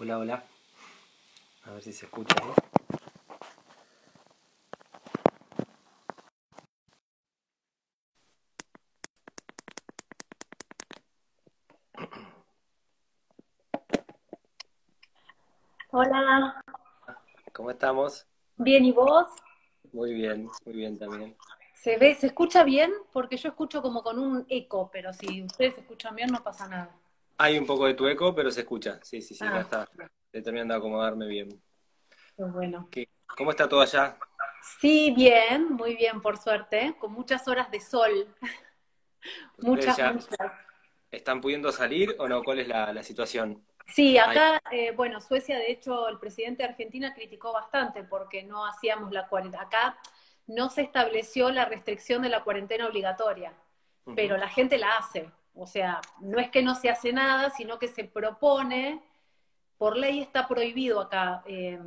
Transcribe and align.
Hola, 0.00 0.18
hola. 0.18 0.44
A 1.64 1.72
ver 1.72 1.82
si 1.82 1.92
se 1.92 2.06
escucha 2.06 2.34
ahí. 2.40 2.50
Hola, 15.90 16.62
¿Cómo 17.52 17.72
estamos? 17.72 18.24
bien, 18.56 18.84
¿y 18.84 18.92
vos? 18.92 19.26
Muy 19.92 20.14
bien, 20.14 20.48
muy 20.64 20.74
bien 20.76 20.96
también. 20.96 21.36
¿Se 21.74 21.96
ve, 21.96 22.14
se 22.14 22.28
escucha 22.28 22.62
bien? 22.62 22.92
Porque 23.12 23.36
yo 23.36 23.48
escucho 23.48 23.82
como 23.82 24.04
con 24.04 24.20
un 24.20 24.46
eco, 24.48 24.90
pero 24.92 25.12
si 25.12 25.42
ustedes 25.42 25.76
escuchan 25.78 26.14
bien 26.14 26.30
no 26.30 26.42
pasa 26.44 26.68
nada. 26.68 26.94
Hay 27.38 27.56
un 27.58 27.66
poco 27.66 27.86
de 27.86 27.94
tu 27.94 28.06
eco, 28.08 28.34
pero 28.34 28.50
se 28.50 28.60
escucha. 28.60 28.98
Sí, 29.02 29.22
sí, 29.22 29.34
sí, 29.34 29.44
Ah. 29.44 29.52
ya 29.54 29.60
está. 29.60 29.88
Estoy 30.26 30.42
terminando 30.42 30.74
de 30.74 30.78
acomodarme 30.78 31.26
bien. 31.26 31.48
Pues 32.36 32.52
bueno. 32.52 32.88
¿Qué- 32.90 33.08
¿Cómo 33.36 33.50
está 33.50 33.68
todo 33.68 33.80
allá? 33.80 34.18
Sí, 34.80 35.12
bien, 35.14 35.70
muy 35.70 35.94
bien, 35.96 36.20
por 36.20 36.36
suerte, 36.36 36.96
con 36.98 37.12
muchas 37.12 37.46
horas 37.46 37.70
de 37.70 37.80
sol, 37.80 38.34
muchas, 39.58 39.98
muchas. 40.14 40.36
¿Están 41.10 41.40
pudiendo 41.40 41.70
salir 41.72 42.16
o 42.18 42.28
no? 42.28 42.42
¿Cuál 42.42 42.58
es 42.60 42.68
la, 42.68 42.92
la 42.92 43.02
situación? 43.02 43.64
Sí, 43.86 44.18
acá, 44.18 44.60
eh, 44.70 44.90
bueno, 44.92 45.20
Suecia, 45.20 45.56
de 45.56 45.70
hecho, 45.70 46.08
el 46.08 46.18
presidente 46.18 46.62
de 46.62 46.68
Argentina 46.70 47.14
criticó 47.14 47.52
bastante 47.52 48.02
porque 48.04 48.42
no 48.42 48.66
hacíamos 48.66 49.12
la 49.12 49.26
cuarentena. 49.28 49.62
Acá 49.62 49.98
no 50.46 50.68
se 50.68 50.82
estableció 50.82 51.50
la 51.50 51.64
restricción 51.64 52.20
de 52.22 52.28
la 52.28 52.42
cuarentena 52.44 52.86
obligatoria. 52.86 53.52
Pero 54.16 54.38
la 54.38 54.48
gente 54.48 54.78
la 54.78 54.96
hace. 54.96 55.30
O 55.60 55.66
sea, 55.66 56.00
no 56.20 56.38
es 56.38 56.50
que 56.50 56.62
no 56.62 56.74
se 56.76 56.88
hace 56.88 57.12
nada, 57.12 57.50
sino 57.50 57.78
que 57.78 57.88
se 57.88 58.04
propone, 58.04 59.02
por 59.76 59.96
ley 59.96 60.20
está 60.20 60.46
prohibido 60.46 61.00
acá 61.00 61.42
eh, 61.46 61.80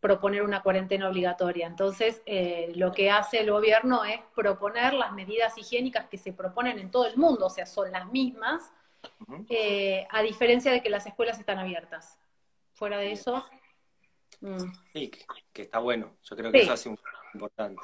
proponer 0.00 0.42
una 0.42 0.62
cuarentena 0.62 1.08
obligatoria. 1.08 1.66
Entonces, 1.66 2.22
eh, 2.26 2.72
lo 2.76 2.92
que 2.92 3.10
hace 3.10 3.40
el 3.40 3.50
gobierno 3.50 4.04
es 4.04 4.20
proponer 4.34 4.92
las 4.94 5.12
medidas 5.12 5.56
higiénicas 5.56 6.08
que 6.08 6.18
se 6.18 6.32
proponen 6.32 6.78
en 6.78 6.90
todo 6.90 7.06
el 7.06 7.16
mundo, 7.16 7.46
o 7.46 7.50
sea, 7.50 7.64
son 7.66 7.90
las 7.90 8.06
mismas, 8.10 8.70
eh, 9.48 10.06
a 10.10 10.20
diferencia 10.22 10.70
de 10.72 10.82
que 10.82 10.90
las 10.90 11.06
escuelas 11.06 11.38
están 11.38 11.58
abiertas. 11.58 12.18
Fuera 12.74 12.98
de 12.98 13.12
eso, 13.12 13.44
mm, 14.40 14.58
Sí, 14.92 15.08
que, 15.08 15.24
que 15.52 15.62
está 15.62 15.78
bueno. 15.78 16.16
Yo 16.22 16.36
creo 16.36 16.52
que 16.52 16.58
Sí. 16.58 16.64
eso 16.64 16.72
hace 16.74 16.88
un 16.90 16.98
importante. 17.34 17.82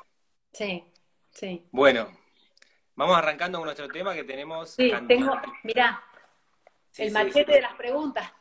sí, 0.52 0.84
sí. 1.30 1.66
Bueno, 1.70 2.08
vamos 2.96 3.16
arrancando 3.16 3.58
con 3.58 3.66
nuestro 3.66 3.88
tema 3.88 4.14
que 4.14 4.24
tenemos. 4.24 4.70
Sí, 4.70 4.90
cantidad- 4.90 5.20
tengo, 5.20 5.40
mirá, 5.62 6.02
Sí, 6.90 7.02
el 7.04 7.08
sí, 7.08 7.14
machete 7.14 7.44
sí. 7.44 7.52
de 7.52 7.60
las 7.60 7.74
preguntas. 7.74 8.32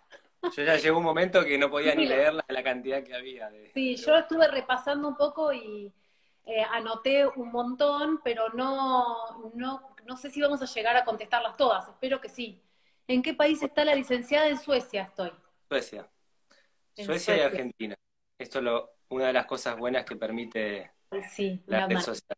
Yo 0.56 0.64
ya 0.64 0.76
llegó 0.78 0.98
un 1.00 1.04
momento 1.04 1.44
que 1.44 1.58
no 1.58 1.70
podía 1.70 1.94
ni 1.96 2.06
leer 2.06 2.34
la, 2.34 2.46
la 2.48 2.64
cantidad 2.64 3.04
que 3.04 3.14
había. 3.16 3.50
De, 3.50 3.72
Sí, 3.74 3.96
yo 3.96 4.16
estuve 4.16 4.48
repasando 4.48 5.08
un 5.08 5.18
poco 5.18 5.52
y 5.52 5.92
eh, 6.46 6.64
anoté 6.72 7.26
un 7.26 7.52
montón, 7.52 8.22
pero 8.24 8.50
no, 8.50 9.52
no, 9.56 9.96
no 10.06 10.18
sé 10.18 10.30
si 10.30 10.42
vamos 10.42 10.62
a 10.62 10.66
llegar 10.66 10.96
a 10.96 11.04
contestarlas 11.04 11.58
todas, 11.58 11.88
espero 11.88 12.22
que 12.22 12.30
sí. 12.30 12.62
¿En 13.08 13.22
qué 13.22 13.34
país 13.34 13.62
está 13.62 13.84
la 13.86 13.96
licenciada? 13.96 14.48
En 14.48 14.58
Suecia 14.58 15.04
estoy. 15.04 15.32
Suecia. 15.68 16.08
En 16.96 17.06
Suecia 17.06 17.38
y. 17.38 17.42
Argentina. 17.42 17.96
Esto 18.38 18.60
es 18.60 18.64
lo, 18.66 18.92
una 19.10 19.28
de 19.28 19.34
las 19.34 19.46
cosas 19.48 19.78
buenas 19.78 20.06
que 20.06 20.16
permite 20.16 20.92
Sí, 21.32 21.62
la 21.68 21.80
la 21.82 21.88
red 21.88 21.94
mar- 21.96 22.04
social. 22.04 22.38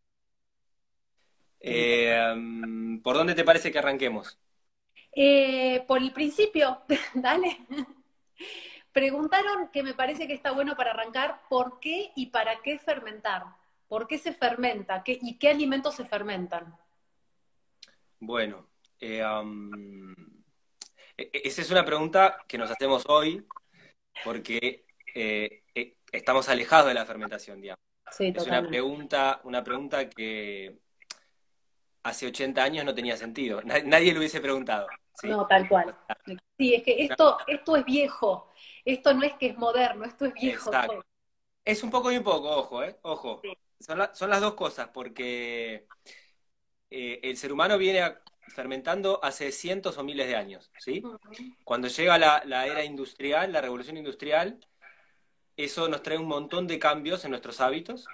Eh, 1.59 2.33
mm, 2.35 2.99
¿por 3.01 3.15
dónde 3.17 3.35
te 3.35 3.43
parece 3.43 3.71
que 3.71 3.79
arranquemos? 3.79 4.39
Eh, 5.13 5.83
por 5.87 5.97
el 6.01 6.13
principio, 6.13 6.81
dale. 7.13 7.57
Preguntaron 8.91 9.69
que 9.71 9.81
me 9.83 9.93
parece 9.93 10.27
que 10.27 10.33
está 10.33 10.51
bueno 10.51 10.75
para 10.75 10.91
arrancar, 10.91 11.41
¿por 11.49 11.79
qué 11.79 12.11
y 12.15 12.27
para 12.27 12.61
qué 12.61 12.77
fermentar? 12.79 13.43
¿Por 13.87 14.07
qué 14.07 14.17
se 14.17 14.33
fermenta? 14.33 15.03
¿Qué, 15.03 15.17
¿Y 15.21 15.37
qué 15.37 15.49
alimentos 15.49 15.95
se 15.95 16.05
fermentan? 16.05 16.75
Bueno, 18.19 18.67
eh, 18.99 19.23
um, 19.25 20.13
e- 21.17 21.29
e- 21.33 21.41
esa 21.47 21.61
es 21.61 21.71
una 21.71 21.85
pregunta 21.85 22.43
que 22.47 22.57
nos 22.57 22.71
hacemos 22.71 23.03
hoy 23.07 23.45
porque 24.21 24.85
eh, 25.15 25.63
eh, 25.75 25.97
estamos 26.11 26.49
alejados 26.49 26.87
de 26.87 26.93
la 26.95 27.05
fermentación, 27.05 27.61
digamos. 27.61 27.83
Sí, 28.11 28.33
Es 28.33 28.47
una 28.47 28.65
pregunta, 28.67 29.41
una 29.45 29.63
pregunta 29.63 30.09
que 30.09 30.79
hace 32.07 32.27
80 32.27 32.63
años 32.63 32.85
no 32.85 32.93
tenía 32.93 33.17
sentido. 33.17 33.61
Na- 33.61 33.79
Nadie 33.85 34.13
lo 34.13 34.19
hubiese 34.19 34.41
preguntado. 34.41 34.87
¿sí? 35.13 35.27
No, 35.27 35.45
tal 35.47 35.67
cual. 35.67 35.95
Sí, 36.57 36.73
es 36.73 36.83
que 36.83 37.03
esto, 37.03 37.37
esto 37.47 37.75
es 37.75 37.85
viejo. 37.85 38.49
Esto 38.85 39.13
no 39.13 39.23
es 39.23 39.33
que 39.33 39.47
es 39.47 39.57
moderno, 39.57 40.05
esto 40.05 40.25
es 40.25 40.33
viejo. 40.33 40.69
Exacto. 40.69 41.05
Es 41.65 41.83
un 41.83 41.91
poco 41.91 42.11
y 42.11 42.17
un 42.17 42.23
poco, 42.23 42.49
ojo, 42.49 42.83
¿eh? 42.83 42.97
Ojo. 43.01 43.41
Sí. 43.43 43.53
Son, 43.79 43.97
la- 43.97 44.13
son 44.13 44.29
las 44.29 44.41
dos 44.41 44.53
cosas, 44.55 44.89
porque 44.93 45.85
eh, 46.89 47.19
el 47.23 47.37
ser 47.37 47.51
humano 47.51 47.77
viene 47.77 48.01
a- 48.01 48.21
fermentando 48.49 49.19
hace 49.23 49.51
cientos 49.51 49.97
o 49.97 50.03
miles 50.03 50.27
de 50.27 50.35
años, 50.35 50.71
¿sí? 50.79 51.03
Cuando 51.63 51.87
llega 51.89 52.17
la, 52.17 52.41
la 52.45 52.65
era 52.65 52.83
industrial, 52.83 53.51
la 53.51 53.61
revolución 53.61 53.97
industrial, 53.97 54.59
eso 55.57 55.87
nos 55.89 56.03
trae 56.03 56.17
un 56.17 56.27
montón 56.27 56.67
de 56.67 56.79
cambios 56.79 57.25
en 57.25 57.31
nuestros 57.31 57.59
hábitos. 57.61 58.05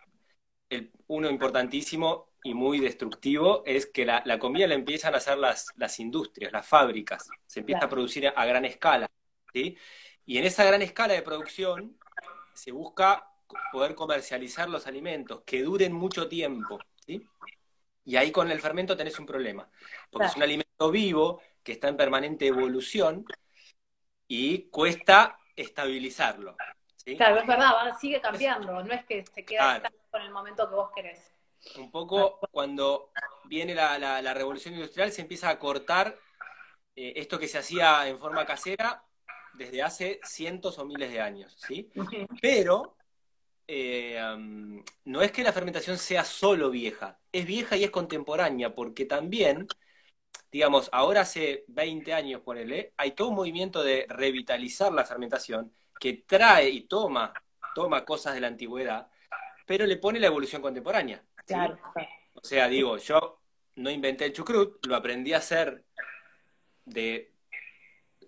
El, 0.70 0.92
uno 1.08 1.30
importantísimo 1.30 2.32
y 2.44 2.54
muy 2.54 2.80
destructivo 2.80 3.64
es 3.66 3.86
que 3.88 4.06
la, 4.06 4.22
la 4.26 4.40
comida 4.40 4.68
la 4.68 4.76
empiezan 4.76 5.14
a 5.14 5.18
hacer 5.18 5.38
las, 5.38 5.74
las 5.78 6.00
industrias, 6.00 6.52
las 6.52 6.68
fábricas. 6.68 7.30
Se 7.48 7.62
empieza 7.62 7.80
Claro. 7.80 7.88
a 7.88 7.90
producir 7.90 8.28
a, 8.28 8.31
a 8.31 8.46
gran 8.46 8.66
escala, 8.66 9.09
¿sí? 9.54 9.78
Y 10.26 10.38
en 10.38 10.46
esa 10.46 10.64
gran 10.66 10.81
escala 10.81 11.14
de 11.14 11.22
producción 11.22 11.98
se 12.54 12.72
busca 12.72 13.30
poder 13.72 13.96
comercializar 13.96 14.70
los 14.70 14.88
alimentos 14.88 15.44
que 15.46 15.64
duren 15.64 15.94
mucho 15.94 16.28
tiempo, 16.28 16.80
¿sí? 17.06 17.30
Y 18.06 18.18
ahí 18.18 18.31
con 18.31 18.52
el 18.52 18.60
fermento 18.62 18.98
tenés 18.98 19.20
un 19.20 19.25
problema, 19.25 19.70
porque 20.12 20.28
es 20.28 20.36
un 20.36 20.44
alimento 20.44 20.92
vivo 20.92 21.42
que 21.64 21.74
está 21.74 21.88
en 21.90 21.98
permanente 21.98 22.48
evolución 22.48 23.25
y 24.28 24.70
cuesta 24.70 25.38
estabilizarlo, 25.56 26.56
¿sí? 26.96 27.16
Claro, 27.16 27.40
es 27.40 27.48
verdad, 27.48 27.98
sigue 28.00 28.22
cambiando, 28.22 28.84
no 28.84 28.94
es 28.94 29.06
que 29.06 29.25
se 29.25 29.46
queda 29.46 29.78
Claro. 29.80 29.96
en 30.14 30.22
el 30.22 30.31
momento 30.31 30.68
que 30.70 30.75
vos 30.75 30.92
querés. 30.96 31.34
Un 31.75 31.91
poco 31.91 32.40
cuando 32.51 33.12
viene 33.46 33.74
la, 33.75 33.97
la- 33.97 34.22
la 34.22 34.34
revolución 34.34 34.74
industrial 34.75 35.12
se 35.12 35.22
empieza 35.22 35.50
a 35.50 35.59
cortar 35.59 36.18
eh, 36.96 37.13
esto 37.18 37.40
que 37.40 37.47
se 37.47 37.57
hacía 37.57 38.07
en 38.07 38.19
forma 38.19 38.46
casera 38.46 39.03
desde 39.53 39.81
hace 39.84 40.19
cientos 40.24 40.79
o 40.79 40.85
miles 40.85 41.12
de 41.12 41.22
años, 41.22 41.56
¿sí? 41.57 41.90
Pero 42.41 42.96
eh, 43.68 44.19
um, 44.35 44.84
no 45.06 45.22
es 45.22 45.31
que 45.31 45.44
la 45.44 45.53
fermentación 45.53 45.97
sea 45.97 46.25
solo 46.25 46.69
vieja, 46.72 47.19
es 47.31 47.46
vieja 47.46 47.78
y 47.78 47.84
es 47.84 47.91
contemporánea, 47.91 48.75
porque 48.75 49.06
también, 49.06 49.68
digamos, 50.51 50.90
ahora 50.94 51.22
hace 51.22 51.66
20 51.68 52.13
años, 52.13 52.41
ponele, 52.41 52.94
hay 52.97 53.12
todo 53.12 53.30
un 53.30 53.35
movimiento 53.35 53.84
de 53.84 54.06
revitalizar 54.09 54.91
la 54.94 55.06
fermentación 55.06 55.74
que 56.00 56.24
trae 56.28 56.69
y 56.69 56.81
toma, 56.88 57.34
toma 57.75 58.06
cosas 58.06 58.34
de 58.35 58.41
la 58.41 58.47
antigüedad, 58.47 59.07
pero 59.66 59.85
le 59.85 59.97
pone 59.97 60.19
la 60.19 60.28
evolución 60.28 60.62
contemporánea. 60.62 61.24
Claro, 61.46 61.78
claro. 61.94 62.10
O 62.34 62.44
sea, 62.44 62.68
digo, 62.68 62.98
yo 62.98 63.42
no 63.75 63.90
inventé 63.90 64.25
el 64.25 64.34
chucrut, 64.34 64.86
lo 64.86 64.95
aprendí 64.95 65.34
a 65.34 65.38
hacer 65.38 65.86
de 66.86 67.34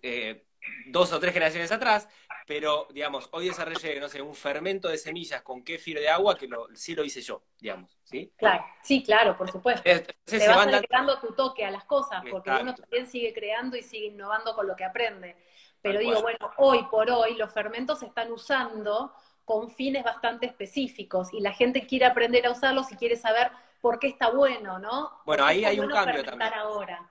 eh, 0.01 0.45
dos 0.87 1.11
o 1.13 1.19
tres 1.19 1.33
generaciones 1.33 1.71
atrás, 1.71 2.07
pero, 2.47 2.87
digamos, 2.91 3.27
hoy 3.31 3.47
desarrollé, 3.47 3.99
no 3.99 4.07
sé, 4.07 4.21
un 4.21 4.35
fermento 4.35 4.87
de 4.87 4.97
semillas 4.97 5.41
con 5.41 5.63
kéfir 5.63 5.99
de 5.99 6.09
agua 6.09 6.37
que 6.37 6.47
lo, 6.47 6.67
sí 6.75 6.93
lo 6.93 7.03
hice 7.03 7.21
yo, 7.21 7.43
digamos, 7.59 7.97
¿sí? 8.03 8.31
Claro, 8.37 8.63
sí, 8.83 9.03
claro, 9.03 9.35
por 9.35 9.51
supuesto. 9.51 9.81
Entonces 9.83 10.15
Le 10.27 10.39
se 10.39 10.47
vas 10.47 10.67
dando... 10.89 11.19
tu 11.19 11.33
toque 11.33 11.65
a 11.65 11.71
las 11.71 11.85
cosas, 11.85 12.23
porque 12.29 12.51
Exacto. 12.51 12.63
uno 12.63 12.75
también 12.75 13.07
sigue 13.07 13.33
creando 13.33 13.75
y 13.75 13.81
sigue 13.81 14.07
innovando 14.07 14.53
con 14.53 14.67
lo 14.67 14.75
que 14.75 14.83
aprende. 14.83 15.35
Pero 15.81 15.99
digo, 15.99 16.21
cual. 16.21 16.37
bueno, 16.39 16.53
hoy 16.57 16.83
por 16.89 17.09
hoy 17.09 17.35
los 17.35 17.51
fermentos 17.51 17.99
se 17.99 18.05
están 18.07 18.31
usando 18.31 19.13
con 19.45 19.69
fines 19.71 20.03
bastante 20.03 20.45
específicos 20.47 21.33
y 21.33 21.39
la 21.41 21.53
gente 21.53 21.87
quiere 21.87 22.05
aprender 22.05 22.45
a 22.47 22.51
usarlos 22.51 22.91
y 22.91 22.95
quiere 22.97 23.15
saber 23.15 23.51
por 23.81 23.99
qué 23.99 24.07
está 24.07 24.31
bueno, 24.31 24.79
¿no? 24.79 25.11
Bueno, 25.23 25.43
¿Por 25.43 25.47
qué 25.47 25.51
ahí 25.51 25.65
hay 25.65 25.79
un 25.79 25.89
cambio 25.89 26.23
también. 26.23 26.53
ahora. 26.53 27.09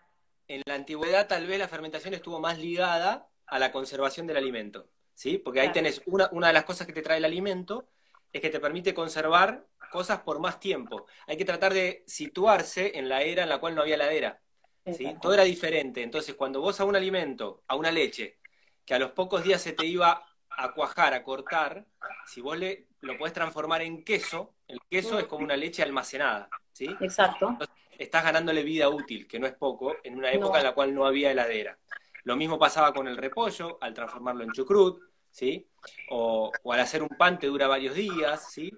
En 0.48 0.62
la 0.66 0.74
antigüedad 0.74 1.26
tal 1.28 1.46
vez 1.46 1.58
la 1.58 1.68
fermentación 1.68 2.14
estuvo 2.14 2.38
más 2.40 2.58
ligada 2.58 3.28
a 3.46 3.58
la 3.58 3.72
conservación 3.72 4.26
del 4.26 4.36
alimento, 4.36 4.88
¿sí? 5.14 5.38
Porque 5.38 5.60
ahí 5.60 5.66
Claro. 5.66 5.72
tenés 5.72 6.02
una, 6.06 6.28
una 6.32 6.48
de 6.48 6.52
las 6.52 6.64
cosas 6.64 6.86
que 6.86 6.92
te 6.92 7.02
trae 7.02 7.18
el 7.18 7.24
alimento 7.24 7.88
es 8.32 8.40
que 8.42 8.50
te 8.50 8.60
permite 8.60 8.92
conservar 8.94 9.66
cosas 9.90 10.20
por 10.20 10.40
más 10.40 10.60
tiempo. 10.60 11.06
Hay 11.26 11.36
que 11.36 11.44
tratar 11.44 11.72
de 11.72 12.04
situarse 12.06 12.98
en 12.98 13.08
la 13.08 13.22
era 13.22 13.44
en 13.44 13.48
la 13.48 13.58
cual 13.58 13.74
no 13.74 13.82
había 13.82 13.94
heladera, 13.94 14.42
¿sí? 14.90 15.18
Todo 15.20 15.34
era 15.34 15.44
diferente. 15.44 16.02
Entonces, 16.02 16.34
cuando 16.34 16.60
vos 16.60 16.80
a 16.80 16.84
un 16.84 16.96
alimento, 16.96 17.62
a 17.68 17.76
una 17.76 17.90
leche, 17.92 18.38
que 18.84 18.94
a 18.94 18.98
los 18.98 19.12
pocos 19.12 19.44
días 19.44 19.62
se 19.62 19.72
te 19.72 19.86
iba 19.86 20.26
a 20.56 20.72
cuajar, 20.72 21.14
a 21.14 21.22
cortar, 21.22 21.84
si 22.26 22.40
vos 22.40 22.56
le, 22.58 22.86
lo 23.00 23.16
podés 23.18 23.32
transformar 23.34 23.82
en 23.82 24.04
queso, 24.04 24.54
el 24.68 24.80
queso 24.90 25.18
es 25.18 25.26
como 25.26 25.44
una 25.44 25.56
leche 25.56 25.82
almacenada, 25.82 26.48
¿sí? 26.72 26.88
Exacto. 27.00 27.56
estás 27.98 28.24
ganándole 28.24 28.62
vida 28.62 28.88
útil, 28.88 29.26
que 29.26 29.38
no 29.38 29.46
es 29.46 29.54
poco, 29.54 29.94
en 30.02 30.16
una 30.16 30.32
época 30.32 30.54
No. 30.54 30.58
en 30.58 30.64
la 30.64 30.74
cual 30.74 30.94
no 30.94 31.06
había 31.06 31.30
heladera. 31.30 31.78
Lo 32.24 32.36
mismo 32.36 32.58
pasaba 32.58 32.92
con 32.92 33.06
el 33.06 33.16
repollo, 33.16 33.78
al 33.80 33.94
transformarlo 33.94 34.44
en 34.44 34.52
chucrut, 34.52 35.00
¿sí? 35.30 35.68
O, 36.10 36.50
al 36.70 36.80
hacer 36.80 37.02
un 37.02 37.10
pan 37.10 37.38
te 37.38 37.46
dura 37.46 37.68
varios 37.68 37.94
días, 37.94 38.50
¿sí? 38.52 38.72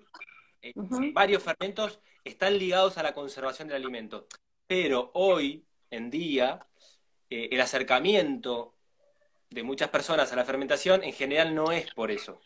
Eh, 0.63 0.73
varios 1.13 1.43
fermentos 1.43 2.01
están 2.25 2.59
ligados 2.59 2.99
a 2.99 3.03
la 3.03 3.15
conservación 3.15 3.69
del 3.69 3.77
alimento. 3.77 4.27
Pero 4.67 5.13
hoy 5.15 5.65
en 5.91 6.11
día, 6.11 6.59
eh, 7.31 7.49
el 7.53 7.61
acercamiento 7.61 8.76
de 9.57 9.63
muchas 9.63 9.89
personas 9.89 10.31
a 10.33 10.37
la 10.37 10.45
fermentación 10.45 11.03
en 11.03 11.15
general 11.15 11.55
no 11.55 11.73
es 11.73 11.93
por 11.95 12.11
eso, 12.11 12.43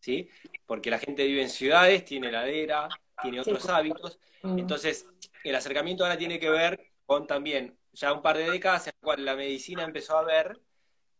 ¿sí? 0.00 0.30
Porque 0.64 0.90
la 0.90 0.98
gente 0.98 1.26
vive 1.26 1.42
en 1.42 1.50
ciudades, 1.50 2.06
tiene 2.06 2.28
heladera, 2.28 2.88
tiene 3.20 3.38
otros 3.38 3.68
hábitos, 3.68 4.18
mm. 4.42 4.58
entonces 4.58 5.06
el 5.44 5.54
acercamiento 5.54 6.04
ahora 6.04 6.16
tiene 6.16 6.40
que 6.40 6.48
ver 6.48 6.90
con 7.04 7.26
también 7.26 7.78
ya 7.92 8.14
un 8.14 8.22
par 8.22 8.38
de 8.38 8.50
décadas 8.50 8.86
en 8.86 8.94
las 8.96 9.04
cuales 9.04 9.26
la 9.26 9.36
medicina 9.36 9.84
empezó 9.84 10.16
a 10.16 10.24
ver 10.24 10.58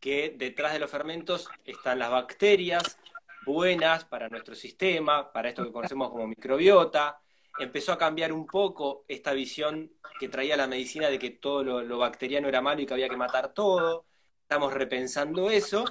que 0.01 0.35
detrás 0.35 0.73
de 0.73 0.79
los 0.79 0.91
fermentos 0.91 1.47
están 1.67 1.99
las 1.99 2.11
bacterias 2.11 2.99
buenas 3.45 4.07
para 4.07 4.31
nuestro 4.31 4.55
sistema, 4.55 5.31
para 5.31 5.51
esto 5.51 5.63
que 5.63 5.73
conocemos 5.73 6.09
como 6.09 6.27
microbiota, 6.27 7.21
empezó 7.59 7.93
a 7.93 7.99
cambiar 7.99 8.33
un 8.33 8.47
poco 8.47 9.05
esta 9.09 9.35
visión 9.35 9.93
que 10.19 10.31
traía 10.31 10.57
la 10.57 10.67
medicina 10.67 11.09
de 11.09 11.19
que 11.19 11.31
todo 11.31 11.63
lo, 11.63 11.99
bacteriano 11.99 12.49
era 12.49 12.63
malo 12.63 12.81
y 12.81 12.87
que 12.87 12.95
había 12.95 13.11
que 13.11 13.17
matar 13.19 13.53
todo. 13.53 14.07
Estamos 14.45 14.73
repensando 14.75 15.51
eso 15.51 15.85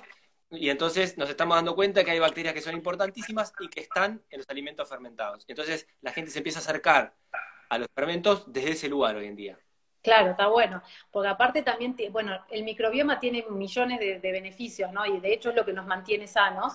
y 0.50 0.70
entonces 0.70 1.18
nos 1.18 1.30
estamos 1.30 1.56
dando 1.58 1.76
cuenta 1.76 2.04
que 2.04 2.12
hay 2.12 2.20
bacterias 2.20 2.54
que 2.54 2.62
son 2.62 2.76
importantísimas 2.76 3.54
y 3.58 3.70
que 3.70 3.82
están 3.82 4.24
en 4.30 4.40
los 4.40 4.50
alimentos 4.50 4.88
fermentados. 4.88 5.46
Entonces 5.48 5.88
la 6.02 6.12
gente 6.14 6.32
se 6.32 6.40
empieza 6.40 6.60
a 6.60 6.62
acercar 6.62 7.16
a 7.70 7.78
los 7.80 7.88
fermentos 7.96 8.52
desde 8.54 8.72
ese 8.72 8.90
lugar 8.90 9.16
hoy 9.16 9.26
en 9.28 9.36
día. 9.36 9.60
Claro, 10.02 10.32
está 10.32 10.48
bueno, 10.48 10.82
porque 11.12 11.30
aparte 11.30 11.62
también, 11.64 11.96
bueno, 12.12 12.38
el 12.50 12.64
microbioma 12.66 13.20
tiene 13.22 13.46
millones 13.50 14.00
de, 14.02 14.20
de 14.20 14.32
beneficios, 14.34 14.92
¿no? 14.92 15.06
Y 15.06 15.20
de 15.22 15.34
hecho 15.34 15.50
es 15.50 15.56
lo 15.56 15.64
que 15.66 15.72
nos 15.72 15.86
mantiene 15.86 16.28
sanos. 16.28 16.74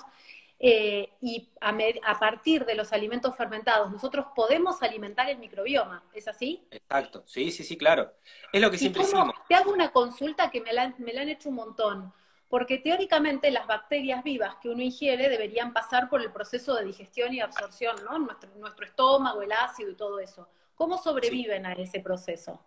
Eh, 0.60 1.10
y 1.20 1.48
a, 1.60 2.18
partir 2.18 2.64
de 2.64 2.74
los 2.74 2.92
alimentos 2.92 3.36
fermentados 3.36 3.92
nosotros 3.92 4.26
podemos 4.34 4.82
alimentar 4.82 5.28
el 5.30 5.38
microbioma, 5.38 6.02
¿es 6.12 6.26
así? 6.26 6.66
Exacto, 6.72 7.22
sí, 7.26 7.52
sí, 7.52 7.62
sí, 7.62 7.76
claro. 7.76 8.12
Es 8.52 8.60
lo 8.60 8.68
que 8.70 8.78
siempre 8.78 9.02
hicimos. 9.02 9.34
Te 9.48 9.54
hago 9.54 9.72
una 9.72 9.92
consulta 9.92 10.50
que 10.50 10.60
me 10.60 10.72
la, 10.72 10.82
han 10.82 11.28
hecho 11.28 11.50
un 11.50 11.54
montón, 11.54 12.12
porque 12.48 12.78
teóricamente 12.78 13.52
las 13.52 13.68
bacterias 13.68 14.24
vivas 14.24 14.56
que 14.60 14.68
uno 14.68 14.82
ingiere 14.82 15.28
deberían 15.28 15.72
pasar 15.72 16.08
por 16.08 16.22
el 16.22 16.32
proceso 16.32 16.74
de 16.74 16.86
digestión 16.86 17.32
y 17.32 17.40
absorción, 17.40 17.94
¿no? 18.04 18.18
Nuestro, 18.18 18.50
nuestro 18.56 18.84
estómago, 18.84 19.42
el 19.42 19.52
ácido 19.52 19.90
y 19.90 19.94
todo 19.94 20.18
eso. 20.18 20.48
¿Cómo 20.74 20.98
sobreviven 20.98 21.66
a 21.66 21.74
ese 21.74 22.00
proceso? 22.00 22.64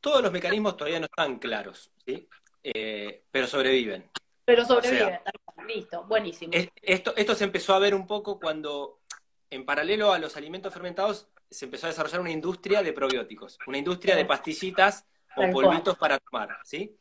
Todos 0.00 0.22
los 0.22 0.30
mecanismos 0.30 0.76
todavía 0.76 1.00
no 1.00 1.06
están 1.06 1.38
claros, 1.38 1.90
¿sí? 2.04 2.28
Eh, 2.62 3.24
pero 3.30 3.48
sobreviven. 3.48 4.08
Pero 4.44 4.64
sobreviven. 4.64 5.20
Listo, 5.66 6.04
buenísimo. 6.04 6.52
Esto, 6.82 7.14
esto 7.16 7.34
se 7.34 7.44
empezó 7.44 7.74
a 7.74 7.78
ver 7.78 7.94
un 7.94 8.06
poco 8.06 8.40
cuando, 8.40 9.00
en 9.50 9.64
paralelo 9.64 10.12
a 10.12 10.18
los 10.18 10.36
alimentos 10.36 10.72
fermentados, 10.72 11.28
se 11.50 11.66
empezó 11.66 11.86
a 11.86 11.90
desarrollar 11.90 12.20
una 12.20 12.30
industria 12.30 12.82
de 12.82 12.92
probióticos, 12.92 13.58
una 13.66 13.78
industria 13.78 14.16
de 14.16 14.24
pastillitas 14.24 15.06
o 15.36 15.50
polvitos 15.50 15.96
para 15.96 16.18
tomar, 16.18 16.58
¿sí? 16.64 16.96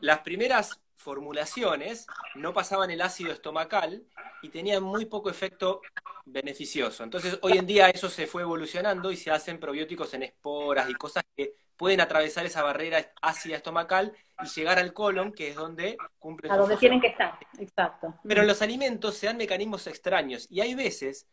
Las 0.00 0.20
primeras 0.20 0.80
formulaciones 0.94 2.06
no 2.34 2.52
pasaban 2.52 2.90
el 2.90 3.02
ácido 3.02 3.32
estomacal 3.32 4.04
y 4.42 4.48
tenían 4.48 4.82
muy 4.82 5.06
poco 5.06 5.30
efecto 5.30 5.82
beneficioso. 6.24 7.02
Entonces, 7.02 7.38
hoy 7.42 7.58
en 7.58 7.66
día 7.66 7.88
eso 7.90 8.08
se 8.08 8.26
fue 8.26 8.42
evolucionando 8.42 9.10
y 9.10 9.16
se 9.16 9.30
hacen 9.30 9.58
probióticos 9.58 10.14
en 10.14 10.22
esporas 10.22 10.88
y 10.88 10.94
cosas 10.94 11.24
que 11.36 11.56
pueden 11.76 12.00
atravesar 12.00 12.46
esa 12.46 12.62
barrera 12.62 13.12
ácida 13.20 13.56
estomacal 13.56 14.12
y 14.42 14.46
llegar 14.48 14.78
al 14.78 14.92
colon, 14.92 15.32
que 15.32 15.48
es 15.48 15.56
donde 15.56 15.96
cumplen 16.18 16.52
A 16.52 16.56
donde 16.56 16.76
tienen 16.76 17.00
que 17.00 17.08
estar, 17.08 17.38
exacto. 17.58 18.14
Pero 18.26 18.42
en 18.42 18.46
los 18.46 18.62
alimentos 18.62 19.16
se 19.16 19.26
dan 19.26 19.36
mecanismos 19.36 19.86
extraños 19.86 20.46
y 20.50 20.60
hay 20.60 20.74
veces 20.74 21.26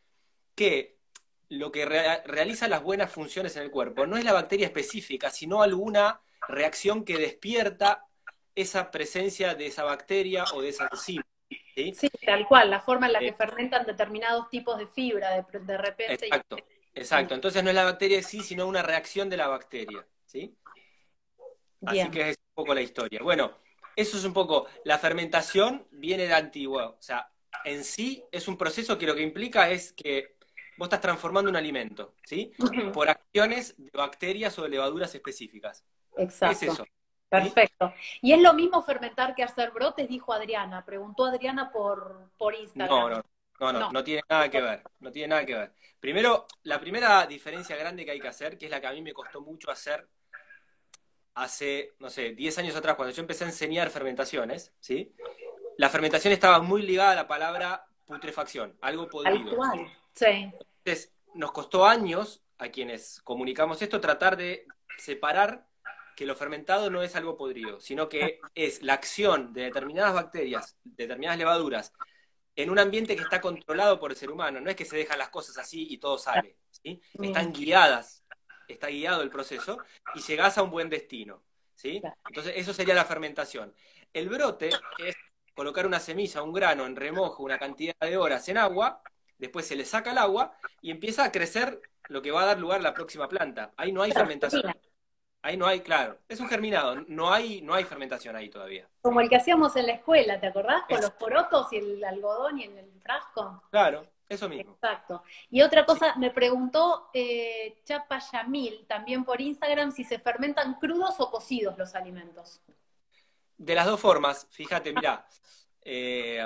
que 0.55 0.97
lo 1.49 1.71
que 1.71 1.85
realiza 1.85 2.67
las 2.67 2.81
buenas 2.81 3.11
funciones 3.11 3.55
en 3.57 3.63
el 3.63 3.71
cuerpo 3.71 4.07
no 4.07 4.17
es 4.17 4.23
la 4.23 4.33
bacteria 4.33 4.67
específica, 4.67 5.29
sino 5.29 5.61
alguna 5.61 6.21
reacción 6.47 7.03
que 7.03 7.17
despierta 7.17 8.05
esa 8.55 8.89
presencia 8.91 9.55
de 9.55 9.67
esa 9.67 9.83
bacteria 9.83 10.45
o 10.53 10.61
de 10.61 10.69
esa 10.69 10.87
enzima. 10.91 11.23
¿sí? 11.75 12.09
tal 12.25 12.47
cual, 12.47 12.69
la 12.69 12.79
forma 12.79 13.07
en 13.07 13.13
la 13.13 13.19
que 13.19 13.27
eh, 13.27 13.33
fermentan 13.33 13.85
determinados 13.85 14.49
tipos 14.49 14.77
de 14.77 14.87
fibra 14.87 15.31
de, 15.31 15.59
de 15.59 15.77
repente. 15.77 16.25
Exacto, 16.25 16.57
exacto. 16.93 17.33
Entonces 17.35 17.63
no 17.63 17.69
es 17.69 17.75
la 17.75 17.85
bacteria 17.85 18.17
en 18.17 18.23
sí, 18.23 18.41
sino 18.41 18.65
una 18.65 18.81
reacción 18.81 19.29
de 19.29 19.37
la 19.37 19.47
bacteria. 19.47 20.05
¿Sí? 20.31 20.55
Así 21.85 22.09
que 22.09 22.29
es 22.29 22.37
un 22.37 22.53
poco 22.63 22.73
la 22.73 22.81
historia. 22.81 23.19
Bueno, 23.21 23.57
eso 23.95 24.17
es 24.17 24.23
un 24.23 24.33
poco, 24.33 24.67
la 24.85 24.97
fermentación 24.97 25.87
viene 25.91 26.27
de 26.27 26.33
antiguo, 26.33 26.81
o 26.97 27.01
sea, 27.01 27.29
en 27.65 27.83
sí 27.83 28.23
es 28.31 28.47
un 28.47 28.57
proceso 28.57 28.97
que 28.97 29.05
lo 29.05 29.15
que 29.15 29.23
implica 29.23 29.69
es 29.69 29.91
que 29.91 30.37
vos 30.77 30.85
estás 30.85 31.01
transformando 31.01 31.49
un 31.49 31.57
alimento, 31.57 32.15
¿sí? 32.23 32.53
Por 32.93 33.09
acciones 33.09 33.75
de 33.77 33.91
bacterias 33.93 34.57
o 34.57 34.63
de 34.63 34.69
levaduras 34.69 35.13
específicas. 35.13 35.83
Exacto. 36.17 36.65
Es 36.65 36.73
eso. 36.73 36.85
Perfecto. 37.27 37.93
¿Y 38.21 38.33
es 38.33 38.41
lo 38.41 38.53
mismo 38.53 38.81
fermentar 38.81 39.35
que 39.35 39.43
hacer 39.43 39.71
brotes? 39.71 40.07
Dijo 40.09 40.33
Adriana. 40.33 40.83
Preguntó 40.83 41.25
Adriana 41.25 41.71
por, 41.71 42.31
por 42.37 42.53
Instagram. 42.53 42.89
No, 42.89 43.09
no, 43.09 43.23
no, 43.59 43.79
no, 43.79 43.91
no, 43.91 44.03
tiene 44.03 44.21
nada 44.29 44.49
que 44.49 44.61
ver. 44.61 44.83
No 44.99 45.11
tiene 45.13 45.29
nada 45.29 45.45
que 45.45 45.55
ver. 45.55 45.73
Primero, 45.97 46.45
la 46.63 46.79
primera 46.79 47.25
diferencia 47.27 47.77
grande 47.77 48.03
que 48.03 48.11
hay 48.11 48.19
que 48.19 48.27
hacer, 48.27 48.57
que 48.57 48.65
es 48.65 48.71
la 48.71 48.81
que 48.81 48.87
a 48.87 48.91
mí 48.91 49.01
me 49.01 49.13
costó 49.13 49.39
mucho 49.39 49.71
hacer 49.71 50.09
hace, 51.33 51.93
no 51.99 52.09
sé, 52.09 52.31
10 52.31 52.57
años 52.59 52.75
atrás, 52.75 52.95
cuando 52.95 53.13
yo 53.13 53.21
empecé 53.21 53.43
a 53.43 53.47
enseñar 53.47 53.89
fermentaciones, 53.89 54.73
¿sí? 54.79 55.13
La 55.77 55.89
fermentación 55.89 56.33
estaba 56.33 56.59
muy 56.59 56.81
ligada 56.81 57.11
a 57.11 57.15
la 57.15 57.27
palabra 57.27 57.85
putrefacción, 58.05 58.77
algo 58.81 59.07
podrido. 59.07 59.57
sí. 60.13 60.51
Entonces, 60.83 61.13
nos 61.33 61.51
costó 61.51 61.85
años 61.85 62.41
a 62.57 62.69
quienes 62.69 63.21
comunicamos 63.23 63.81
esto 63.81 64.01
tratar 64.01 64.35
de 64.35 64.65
separar 64.97 65.67
que 66.15 66.25
lo 66.25 66.35
fermentado 66.35 66.89
no 66.89 67.01
es 67.01 67.15
algo 67.15 67.37
podrido, 67.37 67.79
sino 67.79 68.09
que 68.09 68.39
es 68.53 68.81
la 68.83 68.93
acción 68.93 69.53
de 69.53 69.63
determinadas 69.63 70.13
bacterias, 70.13 70.77
determinadas 70.83 71.37
levaduras, 71.37 71.93
en 72.55 72.69
un 72.69 72.79
ambiente 72.79 73.15
que 73.15 73.23
está 73.23 73.39
controlado 73.39 73.99
por 73.99 74.11
el 74.11 74.17
ser 74.17 74.29
humano. 74.29 74.59
No 74.59 74.69
es 74.69 74.75
que 74.75 74.85
se 74.85 74.97
dejan 74.97 75.19
las 75.19 75.29
cosas 75.29 75.57
así 75.57 75.87
y 75.89 75.97
todo 75.97 76.17
sale. 76.17 76.57
¿sí? 76.69 77.01
Están 77.19 77.53
guiadas 77.53 78.20
está 78.71 78.87
guiado 78.87 79.21
el 79.21 79.29
proceso 79.29 79.77
y 80.15 80.21
llegás 80.21 80.57
a 80.57 80.63
un 80.63 80.71
buen 80.71 80.89
destino. 80.89 81.43
¿sí? 81.75 82.01
Entonces, 82.27 82.53
eso 82.55 82.73
sería 82.73 82.93
la 82.93 83.05
fermentación. 83.05 83.73
El 84.13 84.29
brote 84.29 84.69
es 84.99 85.15
colocar 85.55 85.85
una 85.85 85.99
semilla, 85.99 86.43
un 86.43 86.53
grano 86.53 86.85
en 86.85 86.95
remojo 86.95 87.43
una 87.43 87.57
cantidad 87.57 87.95
de 87.99 88.17
horas 88.17 88.47
en 88.49 88.57
agua, 88.57 89.01
después 89.37 89.67
se 89.67 89.75
le 89.75 89.85
saca 89.85 90.11
el 90.11 90.17
agua 90.17 90.55
y 90.81 90.91
empieza 90.91 91.23
a 91.23 91.31
crecer 91.31 91.81
lo 92.07 92.21
que 92.21 92.31
va 92.31 92.43
a 92.43 92.45
dar 92.45 92.59
lugar 92.59 92.79
a 92.79 92.83
la 92.83 92.93
próxima 92.93 93.27
planta. 93.27 93.71
Ahí 93.77 93.91
no 93.91 94.01
hay 94.01 94.11
fermentación. 94.11 94.63
Ahí 95.43 95.57
no 95.57 95.65
hay, 95.65 95.79
claro, 95.79 96.19
es 96.29 96.39
un 96.39 96.47
germinado, 96.47 96.95
no 97.07 97.33
hay, 97.33 97.63
no 97.63 97.73
hay 97.73 97.83
fermentación 97.83 98.35
ahí 98.35 98.47
todavía. 98.49 98.87
Como 99.01 99.21
el 99.21 99.27
que 99.29 99.37
hacíamos 99.37 99.75
en 99.75 99.87
la 99.87 99.93
escuela, 99.93 100.39
¿te 100.39 100.45
acordás? 100.45 100.83
Con 100.87 101.01
los 101.01 101.09
porotos 101.11 101.73
y 101.73 101.77
el 101.77 102.03
algodón 102.03 102.59
y 102.59 102.65
en 102.65 102.77
el 102.77 102.91
frasco. 103.01 103.63
Claro, 103.71 104.05
eso 104.31 104.47
mismo. 104.47 104.73
Exacto. 104.73 105.23
Y 105.49 105.61
otra 105.61 105.85
cosa, 105.85 106.15
me 106.15 106.31
preguntó 106.31 107.09
eh, 107.13 107.81
Chapa 107.83 108.19
Yamil, 108.31 108.85
también 108.87 109.25
por 109.25 109.41
Instagram, 109.41 109.91
si 109.91 110.03
se 110.03 110.19
fermentan 110.19 110.75
crudos 110.75 111.15
o 111.19 111.29
cocidos 111.29 111.77
los 111.77 111.95
alimentos. 111.95 112.61
De 113.57 113.75
las 113.75 113.85
dos 113.85 113.99
formas, 113.99 114.47
fíjate, 114.49 114.93
mira, 114.93 115.27
eh, 115.81 116.41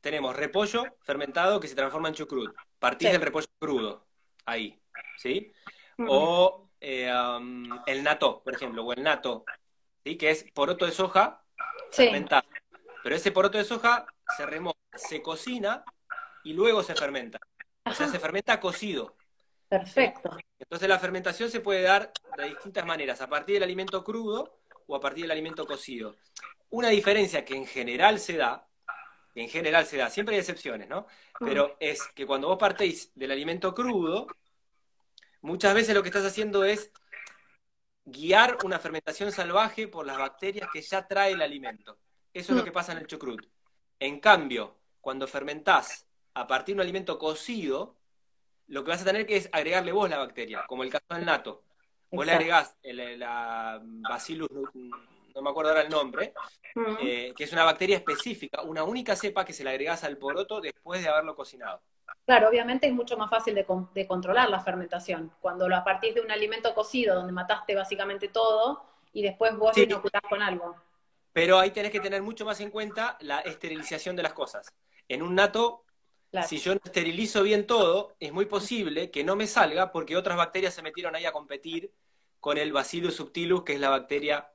tenemos 0.00 0.36
repollo 0.36 0.84
fermentado 1.00 1.58
que 1.58 1.68
se 1.68 1.74
transforma 1.74 2.08
en 2.08 2.14
chucrut. 2.14 2.54
Partís 2.78 3.10
del 3.10 3.20
repollo 3.20 3.46
crudo, 3.58 4.06
ahí, 4.44 4.80
¿sí? 5.18 5.52
O 6.06 6.68
eh, 6.80 7.12
el 7.86 8.04
nato, 8.04 8.42
por 8.42 8.54
ejemplo, 8.54 8.84
o 8.84 8.92
el 8.92 9.02
nato, 9.02 9.44
¿sí? 10.04 10.16
Que 10.16 10.30
es 10.30 10.44
poroto 10.54 10.86
de 10.86 10.92
soja 10.92 11.42
fermentado. 11.90 12.46
Pero 13.02 13.16
ese 13.16 13.32
poroto 13.32 13.58
de 13.58 13.64
soja 13.64 14.06
se 14.36 14.46
remoja, 14.46 14.78
se 14.94 15.22
cocina 15.22 15.84
y 16.46 16.52
luego 16.52 16.80
se 16.84 16.94
fermenta. 16.94 17.40
O 17.84 17.92
sea, 17.92 18.06
se 18.06 18.20
fermenta 18.20 18.60
cocido. 18.60 19.16
Perfecto. 19.68 20.30
Entonces 20.60 20.88
la 20.88 21.00
fermentación 21.00 21.50
se 21.50 21.58
puede 21.58 21.82
dar 21.82 22.12
de 22.36 22.44
distintas 22.50 22.86
maneras, 22.86 23.20
a 23.20 23.28
partir 23.28 23.54
del 23.54 23.64
alimento 23.64 24.04
crudo 24.04 24.60
o 24.86 24.94
a 24.94 25.00
partir 25.00 25.24
del 25.24 25.32
alimento 25.32 25.66
cocido. 25.66 26.14
Una 26.70 26.88
diferencia 26.90 27.44
que 27.44 27.56
en 27.56 27.66
general 27.66 28.20
se 28.20 28.36
da, 28.36 28.68
en 29.34 29.48
general 29.48 29.86
se 29.86 29.96
da, 29.96 30.08
siempre 30.08 30.36
hay 30.36 30.40
excepciones, 30.40 30.88
¿no? 30.88 31.08
Pero 31.40 31.76
es 31.80 32.00
que 32.14 32.24
cuando 32.24 32.46
vos 32.46 32.58
partís 32.58 33.10
del 33.16 33.32
alimento 33.32 33.74
crudo, 33.74 34.28
muchas 35.40 35.74
veces 35.74 35.96
lo 35.96 36.02
que 36.02 36.10
estás 36.10 36.26
haciendo 36.26 36.62
es 36.62 36.92
guiar 38.04 38.58
una 38.62 38.78
fermentación 38.78 39.32
salvaje 39.32 39.88
por 39.88 40.06
las 40.06 40.16
bacterias 40.16 40.68
que 40.72 40.80
ya 40.80 41.08
trae 41.08 41.32
el 41.32 41.42
alimento. 41.42 41.98
Eso 42.32 42.52
es 42.52 42.56
lo 42.56 42.62
mm. 42.62 42.66
que 42.66 42.72
pasa 42.72 42.92
en 42.92 42.98
el 42.98 43.08
chucrut. 43.08 43.44
En 43.98 44.20
cambio, 44.20 44.76
cuando 45.00 45.26
fermentás 45.26 46.05
a 46.36 46.46
partir 46.46 46.74
de 46.74 46.80
un 46.80 46.82
alimento 46.82 47.18
cocido, 47.18 47.96
lo 48.68 48.84
que 48.84 48.90
vas 48.90 49.00
a 49.00 49.06
tener 49.06 49.26
que 49.26 49.36
es 49.36 49.48
agregarle 49.52 49.90
vos 49.90 50.08
la 50.10 50.18
bacteria, 50.18 50.64
como 50.66 50.82
el 50.82 50.90
caso 50.90 51.06
del 51.08 51.24
nato. 51.24 51.62
Vos 52.10 52.26
le 52.26 52.32
agregás 52.32 52.76
la 52.82 53.80
Bacillus, 53.82 54.50
no 55.34 55.42
me 55.42 55.50
acuerdo 55.50 55.70
ahora 55.70 55.82
el 55.82 55.88
nombre, 55.88 56.34
eh, 57.00 57.32
que 57.34 57.44
es 57.44 57.52
una 57.54 57.64
bacteria 57.64 57.96
específica, 57.96 58.60
una 58.62 58.84
única 58.84 59.16
cepa 59.16 59.46
que 59.46 59.54
se 59.54 59.64
le 59.64 59.70
agregás 59.70 60.04
al 60.04 60.18
poroto 60.18 60.60
después 60.60 61.02
de 61.02 61.08
haberlo 61.08 61.34
cocinado. 61.34 61.80
Claro, 62.26 62.50
obviamente 62.50 62.86
es 62.86 62.92
mucho 62.92 63.16
más 63.16 63.30
fácil 63.30 63.54
de, 63.54 64.06
controlar 64.06 64.50
la 64.50 64.60
fermentación. 64.60 65.32
Cuando 65.40 65.68
lo 65.68 65.76
a 65.76 65.84
partir 65.84 66.12
de 66.12 66.20
un 66.20 66.30
alimento 66.30 66.74
cocido, 66.74 67.14
donde 67.14 67.32
mataste 67.32 67.74
básicamente 67.74 68.28
todo, 68.28 68.84
y 69.14 69.22
después 69.22 69.56
vos 69.56 69.74
lo 69.74 69.82
inoculás 69.82 70.22
con 70.28 70.42
algo. 70.42 70.76
Pero 71.32 71.58
ahí 71.58 71.70
tenés 71.70 71.92
que 71.92 72.00
tener 72.00 72.20
mucho 72.20 72.44
más 72.44 72.60
en 72.60 72.70
cuenta 72.70 73.16
la 73.20 73.40
esterilización 73.40 74.16
de 74.16 74.22
las 74.22 74.34
cosas. 74.34 74.70
En 75.08 75.22
un 75.22 75.34
nato, 75.34 75.85
si 76.40 76.58
yo 76.58 76.74
no 76.74 76.80
esterilizo 76.84 77.42
bien 77.42 77.66
todo, 77.66 78.16
es 78.20 78.32
muy 78.32 78.46
posible 78.46 79.10
que 79.10 79.24
no 79.24 79.36
me 79.36 79.46
salga 79.46 79.92
porque 79.92 80.16
otras 80.16 80.36
bacterias 80.36 80.74
se 80.74 80.82
metieron 80.82 81.14
ahí 81.14 81.24
a 81.24 81.32
competir 81.32 81.92
con 82.40 82.58
el 82.58 82.72
Bacillus 82.72 83.16
subtilus, 83.16 83.64
que 83.64 83.74
es 83.74 83.80
la 83.80 83.90
bacteria 83.90 84.50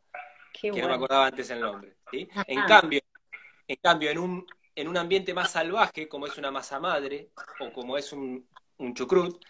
que 0.70 0.82
no 0.82 0.88
me 0.88 0.96
acordaba 0.96 1.28
antes 1.28 1.50
el 1.50 1.60
nombre. 1.62 1.98
En 2.46 2.63
cambio, 2.63 3.01
en 3.68 3.78
cambio, 3.78 4.10
en 4.12 4.20
un, 4.20 4.46
en 4.75 4.88
un 4.88 4.98
ambiente 4.98 5.34
más 5.34 5.51
salvaje, 5.51 6.08
como 6.08 6.28
es 6.28 6.38
una 6.38 6.51
masa 6.51 6.80
madre 6.80 7.32
o 7.60 7.72
como 7.72 7.98
es 7.98 8.13
un, 8.13 8.48
un 8.78 8.94
chucrut, 8.94 9.44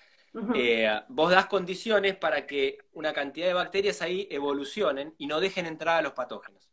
eh, 0.52 1.02
vos 1.10 1.32
das 1.32 1.48
condiciones 1.48 2.16
para 2.16 2.46
que 2.48 2.78
una 2.94 3.14
cantidad 3.14 3.48
de 3.48 3.54
bacterias 3.54 4.02
ahí 4.02 4.28
evolucionen 4.32 5.14
y 5.18 5.28
no 5.28 5.40
dejen 5.40 5.66
entrar 5.66 5.98
a 5.98 6.02
los 6.02 6.14
patógenos. 6.14 6.70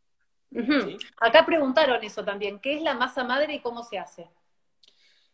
Acá 1.19 1.45
preguntaron 1.45 2.03
eso 2.03 2.23
también, 2.23 2.59
¿qué 2.59 2.75
es 2.75 2.81
la 2.81 2.93
masa 2.93 3.23
madre 3.23 3.53
y 3.55 3.61
cómo 3.61 3.83
se 3.83 3.99
hace? 3.99 4.29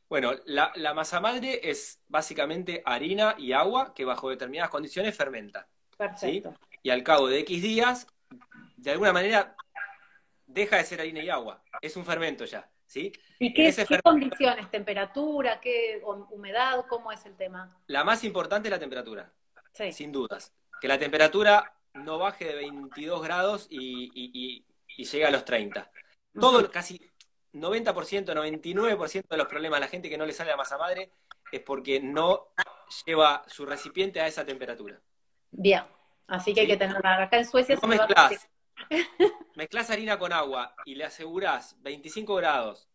Bueno, 0.08 0.34
la, 0.46 0.72
la, 0.76 0.94
masa 0.94 1.20
madre 1.20 1.60
es 1.64 2.00
básicamente 2.08 2.82
harina 2.86 3.36
y 3.38 3.54
agua 3.54 3.94
que 3.94 4.06
bajo 4.06 4.30
determinadas 4.30 4.70
condiciones 4.70 5.16
fermenta. 5.16 5.68
Perfecto. 5.98 6.54
Y 6.84 6.90
al 6.92 7.04
cabo 7.04 7.28
de 7.28 7.40
X 7.40 7.62
días, 7.62 8.08
de 8.78 8.92
alguna 8.92 9.14
manera, 9.14 9.56
deja 10.46 10.78
de 10.78 10.84
ser 10.84 11.02
harina 11.02 11.24
y 11.24 11.30
agua. 11.30 11.64
Es 11.82 11.96
un 11.98 12.06
fermento 12.06 12.46
ya. 12.46 12.70
¿sí? 12.86 13.12
¿Y 13.40 13.54
qué, 13.54 13.74
condiciones? 14.04 14.70
¿Temperatura? 14.72 15.60
¿Qué 15.60 16.02
humedad? 16.32 16.86
¿Cómo 16.88 17.12
es 17.12 17.26
el 17.26 17.36
tema? 17.36 17.78
La 17.88 18.04
más 18.04 18.24
importante 18.24 18.70
es 18.70 18.72
la 18.72 18.80
temperatura. 18.80 19.32
Sin 19.92 20.12
dudas. 20.12 20.54
Que 20.80 20.88
la 20.88 20.98
temperatura 20.98 21.74
no 21.94 22.18
baje 22.18 22.46
de 22.46 22.56
22 22.56 23.22
grados 23.24 23.68
y, 23.70 24.66
llegue 24.98 25.26
a 25.26 25.32
los 25.32 25.46
30. 25.46 25.92
Todo, 26.40 26.70
casi 26.70 27.02
90%, 27.56 28.34
99% 28.34 29.28
de 29.28 29.38
los 29.38 29.48
problemas 29.48 29.80
la 29.80 29.88
gente 29.88 30.10
que 30.10 30.18
no 30.18 30.26
le 30.26 30.34
sale 30.34 30.52
la 30.52 30.58
masa 30.58 30.78
madre 30.78 31.10
es 31.52 31.62
porque 31.62 32.00
no 32.00 32.50
lleva 33.06 33.44
su 33.48 33.66
recipiente 33.66 34.20
a 34.22 34.28
esa 34.28 34.46
temperatura. 34.46 35.00
Bien, 35.52 35.84
así 36.28 36.54
que 36.54 36.62
hay 36.62 36.68
que 36.68 36.78
tenerla. 36.78 37.24
Acá 37.24 37.38
en 37.38 37.46
Suecia 37.46 37.78
se 37.78 37.88
mezclas, 37.88 38.50
mezclas 39.56 39.90
harina 39.90 40.20
con 40.20 40.34
agua 40.34 40.76
y 40.86 40.96
le 40.96 41.06
asegurás 41.06 41.76
25 41.82 42.36
grados, 42.36 42.90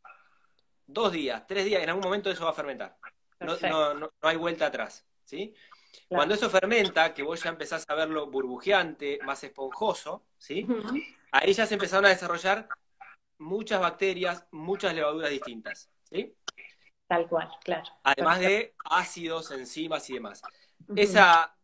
dos 0.86 1.12
días, 1.12 1.46
tres 1.46 1.64
días, 1.64 1.82
en 1.82 1.88
algún 1.88 2.04
momento 2.04 2.30
eso 2.30 2.44
va 2.44 2.50
a 2.50 2.54
fermentar. 2.54 2.96
No, 3.40 4.10
hay 4.20 4.36
vuelta 4.36 4.66
atrás, 4.66 5.06
¿sí? 5.24 5.54
Cuando 6.08 6.34
eso 6.34 6.50
fermenta, 6.50 7.14
que 7.14 7.22
vos 7.22 7.42
ya 7.42 7.50
empezás 7.50 7.84
a 7.88 7.94
verlo 7.94 8.26
burbujeante, 8.26 9.18
más 9.24 9.42
esponjoso, 9.42 10.24
¿sí? 10.36 10.66
Ahí 11.32 11.52
ya 11.52 11.66
se 11.66 11.74
empezaron 11.74 12.04
a 12.04 12.10
desarrollar 12.10 12.68
muchas 13.40 13.80
bacterias, 13.80 14.46
muchas 14.52 14.94
levaduras 14.94 15.30
distintas, 15.30 15.90
¿sí? 16.04 16.36
Tal 17.06 17.26
cual, 17.28 17.50
claro. 17.64 17.88
Además 18.04 18.38
de 18.38 18.74
ácidos, 18.84 19.50
enzimas 19.50 20.08
y 20.10 20.14
demás. 20.14 20.42
Esa, 20.94 21.56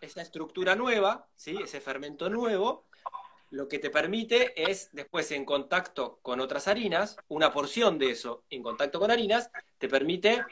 esa 0.00 0.22
estructura 0.22 0.74
nueva, 0.74 1.28
¿sí? 1.36 1.56
Ese 1.62 1.80
fermento 1.80 2.28
nuevo, 2.28 2.86
lo 3.50 3.68
que 3.68 3.78
te 3.78 3.90
permite 3.90 4.60
es, 4.70 4.88
después 4.92 5.30
en 5.30 5.44
contacto 5.44 6.18
con 6.22 6.40
otras 6.40 6.66
harinas, 6.66 7.16
una 7.28 7.52
porción 7.52 7.98
de 7.98 8.10
eso 8.10 8.44
en 8.50 8.62
contacto 8.62 8.98
con 8.98 9.10
harinas, 9.10 9.50
te 9.78 9.88
permite 9.88 10.44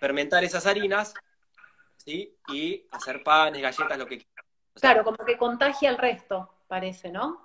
fermentar 0.00 0.42
esas 0.42 0.66
harinas, 0.66 1.14
¿sí? 1.98 2.34
Y 2.48 2.86
hacer 2.90 3.22
panes, 3.22 3.62
galletas, 3.62 3.98
lo 3.98 4.06
que 4.06 4.18
quieras. 4.18 4.46
claro, 4.74 5.04
como 5.04 5.18
que 5.18 5.36
contagia 5.36 5.90
al 5.90 5.98
resto, 5.98 6.50
parece, 6.66 7.10
¿no? 7.10 7.40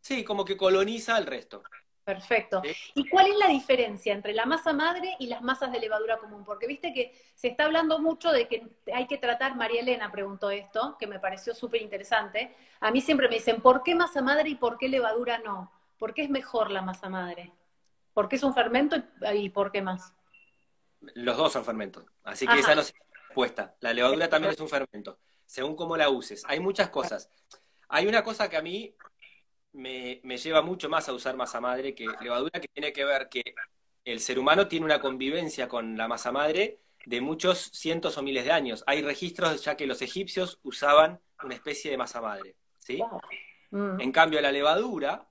Sí, 0.00 0.24
como 0.24 0.44
que 0.44 0.56
coloniza 0.56 1.16
al 1.16 1.26
resto. 1.26 1.62
Perfecto. 2.04 2.62
¿Y 2.94 3.08
cuál 3.08 3.26
es 3.28 3.38
la 3.38 3.48
diferencia 3.48 4.12
entre 4.12 4.32
la 4.32 4.46
masa 4.46 4.72
madre 4.72 5.16
y 5.18 5.26
las 5.26 5.42
masas 5.42 5.70
de 5.70 5.80
levadura 5.80 6.18
común? 6.18 6.44
Porque 6.44 6.66
viste 6.66 6.92
que 6.92 7.14
se 7.34 7.48
está 7.48 7.66
hablando 7.66 7.98
mucho 7.98 8.32
de 8.32 8.48
que 8.48 8.66
hay 8.92 9.06
que 9.06 9.18
tratar, 9.18 9.54
María 9.54 9.80
Elena 9.80 10.10
preguntó 10.10 10.50
esto, 10.50 10.96
que 10.98 11.06
me 11.06 11.20
pareció 11.20 11.54
súper 11.54 11.82
interesante. 11.82 12.56
A 12.80 12.90
mí 12.90 13.00
siempre 13.00 13.28
me 13.28 13.36
dicen, 13.36 13.60
¿por 13.60 13.82
qué 13.82 13.94
masa 13.94 14.22
madre 14.22 14.48
y 14.48 14.54
por 14.54 14.78
qué 14.78 14.88
levadura 14.88 15.38
no? 15.38 15.70
¿Por 15.98 16.14
qué 16.14 16.22
es 16.22 16.30
mejor 16.30 16.70
la 16.70 16.82
masa 16.82 17.08
madre? 17.08 17.52
¿Por 18.14 18.28
qué 18.28 18.36
es 18.36 18.42
un 18.42 18.54
fermento 18.54 18.96
y, 19.34 19.50
por 19.50 19.70
qué 19.70 19.82
más? 19.82 20.12
Los 21.14 21.36
dos 21.36 21.52
son 21.52 21.64
fermentos, 21.64 22.04
así 22.24 22.46
que 22.46 22.58
esa 22.58 22.74
no 22.74 22.80
es 22.80 22.92
respuesta. 23.28 23.76
La 23.80 23.92
levadura 23.92 24.28
también 24.28 24.52
es 24.52 24.60
un 24.60 24.68
fermento, 24.68 25.18
según 25.46 25.76
cómo 25.76 25.96
la 25.96 26.08
uses. 26.08 26.44
Hay 26.46 26.60
muchas 26.60 26.88
cosas. 26.90 27.30
Hay 27.88 28.06
una 28.06 28.24
cosa 28.24 28.48
que 28.48 28.56
a 28.56 28.62
mí 28.62 28.94
me, 29.72 30.20
lleva 30.38 30.62
mucho 30.62 30.88
más 30.88 31.08
a 31.08 31.12
usar 31.12 31.36
masa 31.36 31.60
madre 31.60 31.94
que 31.94 32.06
levadura, 32.20 32.60
que 32.60 32.68
tiene 32.68 32.92
que 32.92 33.04
ver 33.04 33.28
que 33.28 33.42
el 34.04 34.20
ser 34.20 34.38
humano 34.38 34.68
tiene 34.68 34.86
una 34.86 35.00
convivencia 35.00 35.68
con 35.68 35.96
la 35.96 36.08
masa 36.08 36.32
madre 36.32 36.80
de 37.06 37.20
muchos 37.20 37.70
cientos 37.72 38.18
o 38.18 38.22
miles 38.22 38.44
de 38.44 38.52
años. 38.52 38.84
Hay 38.86 39.02
registros 39.02 39.64
ya 39.64 39.76
que 39.76 39.86
los 39.86 40.02
egipcios 40.02 40.58
usaban 40.62 41.20
una 41.42 41.54
especie 41.54 41.90
de 41.90 41.96
masa 41.96 42.20
madre. 42.20 42.56
¿sí? 42.78 43.02
Mm. 43.70 44.00
En 44.00 44.12
cambio, 44.12 44.40
la 44.40 44.52
levadura 44.52 45.26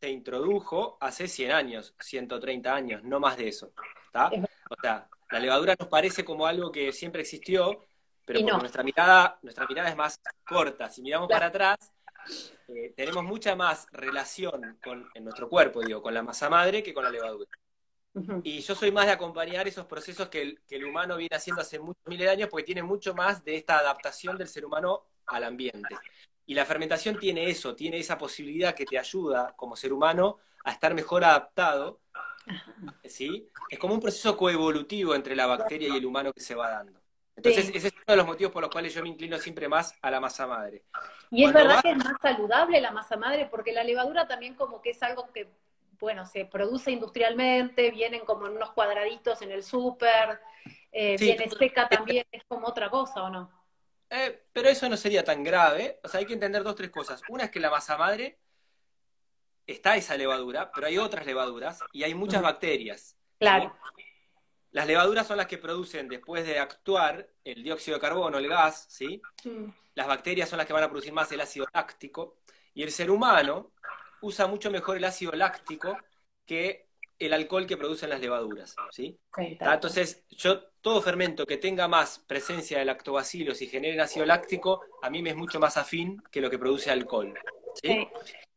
se 0.00 0.10
introdujo 0.10 0.96
hace 1.00 1.28
100 1.28 1.52
años, 1.52 1.94
130 2.00 2.74
años, 2.74 3.04
no 3.04 3.20
más 3.20 3.36
de 3.36 3.48
eso. 3.48 3.72
O 4.70 4.80
sea, 4.80 5.08
la 5.30 5.38
levadura 5.38 5.76
nos 5.78 5.88
parece 5.88 6.24
como 6.24 6.46
algo 6.46 6.72
que 6.72 6.92
siempre 6.92 7.20
existió, 7.20 7.86
pero 8.24 8.40
nuestra 8.58 8.82
mirada, 8.82 9.38
nuestra 9.42 9.66
mirada 9.66 9.90
es 9.90 9.96
más 9.96 10.20
corta. 10.44 10.88
Si 10.88 11.02
miramos 11.02 11.28
para 11.28 11.46
atrás, 11.46 11.92
eh, 12.68 12.92
tenemos 12.96 13.24
mucha 13.24 13.56
más 13.56 13.86
relación 13.92 14.78
con, 14.82 15.08
en 15.14 15.24
nuestro 15.24 15.48
cuerpo, 15.48 15.80
digo, 15.80 16.02
con 16.02 16.14
la 16.14 16.22
masa 16.22 16.48
madre 16.48 16.82
que 16.82 16.94
con 16.94 17.04
la 17.04 17.10
levadura. 17.10 17.50
Y 18.42 18.60
yo 18.60 18.74
soy 18.74 18.90
más 18.90 19.06
de 19.06 19.12
acompañar 19.12 19.68
esos 19.68 19.86
procesos 19.86 20.28
que 20.28 20.58
el, 20.68 20.84
humano 20.84 21.16
viene 21.16 21.36
haciendo 21.36 21.62
hace 21.62 21.78
muchos 21.78 22.02
miles 22.06 22.26
de 22.26 22.30
años 22.30 22.48
porque 22.48 22.64
tiene 22.64 22.82
mucho 22.82 23.14
más 23.14 23.44
de 23.44 23.56
esta 23.56 23.78
adaptación 23.78 24.36
del 24.36 24.48
ser 24.48 24.64
humano 24.64 25.04
al 25.26 25.44
ambiente. 25.44 25.96
Y 26.44 26.54
la 26.54 26.66
fermentación 26.66 27.18
tiene 27.20 27.48
eso, 27.48 27.76
tiene 27.76 27.98
esa 27.98 28.18
posibilidad 28.18 28.74
que 28.74 28.84
te 28.84 28.98
ayuda 28.98 29.54
como 29.56 29.76
ser 29.76 29.92
humano 29.92 30.38
a 30.64 30.72
estar 30.72 30.92
mejor 30.92 31.22
adaptado. 31.24 32.00
¿sí? 33.04 33.48
Es 33.68 33.78
como 33.78 33.94
un 33.94 34.00
proceso 34.00 34.36
coevolutivo 34.36 35.14
entre 35.14 35.36
la 35.36 35.46
bacteria 35.46 35.88
y 35.88 35.96
el 35.96 36.06
humano 36.06 36.32
que 36.32 36.40
se 36.40 36.56
va 36.56 36.70
dando. 36.70 36.99
Entonces, 37.36 37.70
ese 37.74 37.88
es 37.88 37.94
uno 37.94 38.04
de 38.06 38.16
los 38.16 38.26
motivos 38.26 38.52
por 38.52 38.62
los 38.62 38.70
cuales 38.70 38.92
yo 38.92 39.02
me 39.02 39.08
inclino 39.08 39.38
siempre 39.38 39.68
más 39.68 39.94
a 40.02 40.10
la 40.10 40.20
masa 40.20 40.46
madre. 40.46 40.84
Y 41.30 41.44
es 41.44 41.52
verdad 41.52 41.80
que 41.80 41.90
es 41.90 41.96
más 41.96 42.14
saludable 42.20 42.80
la 42.80 42.90
masa 42.90 43.16
madre, 43.16 43.48
porque 43.50 43.72
la 43.72 43.84
levadura 43.84 44.26
también 44.28 44.54
como 44.54 44.82
que 44.82 44.90
es 44.90 45.02
algo 45.02 45.30
que, 45.32 45.48
bueno, 45.98 46.26
se 46.26 46.44
produce 46.44 46.90
industrialmente, 46.90 47.90
vienen 47.90 48.24
como 48.24 48.46
en 48.46 48.56
unos 48.56 48.72
cuadraditos 48.72 49.40
en 49.42 49.52
el 49.52 49.62
súper, 49.62 50.40
eh, 50.92 51.16
viene 51.18 51.48
seca 51.48 51.88
también, 51.88 52.26
es 52.30 52.44
como 52.44 52.66
otra 52.66 52.90
cosa, 52.90 53.22
¿o 53.22 53.30
no? 53.30 53.50
Eh, 54.10 54.42
pero 54.52 54.68
eso 54.68 54.88
no 54.88 54.96
sería 54.96 55.24
tan 55.24 55.44
grave. 55.44 56.00
O 56.02 56.08
sea, 56.08 56.18
hay 56.20 56.26
que 56.26 56.34
entender 56.34 56.62
dos, 56.64 56.74
tres 56.74 56.90
cosas. 56.90 57.22
Una 57.28 57.44
es 57.44 57.50
que 57.50 57.60
la 57.60 57.70
masa 57.70 57.96
madre 57.96 58.38
está 59.66 59.96
esa 59.96 60.16
levadura, 60.16 60.70
pero 60.72 60.88
hay 60.88 60.98
otras 60.98 61.24
levaduras 61.24 61.80
y 61.92 62.02
hay 62.02 62.14
muchas 62.14 62.42
bacterias. 62.42 63.16
Claro. 63.38 63.74
Las 64.72 64.86
levaduras 64.86 65.26
son 65.26 65.36
las 65.36 65.46
que 65.46 65.58
producen, 65.58 66.08
después 66.08 66.46
de 66.46 66.58
actuar, 66.58 67.28
el 67.44 67.62
dióxido 67.62 67.96
de 67.96 68.00
carbono, 68.00 68.38
el 68.38 68.48
gas, 68.48 68.86
¿sí? 68.88 69.20
Mm. 69.44 69.70
Las 69.94 70.06
bacterias 70.06 70.48
son 70.48 70.58
las 70.58 70.66
que 70.66 70.72
van 70.72 70.84
a 70.84 70.88
producir 70.88 71.12
más 71.12 71.30
el 71.32 71.40
ácido 71.40 71.66
láctico. 71.72 72.36
Y 72.74 72.82
el 72.82 72.92
ser 72.92 73.10
humano 73.10 73.72
usa 74.22 74.46
mucho 74.46 74.70
mejor 74.70 74.96
el 74.96 75.04
ácido 75.04 75.32
láctico 75.32 75.96
que 76.46 76.90
el 77.18 77.34
alcohol 77.34 77.66
que 77.66 77.76
producen 77.76 78.08
las 78.08 78.20
levaduras, 78.20 78.74
¿sí? 78.90 79.18
Entonces, 79.36 80.24
yo 80.30 80.62
todo 80.80 81.02
fermento 81.02 81.44
que 81.44 81.58
tenga 81.58 81.86
más 81.86 82.18
presencia 82.18 82.78
de 82.78 82.86
lactobacilos 82.86 83.60
y 83.60 83.66
genere 83.66 84.00
ácido 84.00 84.24
láctico, 84.24 84.82
a 85.02 85.10
mí 85.10 85.20
me 85.22 85.30
es 85.30 85.36
mucho 85.36 85.60
más 85.60 85.76
afín 85.76 86.22
que 86.30 86.40
lo 86.40 86.48
que 86.48 86.58
produce 86.58 86.90
alcohol. 86.90 87.34
¿sí? 87.82 88.08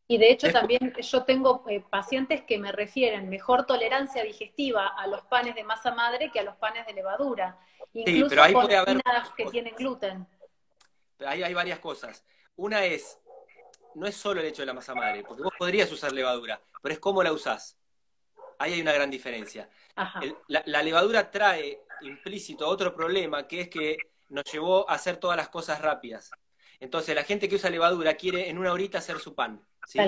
Y 0.08 0.18
de 0.18 0.32
hecho 0.32 0.52
también 0.52 0.94
yo 1.00 1.24
tengo 1.24 1.64
eh, 1.70 1.84
pacientes 1.90 2.44
que 2.44 2.58
me 2.58 2.72
refieren 2.72 3.30
mejor 3.30 3.66
tolerancia 3.66 4.24
digestiva 4.24 4.88
a 4.88 5.08
los 5.08 5.22
panes 5.24 5.56
de 5.56 5.64
masa 5.64 5.94
madre 5.94 6.30
que 6.32 6.40
a 6.40 6.44
los 6.44 6.56
panes 6.58 6.86
de 6.86 6.94
levadura. 6.94 7.58
Incluso 7.94 8.26
sí, 8.26 8.30
pero 8.30 8.44
ahí 8.44 8.54
puede 8.54 8.76
haber 8.76 9.02
que 9.36 9.46
tienen 9.46 9.76
gluten. 9.76 10.28
Ahí 11.26 11.42
hay 11.42 11.54
varias 11.54 11.80
cosas. 11.80 12.26
Una 12.56 12.84
es, 12.86 13.18
no 13.96 14.06
es 14.06 14.16
solo 14.16 14.42
el 14.42 14.48
hecho 14.48 14.62
de 14.62 14.68
la 14.68 14.74
masa 14.74 14.94
madre, 14.94 15.24
porque 15.24 15.44
vos 15.44 15.54
podrías 15.58 15.92
usar 15.92 16.12
levadura, 16.12 16.62
pero 16.82 16.94
es 16.94 17.00
cómo 17.00 17.24
la 17.24 17.32
usás. 17.32 17.78
Ahí 18.60 18.74
hay 18.74 18.82
una 18.82 18.94
gran 18.94 19.10
diferencia. 19.10 19.70
la, 20.48 20.84
levadura 20.84 21.32
trae 21.32 21.82
implícito 22.02 22.68
otro 22.68 22.94
problema, 22.94 23.48
que 23.48 23.62
es 23.62 23.70
que 23.70 23.98
nos 24.30 24.44
llevó 24.52 24.90
a 24.90 24.96
hacer 24.96 25.18
todas 25.18 25.38
las 25.38 25.50
cosas 25.50 25.82
rápidas. 25.82 26.30
Entonces 26.84 27.16
la 27.16 27.24
gente 27.24 27.48
que 27.48 27.56
usa 27.56 27.70
levadura 27.70 28.16
quiere 28.16 28.50
en 28.50 28.58
una 28.58 28.74
horita 28.74 28.98
hacer 28.98 29.18
su 29.18 29.34
pan. 29.34 29.66
¿sí? 29.88 30.00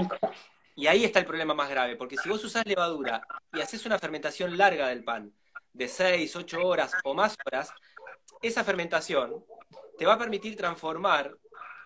Y 0.75 0.87
ahí 0.87 1.05
está 1.05 1.19
el 1.19 1.25
problema 1.25 1.53
más 1.53 1.69
grave, 1.69 1.95
porque 1.95 2.17
si 2.17 2.27
vos 2.27 2.43
usás 2.43 2.65
levadura 2.65 3.25
y 3.53 3.61
haces 3.61 3.85
una 3.85 3.97
fermentación 3.97 4.57
larga 4.57 4.89
del 4.89 5.01
pan, 5.01 5.33
de 5.71 5.87
6, 5.87 6.35
8 6.35 6.67
horas 6.67 6.91
o 7.05 7.13
más 7.13 7.37
horas, 7.45 7.71
esa 8.41 8.65
fermentación 8.65 9.45
te 9.97 10.05
va 10.05 10.15
a 10.15 10.17
permitir 10.17 10.57
transformar 10.57 11.37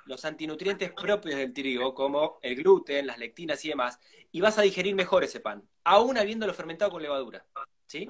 los 0.05 0.25
antinutrientes 0.25 0.91
propios 0.91 1.35
del 1.35 1.53
trigo, 1.53 1.93
como 1.93 2.39
el 2.41 2.55
gluten, 2.55 3.05
las 3.05 3.19
lectinas 3.19 3.63
y 3.65 3.69
demás, 3.69 3.99
y 4.31 4.41
vas 4.41 4.57
a 4.57 4.63
digerir 4.63 4.95
mejor 4.95 5.23
ese 5.23 5.39
pan, 5.39 5.61
aún 5.83 6.17
habiéndolo 6.17 6.51
fermentado 6.55 6.89
con 6.89 7.03
levadura. 7.03 7.45
¿sí? 7.85 8.07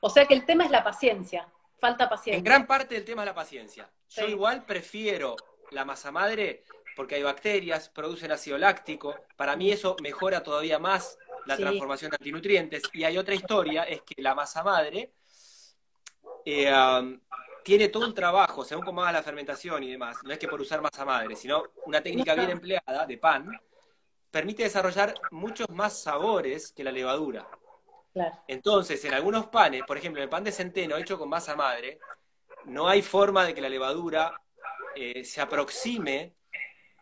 O 0.00 0.10
sea 0.10 0.26
que 0.26 0.34
el 0.34 0.44
tema 0.44 0.66
es 0.66 0.70
la 0.70 0.84
paciencia, 0.84 1.48
falta 1.78 2.06
paciencia. 2.10 2.36
En 2.36 2.44
gran 2.44 2.66
parte 2.66 2.96
del 2.96 3.06
tema 3.06 3.22
es 3.22 3.26
la 3.28 3.34
paciencia. 3.34 3.90
Yo 4.10 4.28
igual 4.28 4.66
prefiero 4.66 5.36
la 5.72 5.84
masa 5.84 6.10
madre 6.12 6.64
porque 6.94 7.14
hay 7.14 7.22
bacterias, 7.22 7.88
producen 7.88 8.32
ácido 8.32 8.58
láctico. 8.58 9.16
Para 9.36 9.56
mí 9.56 9.70
eso 9.70 9.96
mejora 10.02 10.42
todavía 10.42 10.78
más 10.78 11.18
la 11.46 11.56
transformación 11.56 12.10
de 12.10 12.16
antinutrientes. 12.16 12.82
Y 12.92 13.04
hay 13.04 13.18
otra 13.18 13.34
historia, 13.34 13.84
es 13.84 14.02
que 14.02 14.20
la 14.22 14.34
masa 14.34 14.62
madre 14.62 15.12
eh, 16.44 16.72
tiene 17.64 17.88
todo 17.88 18.06
un 18.06 18.14
trabajo, 18.14 18.64
según 18.64 18.84
cómo 18.84 19.02
haga 19.02 19.12
la 19.12 19.22
fermentación 19.22 19.82
y 19.82 19.90
demás. 19.90 20.18
No 20.24 20.32
es 20.32 20.38
que 20.38 20.48
por 20.48 20.60
usar 20.60 20.80
masa 20.80 21.04
madre, 21.04 21.36
sino 21.36 21.64
una 21.86 22.02
técnica 22.02 22.34
bien 22.34 22.50
empleada 22.50 23.06
de 23.06 23.18
pan, 23.18 23.50
permite 24.30 24.64
desarrollar 24.64 25.14
muchos 25.30 25.68
más 25.70 26.00
sabores 26.02 26.72
que 26.72 26.84
la 26.84 26.92
levadura. 26.92 27.46
Entonces, 28.46 29.02
en 29.04 29.14
algunos 29.14 29.46
panes, 29.46 29.82
por 29.84 29.96
ejemplo, 29.96 30.22
el 30.22 30.28
pan 30.28 30.44
de 30.44 30.52
centeno 30.52 30.96
hecho 30.96 31.18
con 31.18 31.28
masa 31.28 31.56
madre, 31.56 31.98
no 32.66 32.88
hay 32.88 33.02
forma 33.02 33.44
de 33.44 33.54
que 33.54 33.60
la 33.60 33.68
levadura 33.68 34.38
eh, 34.94 35.24
se 35.24 35.40
aproxime 35.40 36.34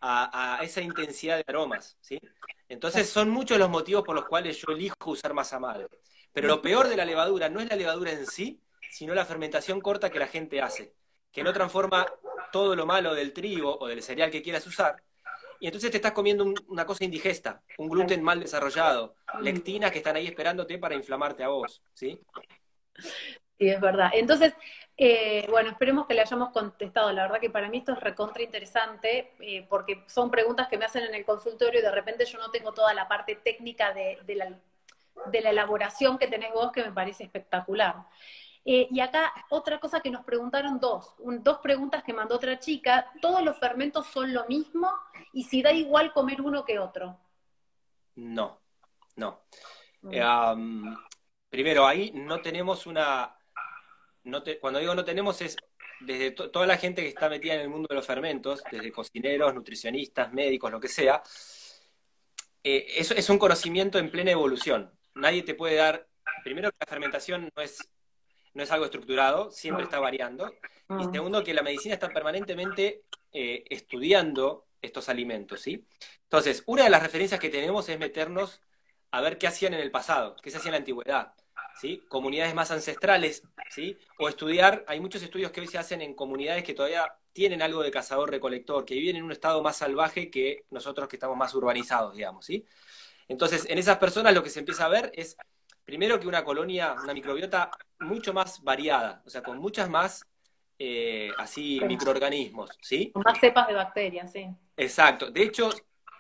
a, 0.00 0.61
esa 0.62 0.80
intensidad 0.80 1.37
de 1.37 1.44
aromas, 1.47 1.97
¿sí? 2.00 2.18
Entonces 2.68 3.09
son 3.09 3.28
muchos 3.28 3.59
los 3.59 3.68
motivos 3.68 4.02
por 4.04 4.14
los 4.14 4.25
cuales 4.26 4.56
yo 4.59 4.73
elijo 4.73 4.94
usar 5.06 5.35
masa 5.35 5.59
madre. 5.59 5.88
Pero 6.32 6.49
lo 6.49 6.62
peor 6.62 6.88
de 6.88 6.97
la 6.97 7.04
levadura 7.04 7.49
no 7.49 7.61
es 7.61 7.68
la 7.68 7.76
levadura 7.76 8.12
en 8.12 8.26
sí, 8.26 8.62
sino 8.90 9.14
la 9.14 9.26
fermentación 9.26 9.80
corta 9.80 10.11
que 10.11 10.18
la 10.18 10.28
gente 10.28 10.62
hace, 10.62 10.94
que 11.32 11.42
no 11.42 11.52
transforma 11.52 12.06
todo 12.52 12.75
lo 12.75 12.87
malo 12.87 13.14
del 13.14 13.32
trigo 13.32 13.76
o 13.78 13.87
del 13.88 14.02
cereal 14.02 14.30
que 14.30 14.42
quieras 14.42 14.66
usar, 14.66 15.02
y 15.61 15.66
entonces 15.66 15.90
te 15.90 15.99
estás 15.99 16.12
comiendo 16.12 16.54
una 16.68 16.87
cosa 16.87 17.04
indigesta, 17.04 17.62
un 17.76 17.90
gluten 17.90 18.23
mal 18.23 18.40
desarrollado, 18.40 19.14
lectinas 19.42 19.92
que 19.92 19.99
están 19.99 20.16
ahí 20.16 20.26
esperándote 20.26 20.78
para 20.78 20.94
inflamarte 20.94 21.44
a 21.44 21.49
vos, 21.49 21.82
¿sí? 21.92 22.18
Sí, 23.61 23.69
es 23.69 23.79
verdad. 23.79 24.11
Entonces, 24.14 24.55
eh, 24.97 25.47
bueno, 25.50 25.69
esperemos 25.69 26.07
que 26.07 26.14
le 26.14 26.23
hayamos 26.23 26.49
contestado. 26.49 27.12
La 27.12 27.25
verdad 27.25 27.40
que 27.40 27.50
para 27.50 27.69
mí 27.69 27.76
esto 27.76 27.93
es 27.93 28.00
recontra 28.00 28.43
interesante, 28.43 29.35
eh, 29.38 29.67
porque 29.69 30.02
son 30.07 30.31
preguntas 30.31 30.67
que 30.69 30.79
me 30.79 30.87
hacen 30.87 31.05
en 31.05 31.14
el 31.14 31.26
consultorio 31.26 31.79
y 31.79 31.83
de 31.83 31.90
repente 31.90 32.25
yo 32.25 32.38
no 32.38 32.50
tengo 32.50 32.73
toda 32.73 32.95
la 32.95 33.07
parte 33.07 33.35
técnica 33.35 33.93
de, 33.93 34.17
la, 34.35 34.59
de 35.26 35.40
la 35.43 35.50
elaboración 35.50 36.17
que 36.17 36.26
tenés 36.26 36.55
vos, 36.55 36.73
que 36.73 36.83
me 36.83 36.90
parece 36.90 37.25
espectacular. 37.25 37.97
Eh, 38.64 38.88
y 38.90 39.00
acá 39.00 39.31
otra 39.50 39.79
cosa 39.79 40.00
que 40.00 40.11
nos 40.11 40.25
preguntaron 40.25 40.81
dos, 40.81 41.14
dos 41.19 41.59
preguntas 41.59 42.02
que 42.02 42.14
mandó 42.14 42.37
otra 42.37 42.59
chica, 42.59 43.12
¿todos 43.21 43.43
los 43.43 43.59
fermentos 43.59 44.07
son 44.07 44.33
lo 44.33 44.47
mismo? 44.47 44.90
Y 45.35 45.44
si 45.44 45.61
da 45.61 45.70
igual 45.70 46.14
comer 46.14 46.40
uno 46.40 46.64
que 46.64 46.79
otro. 46.79 47.18
No, 48.14 48.59
no. 49.16 49.42
primero, 51.51 51.87
ahí 51.87 52.11
no 52.14 52.40
tenemos 52.40 52.87
una 52.87 53.37
cuando 54.61 54.78
digo 54.78 54.94
no 54.94 55.04
tenemos 55.04 55.40
es 55.42 55.56
desde 56.00 56.30
toda 56.30 56.66
la 56.66 56.78
gente 56.78 57.02
que 57.02 57.09
está 57.09 57.28
metida 57.28 57.54
en 57.54 57.61
el 57.61 57.68
mundo 57.68 57.87
de 57.88 57.94
los 57.94 58.06
fermentos, 58.06 58.62
desde 58.70 58.90
cocineros, 58.90 59.54
nutricionistas, 59.54 60.33
médicos, 60.33 60.70
lo 60.70 60.80
que 60.80 60.88
sea, 60.88 61.22
eh, 62.62 62.87
eso 62.96 63.14
es 63.14 63.28
un 63.30 63.38
conocimiento 63.38 63.98
en 63.98 64.11
plena 64.11 64.30
evolución. 64.30 64.90
Nadie 65.14 65.42
te 65.42 65.54
puede 65.54 65.76
dar, 65.76 66.09
primero 66.42 66.70
que 66.70 66.76
la 66.80 66.87
fermentación 66.87 67.50
no 67.54 67.62
es, 67.62 67.88
no 68.54 68.62
es 68.62 68.70
algo 68.70 68.87
estructurado, 68.87 69.50
siempre 69.50 69.85
está 69.85 69.98
variando, 69.98 70.52
y 70.88 71.04
ah. 71.04 71.11
segundo 71.12 71.44
que 71.44 71.54
la 71.54 71.62
medicina 71.62 71.94
está 71.94 72.09
permanentemente 72.09 73.02
eh, 73.33 73.64
estudiando 73.70 74.66
estos 74.83 75.09
alimentos, 75.09 75.61
¿sí? 75.61 75.87
Entonces, 76.24 76.62
una 76.66 76.85
de 76.85 76.90
las 76.90 77.02
referencias 77.02 77.40
que 77.40 77.50
tenemos 77.50 77.88
es 77.88 77.98
meternos 77.98 78.62
a 79.11 79.20
ver 79.20 79.38
qué 79.38 79.46
hacían 79.46 79.74
en 79.74 79.80
el 79.80 79.90
pasado, 79.90 80.37
qué 80.42 80.50
se 80.50 80.59
hacía 80.59 80.68
en 80.70 80.72
la 80.72 80.78
antigüedad. 80.78 81.35
¿Sí? 81.81 82.03
comunidades 82.09 82.55
más 82.55 82.71
ancestrales, 82.71 83.43
¿sí? 83.71 83.97
o 84.19 84.29
estudiar, 84.29 84.85
hay 84.87 85.01
muchos 85.01 85.23
estudios 85.23 85.51
que 85.51 85.61
hoy 85.61 85.66
se 85.66 85.79
hacen 85.79 86.03
en 86.03 86.14
comunidades 86.14 86.62
que 86.62 86.75
todavía 86.75 87.14
tienen 87.33 87.62
algo 87.62 87.83
de 87.83 87.90
cazador-recolector, 87.90 88.85
que 88.85 88.95
viven 88.95 89.16
en 89.16 89.23
un 89.25 89.33
estado 89.33 89.62
más 89.62 89.79
salvaje 89.79 90.31
que 90.31 90.64
nosotros 90.71 91.09
que 91.09 91.16
estamos 91.16 91.37
más 91.37 91.55
urbanizados, 91.55 92.14
digamos. 92.14 92.45
¿sí? 92.45 92.66
Entonces, 93.29 93.66
en 93.69 93.79
esas 93.79 93.97
personas 93.99 94.35
lo 94.35 94.43
que 94.43 94.51
se 94.51 94.59
empieza 94.59 94.85
a 94.85 94.88
ver 94.88 95.11
es, 95.14 95.37
primero 95.85 96.21
que 96.21 96.27
una 96.27 96.45
colonia, 96.45 96.95
una 97.03 97.14
microbiota 97.14 97.71
mucho 98.01 98.35
más 98.35 98.62
variada, 98.62 99.23
o 99.25 99.31
sea, 99.31 99.43
con 99.43 99.59
muchas 99.59 99.88
más 99.88 100.27
eh, 100.79 101.31
así 101.38 101.81
microorganismos, 101.87 102.71
¿sí? 102.81 103.11
Con 103.12 103.23
más 103.23 103.38
cepas 103.40 103.69
de 103.69 103.75
bacterias, 103.75 104.33
sí. 104.33 104.49
Exacto. 104.77 105.31
De 105.31 105.43
hecho, 105.43 105.71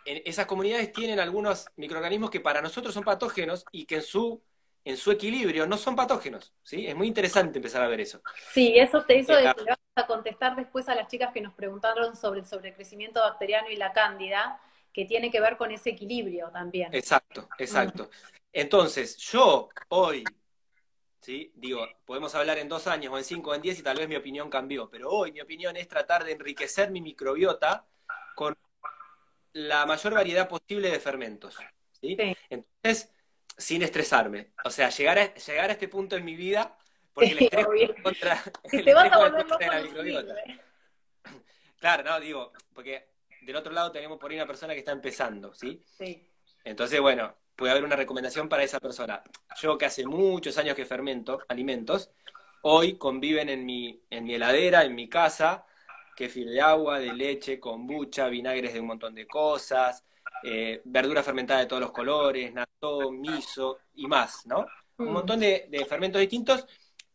en 0.06 0.22
esas 0.24 0.46
comunidades 0.46 0.92
tienen 0.92 1.20
algunos 1.20 1.66
microorganismos 1.76 2.30
que 2.30 2.40
para 2.40 2.62
nosotros 2.62 2.94
son 2.94 3.04
patógenos 3.04 3.64
y 3.72 3.84
que 3.84 3.96
en 3.96 4.02
su 4.02 4.42
en 4.84 4.96
su 4.96 5.10
equilibrio 5.10 5.66
no 5.66 5.76
son 5.76 5.94
patógenos, 5.94 6.54
¿sí? 6.62 6.86
Es 6.86 6.96
muy 6.96 7.06
interesante 7.06 7.58
empezar 7.58 7.82
a 7.82 7.88
ver 7.88 8.00
eso. 8.00 8.22
Sí, 8.52 8.72
eso 8.76 9.04
te 9.04 9.18
hizo 9.18 9.34
de 9.34 9.42
que 9.42 9.74
a 9.94 10.06
contestar 10.06 10.56
después 10.56 10.88
a 10.88 10.94
las 10.94 11.08
chicas 11.08 11.32
que 11.32 11.40
nos 11.40 11.52
preguntaron 11.54 12.16
sobre 12.16 12.40
el 12.40 12.46
sobrecrecimiento 12.46 13.20
bacteriano 13.20 13.68
y 13.70 13.76
la 13.76 13.92
cándida, 13.92 14.60
que 14.92 15.04
tiene 15.04 15.30
que 15.30 15.40
ver 15.40 15.56
con 15.56 15.70
ese 15.70 15.90
equilibrio 15.90 16.50
también. 16.50 16.92
Exacto, 16.94 17.48
exacto. 17.58 18.10
Entonces, 18.52 19.16
yo 19.18 19.68
hoy, 19.88 20.24
¿sí? 21.20 21.52
Digo, 21.54 21.86
podemos 22.04 22.34
hablar 22.34 22.58
en 22.58 22.68
dos 22.68 22.86
años 22.86 23.12
o 23.12 23.18
en 23.18 23.24
cinco 23.24 23.50
o 23.50 23.54
en 23.54 23.62
diez 23.62 23.78
y 23.78 23.82
tal 23.82 23.98
vez 23.98 24.08
mi 24.08 24.16
opinión 24.16 24.50
cambió, 24.50 24.88
pero 24.88 25.10
hoy 25.10 25.32
mi 25.32 25.40
opinión 25.40 25.76
es 25.76 25.86
tratar 25.86 26.24
de 26.24 26.32
enriquecer 26.32 26.90
mi 26.90 27.00
microbiota 27.00 27.86
con 28.34 28.56
la 29.52 29.86
mayor 29.86 30.14
variedad 30.14 30.48
posible 30.48 30.90
de 30.90 30.98
fermentos. 30.98 31.56
¿sí? 31.92 32.16
Entonces, 32.48 33.12
sin 33.60 33.82
estresarme. 33.82 34.52
O 34.64 34.70
sea, 34.70 34.88
llegar 34.90 35.18
a, 35.18 35.34
llegar 35.34 35.70
a 35.70 35.74
este 35.74 35.88
punto 35.88 36.16
en 36.16 36.24
mi 36.24 36.34
vida, 36.34 36.76
porque 37.12 37.32
el 37.32 37.42
estrés 37.42 37.66
contra, 38.02 38.42
el 38.72 38.84
te 38.84 38.94
vas 38.94 39.12
a 39.12 39.18
volver 39.18 39.46
loco 39.46 39.64
la 39.64 39.82
microbiota. 39.82 40.34
Claro, 41.78 42.02
no, 42.02 42.20
digo, 42.20 42.52
porque 42.74 43.08
del 43.40 43.56
otro 43.56 43.72
lado 43.72 43.90
tenemos 43.90 44.18
por 44.18 44.30
ahí 44.30 44.36
una 44.36 44.46
persona 44.46 44.74
que 44.74 44.80
está 44.80 44.92
empezando, 44.92 45.54
¿sí? 45.54 45.82
Sí. 45.86 46.28
Entonces, 46.62 47.00
bueno, 47.00 47.34
puede 47.56 47.72
haber 47.72 47.84
una 47.84 47.96
recomendación 47.96 48.50
para 48.50 48.62
esa 48.62 48.80
persona. 48.80 49.22
Yo 49.58 49.78
que 49.78 49.86
hace 49.86 50.04
muchos 50.04 50.58
años 50.58 50.76
que 50.76 50.84
fermento 50.84 51.40
alimentos, 51.48 52.10
hoy 52.60 52.98
conviven 52.98 53.48
en 53.48 53.64
mi, 53.64 54.02
en 54.10 54.24
mi 54.24 54.34
heladera, 54.34 54.84
en 54.84 54.94
mi 54.94 55.08
casa, 55.08 55.64
kefir 56.14 56.50
de 56.50 56.60
agua, 56.60 56.98
de 56.98 57.14
leche, 57.14 57.58
kombucha, 57.58 58.28
vinagres 58.28 58.74
de 58.74 58.80
un 58.80 58.88
montón 58.88 59.14
de 59.14 59.26
cosas, 59.26 60.04
eh, 60.42 60.80
verdura 60.84 61.22
fermentada 61.22 61.60
de 61.60 61.66
todos 61.66 61.82
los 61.82 61.92
colores, 61.92 62.52
natto, 62.52 63.10
miso 63.10 63.78
y 63.94 64.06
más, 64.06 64.46
¿no? 64.46 64.66
Un 64.98 65.06
mm. 65.06 65.12
montón 65.12 65.40
de, 65.40 65.86
fermentos 65.88 66.20
distintos 66.20 66.66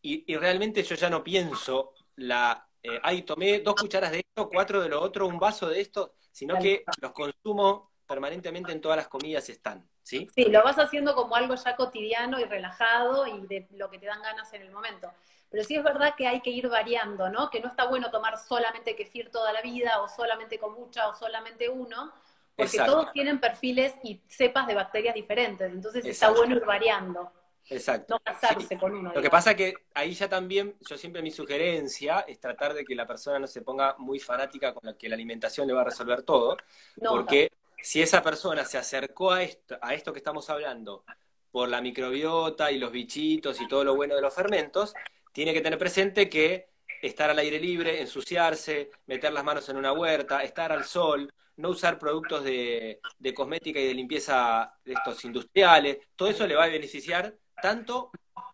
y, 0.01 0.35
realmente 0.35 0.83
yo 0.83 0.95
ya 0.95 1.09
no 1.09 1.23
pienso 1.23 1.93
la, 2.17 2.67
eh, 2.83 2.99
ay, 3.01 3.23
tomé 3.23 3.59
dos 3.59 3.75
cucharas 3.75 4.11
de 4.11 4.19
esto, 4.19 4.49
cuatro 4.49 4.81
de 4.81 4.89
lo 4.89 5.01
otro, 5.01 5.27
un 5.27 5.39
vaso 5.39 5.67
de 5.67 5.81
esto, 5.81 6.13
sino 6.31 6.59
que 6.59 6.83
los 7.01 7.11
consumo 7.11 7.91
permanentemente 8.05 8.71
en 8.71 8.81
todas 8.81 8.97
las 8.97 9.07
comidas 9.07 9.49
están, 9.49 9.89
¿sí? 10.03 10.27
Sí, 10.35 10.45
lo 10.45 10.63
vas 10.63 10.77
haciendo 10.77 11.15
como 11.15 11.35
algo 11.35 11.55
ya 11.55 11.75
cotidiano 11.75 12.39
y 12.39 12.45
relajado 12.45 13.25
y 13.25 13.47
de 13.47 13.67
lo 13.71 13.89
que 13.89 13.97
te 13.97 14.05
dan 14.05 14.21
ganas 14.21 14.53
en 14.53 14.61
el 14.61 14.71
momento. 14.71 15.11
Pero 15.49 15.63
sí 15.63 15.75
es 15.75 15.83
verdad 15.83 16.15
que 16.15 16.27
hay 16.27 16.41
que 16.41 16.49
ir 16.49 16.67
variando, 16.67 17.29
¿no? 17.29 17.49
Que 17.49 17.61
no 17.61 17.69
está 17.69 17.85
bueno 17.85 18.11
tomar 18.11 18.37
solamente 18.37 18.95
kefir 18.95 19.31
toda 19.31 19.53
la 19.53 19.61
vida 19.61 20.01
o 20.01 20.07
solamente 20.07 20.59
kombucha 20.59 21.07
o 21.07 21.15
solamente 21.15 21.69
uno, 21.69 22.11
porque 22.55 22.77
todos 22.77 23.11
tienen 23.11 23.39
perfiles 23.39 23.93
y 24.03 24.21
cepas 24.27 24.67
de 24.67 24.75
bacterias 24.75 25.13
diferentes, 25.13 25.71
entonces 25.71 26.05
está 26.05 26.31
bueno 26.31 26.55
ir 26.55 26.65
variando. 26.65 27.31
Exacto. 27.69 28.13
No 28.13 28.19
casarse 28.19 28.77
con 28.77 28.93
uno. 28.93 29.11
Lo 29.13 29.21
que 29.21 29.29
pasa 29.29 29.55
que 29.55 29.73
ahí 29.93 30.13
ya 30.13 30.29
también, 30.29 30.75
yo 30.87 30.97
siempre 30.97 31.21
mi 31.21 31.31
sugerencia 31.31 32.19
es 32.27 32.39
tratar 32.39 32.73
de 32.73 32.85
que 32.85 32.93
la 32.93 33.07
persona 33.07 33.39
no 33.39 33.47
se 33.47 33.61
ponga 33.61 33.95
muy 33.97 34.19
fanática 34.19 34.73
con 34.73 34.83
la 34.85 34.97
que 34.97 35.09
la 35.09 35.15
alimentación 35.15 35.67
le 35.67 35.73
va 35.73 35.81
a 35.81 35.85
resolver 35.85 36.21
todo, 36.21 36.57
porque 37.01 37.51
si 37.81 38.01
esa 38.01 38.21
persona 38.21 38.63
se 38.65 38.77
acercó 38.77 39.31
a 39.31 39.43
esto, 39.43 39.77
a 39.81 39.93
esto 39.93 40.13
que 40.13 40.19
estamos 40.19 40.49
hablando 40.49 41.03
por 41.51 41.69
la 41.69 41.81
microbiota 41.81 42.71
y 42.71 42.77
los 42.77 42.91
bichitos 42.91 43.59
y 43.61 43.67
todo 43.67 43.83
lo 43.83 43.95
bueno 43.95 44.15
de 44.15 44.21
los 44.21 44.33
fermentos, 44.33 44.93
tiene 45.31 45.53
que 45.53 45.61
tener 45.61 45.79
presente 45.79 46.29
que 46.29 46.69
estar 47.01 47.29
al 47.29 47.39
aire 47.39 47.59
libre, 47.59 48.01
ensuciarse, 48.01 48.91
meter 49.07 49.33
las 49.33 49.43
manos 49.43 49.67
en 49.69 49.77
una 49.77 49.91
huerta, 49.91 50.43
estar 50.43 50.71
al 50.71 50.85
sol, 50.85 51.31
no 51.57 51.69
usar 51.69 51.97
productos 51.97 52.43
de, 52.43 52.99
cosmética 53.35 53.79
y 53.79 53.87
de 53.87 53.93
limpieza 53.93 54.77
de 54.83 54.93
estos 54.93 55.23
industriales, 55.25 55.99
todo 56.15 56.29
eso 56.29 56.45
le 56.45 56.55
va 56.55 56.65
a 56.65 56.69
beneficiar 56.69 57.35
tanto 57.61 58.11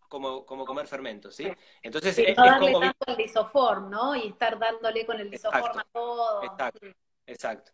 como, 0.08 0.46
como 0.46 0.66
comer 0.66 0.88
fermentos, 0.88 1.36
¿sí? 1.36 1.52
Entonces 1.82 2.18
es, 2.20 2.36
como... 2.36 2.80
tanto 2.80 3.06
el 3.08 3.18
lisoform, 3.18 3.90
¿no? 3.90 4.16
Y 4.16 4.28
estar 4.28 4.60
dándole 4.60 5.06
con 5.06 5.20
el 5.20 5.30
lisoform 5.30 5.80
a 5.80 5.88
todo. 5.92 6.44
Exacto. 6.44 6.88
Exacto, 7.26 7.72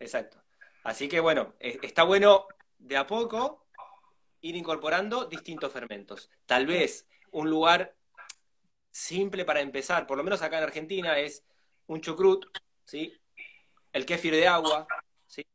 exacto. 0.00 0.42
Así 0.82 1.08
que 1.08 1.20
bueno, 1.20 1.54
está 1.60 2.02
bueno 2.02 2.46
de 2.78 2.96
a 2.96 3.06
poco 3.06 3.66
ir 4.40 4.56
incorporando 4.56 5.26
distintos 5.26 5.72
fermentos. 5.72 6.30
Tal 6.46 6.66
vez 6.66 7.06
un 7.30 7.50
lugar 7.50 7.94
simple 8.90 9.44
para 9.44 9.60
empezar, 9.60 10.06
por 10.06 10.16
lo 10.16 10.24
menos 10.24 10.42
acá 10.42 10.58
en 10.58 10.64
Argentina, 10.64 11.18
es 11.18 11.44
un 11.86 12.00
chucrut, 12.00 12.46
¿sí? 12.84 13.12
El 13.92 14.06
kéfir 14.06 14.34
de 14.34 14.46
agua. 14.46 14.86
¿sí? 15.26 15.46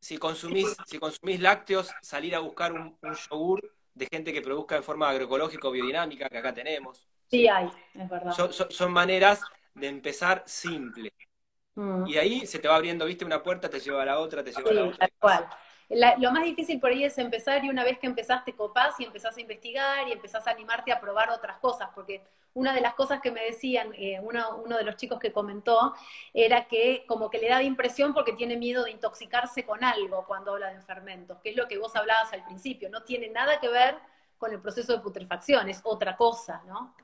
Si, 0.00 0.18
consumís, 0.18 0.76
si 0.86 0.98
consumís 0.98 1.40
lácteos, 1.40 1.90
salir 2.02 2.34
a 2.34 2.40
buscar 2.40 2.72
un, 2.72 2.98
yogur 3.30 3.60
de 3.94 4.06
gente 4.10 4.32
que 4.32 4.42
produzca 4.42 4.76
de 4.76 4.82
forma 4.82 5.08
agroecológica 5.08 5.68
o 5.68 5.70
biodinámica, 5.70 6.28
que 6.28 6.38
acá 6.38 6.54
tenemos. 6.54 7.06
Sí, 7.26 7.48
hay, 7.48 7.68
es 7.94 8.08
verdad. 8.08 8.32
Son, 8.70 8.92
maneras 8.92 9.42
de 9.74 9.88
empezar 9.88 10.42
simple. 10.46 11.12
Mm. 11.74 12.06
Y 12.06 12.16
ahí 12.16 12.46
se 12.46 12.58
te 12.58 12.68
va 12.68 12.76
abriendo, 12.76 13.04
viste, 13.04 13.24
una 13.24 13.42
puerta, 13.42 13.68
te 13.68 13.80
lleva 13.80 14.02
a 14.02 14.06
la 14.06 14.18
otra, 14.18 14.42
te 14.42 14.52
lleva 14.52 14.70
a 14.70 14.74
la 14.74 14.84
otra. 14.84 14.98
Tal 14.98 15.12
cual 15.18 15.48
lo 15.90 16.32
más 16.32 16.44
difícil 16.44 16.80
por 16.80 16.90
ahí 16.90 17.04
es 17.04 17.16
empezar 17.16 17.64
y 17.64 17.70
una 17.70 17.82
vez 17.82 17.98
que 17.98 18.06
empezaste 18.06 18.54
copás 18.54 19.00
y 19.00 19.04
empezás 19.04 19.36
a 19.36 19.40
investigar 19.40 20.06
y 20.06 20.12
empezás 20.12 20.46
a 20.46 20.50
animarte 20.50 20.92
a 20.92 21.00
probar 21.00 21.30
otras 21.30 21.58
cosas, 21.58 21.88
porque 21.94 22.22
una 22.52 22.74
de 22.74 22.82
las 22.82 22.94
cosas 22.94 23.22
que 23.22 23.30
me 23.30 23.42
decían, 23.42 23.92
eh, 23.94 24.20
uno, 24.20 24.76
de 24.76 24.84
los 24.84 24.96
chicos 24.96 25.18
que 25.18 25.32
comentó, 25.32 25.94
era 26.34 26.66
que 26.66 27.04
como 27.06 27.30
que 27.30 27.38
le 27.38 27.48
da 27.48 27.58
de 27.58 27.64
impresión 27.64 28.12
porque 28.12 28.34
tiene 28.34 28.56
miedo 28.56 28.84
de 28.84 28.90
intoxicarse 28.90 29.64
con 29.64 29.82
algo 29.82 30.26
cuando 30.26 30.52
habla 30.52 30.74
de 30.74 30.80
fermentos, 30.82 31.38
que 31.40 31.50
es 31.50 31.56
lo 31.56 31.66
que 31.66 31.78
vos 31.78 31.96
hablabas 31.96 32.32
al 32.34 32.44
principio, 32.44 32.90
no 32.90 33.02
tiene 33.04 33.30
nada 33.30 33.58
que 33.58 33.68
ver 33.68 33.96
con 34.36 34.52
el 34.52 34.60
proceso 34.60 34.92
de 34.92 35.00
putrefacción, 35.00 35.70
es 35.70 35.80
otra 35.84 36.16
cosa, 36.16 36.62
¿no? 36.66 36.94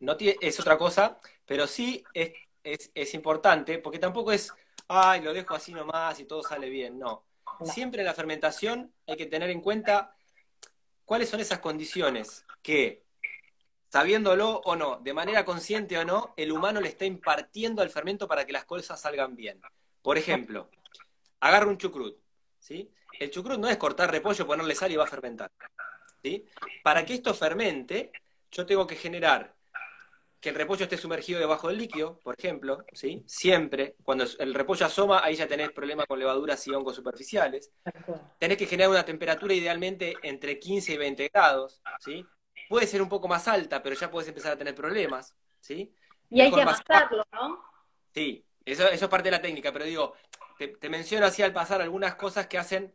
No 0.00 0.16
es 0.18 0.60
otra 0.60 0.76
cosa, 0.76 1.18
pero 1.46 1.68
sí 1.68 2.04
es, 2.12 2.32
es, 2.64 2.90
es 2.94 3.14
importante, 3.14 3.78
porque 3.78 4.00
tampoco 4.00 4.32
es, 4.32 4.52
ay, 4.88 5.22
lo 5.22 5.32
dejo 5.32 5.54
así 5.54 5.72
nomás 5.72 6.18
y 6.18 6.24
todo 6.24 6.42
sale 6.42 6.68
bien, 6.68 6.98
no 6.98 7.22
Siempre 7.62 8.00
en 8.00 8.06
la 8.06 8.14
fermentación 8.14 8.92
hay 9.06 9.16
que 9.16 9.26
tener 9.26 9.50
en 9.50 9.60
cuenta 9.60 10.16
cuáles 11.04 11.28
son 11.28 11.40
esas 11.40 11.60
condiciones 11.60 12.44
que, 12.62 13.04
sabiéndolo 13.90 14.60
o 14.64 14.76
no, 14.76 14.98
de 14.98 15.14
manera 15.14 15.44
consciente 15.44 15.98
o 15.98 16.04
no, 16.04 16.34
el 16.36 16.52
humano 16.52 16.80
le 16.80 16.88
está 16.88 17.04
impartiendo 17.04 17.82
al 17.82 17.90
fermento 17.90 18.26
para 18.26 18.44
que 18.44 18.52
las 18.52 18.64
cosas 18.64 19.00
salgan 19.00 19.36
bien. 19.36 19.60
Por 20.02 20.18
ejemplo, 20.18 20.70
agarra 21.40 21.66
un 21.66 21.78
chucrut, 21.78 22.18
¿sí? 22.58 22.90
El 23.18 23.30
chucrut 23.30 23.58
no 23.58 23.68
es 23.68 23.76
cortar 23.76 24.10
repollo, 24.10 24.46
ponerle 24.46 24.74
sal 24.74 24.90
y 24.92 24.96
va 24.96 25.04
a 25.04 25.08
fermentar. 25.08 25.50
¿sí? 26.22 26.46
Para 26.82 27.04
que 27.04 27.14
esto 27.14 27.34
fermente, 27.34 28.10
yo 28.50 28.66
tengo 28.66 28.86
que 28.86 28.96
generar 28.96 29.54
que 30.44 30.50
el 30.50 30.56
repollo 30.56 30.82
esté 30.84 30.98
sumergido 30.98 31.40
debajo 31.40 31.68
del 31.68 31.78
líquido, 31.78 32.20
por 32.22 32.38
ejemplo, 32.38 32.84
¿sí? 32.92 33.24
Siempre, 33.26 33.96
cuando 34.04 34.26
el 34.38 34.52
repollo 34.52 34.84
asoma, 34.84 35.24
ahí 35.24 35.36
ya 35.36 35.48
tenés 35.48 35.72
problemas 35.72 36.04
con 36.04 36.18
levaduras 36.18 36.66
y 36.66 36.70
hongos 36.70 36.96
superficiales. 36.96 37.72
Tenés 38.38 38.58
que 38.58 38.66
generar 38.66 38.90
una 38.90 39.06
temperatura 39.06 39.54
idealmente 39.54 40.14
entre 40.22 40.58
15 40.58 40.92
y 40.92 40.96
20 40.98 41.30
grados, 41.32 41.80
¿sí? 41.98 42.26
Puede 42.68 42.86
ser 42.86 43.00
un 43.00 43.08
poco 43.08 43.26
más 43.26 43.48
alta, 43.48 43.82
pero 43.82 43.96
ya 43.96 44.10
puedes 44.10 44.28
empezar 44.28 44.52
a 44.52 44.58
tener 44.58 44.74
problemas, 44.74 45.34
¿sí? 45.60 45.94
Y 46.28 46.42
hay 46.42 46.52
que 46.52 46.60
amasarlo, 46.60 47.24
¿no? 47.32 47.64
Sí, 48.12 48.44
eso, 48.66 48.86
eso 48.88 49.06
es 49.06 49.10
parte 49.10 49.28
de 49.28 49.36
la 49.36 49.40
técnica, 49.40 49.72
pero 49.72 49.86
digo, 49.86 50.12
te, 50.58 50.90
menciono 50.90 51.24
así 51.24 51.42
al 51.42 51.54
pasar 51.54 51.80
algunas 51.80 52.16
cosas 52.16 52.48
que 52.48 52.58
hacen, 52.58 52.94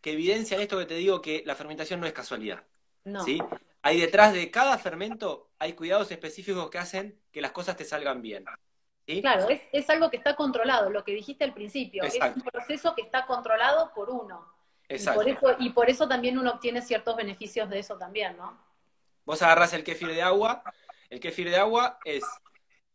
que 0.00 0.12
evidencian 0.12 0.60
esto 0.60 0.78
que 0.78 0.86
te 0.86 0.94
digo, 0.94 1.20
que 1.20 1.42
la 1.44 1.56
fermentación 1.56 1.98
no 1.98 2.06
es 2.06 2.12
casualidad. 2.12 2.62
No. 3.02 3.24
¿sí? 3.24 3.40
Hay 3.84 4.00
detrás 4.00 4.32
de 4.32 4.50
cada 4.50 4.78
fermento, 4.78 5.50
hay 5.58 5.74
cuidados 5.74 6.10
específicos 6.10 6.70
que 6.70 6.78
hacen 6.78 7.20
que 7.30 7.42
las 7.42 7.52
cosas 7.52 7.76
te 7.76 7.84
salgan 7.84 8.22
bien. 8.22 8.46
Claro, 9.20 9.46
es, 9.50 9.90
algo 9.90 10.10
que 10.10 10.16
está 10.16 10.34
controlado, 10.36 10.88
lo 10.88 11.04
que 11.04 11.12
dijiste 11.12 11.44
al 11.44 11.52
principio. 11.52 12.02
Es 12.02 12.18
un 12.34 12.40
proceso 12.40 12.94
que 12.94 13.02
está 13.02 13.26
controlado 13.26 13.92
por 13.94 14.08
uno. 14.08 14.50
Exacto. 14.88 15.28
Y 15.28 15.34
por, 15.34 15.50
eso, 15.50 15.56
y 15.60 15.70
por 15.70 15.90
eso 15.90 16.08
también 16.08 16.38
uno 16.38 16.52
obtiene 16.52 16.80
ciertos 16.80 17.14
beneficios 17.14 17.68
de 17.68 17.80
eso 17.80 17.98
también, 17.98 18.38
¿no? 18.38 18.58
Vos 19.26 19.42
agarrás 19.42 19.74
el 19.74 19.84
kéfir 19.84 20.08
de 20.08 20.22
agua, 20.22 20.62
el 21.10 21.20
kéfir 21.20 21.50
de 21.50 21.58
agua 21.58 21.98
es, 22.06 22.24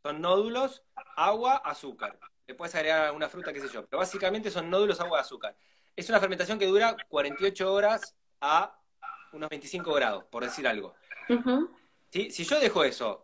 son 0.01 0.19
nódulos, 0.21 0.81
agua, 1.15 1.57
azúcar. 1.57 2.17
Le 2.47 2.55
puedes 2.55 2.73
agregar 2.73 3.05
alguna 3.05 3.29
fruta, 3.29 3.53
qué 3.53 3.61
sé 3.61 3.69
yo, 3.69 3.85
pero 3.85 3.99
básicamente 3.99 4.49
son 4.49 4.71
nódulos, 4.71 4.99
agua, 4.99 5.19
azúcar. 5.19 5.55
Es 5.95 6.09
una 6.09 6.19
fermentación 6.19 6.57
que 6.57 6.65
dura 6.65 6.97
48 7.09 7.71
horas 7.71 8.15
a 8.41 8.78
unos 9.33 9.49
25 9.49 9.93
grados, 9.93 10.23
por 10.25 10.43
decir 10.43 10.67
algo. 10.67 10.95
Si 12.11 12.43
yo 12.43 12.59
dejo 12.59 12.83
eso 12.83 13.23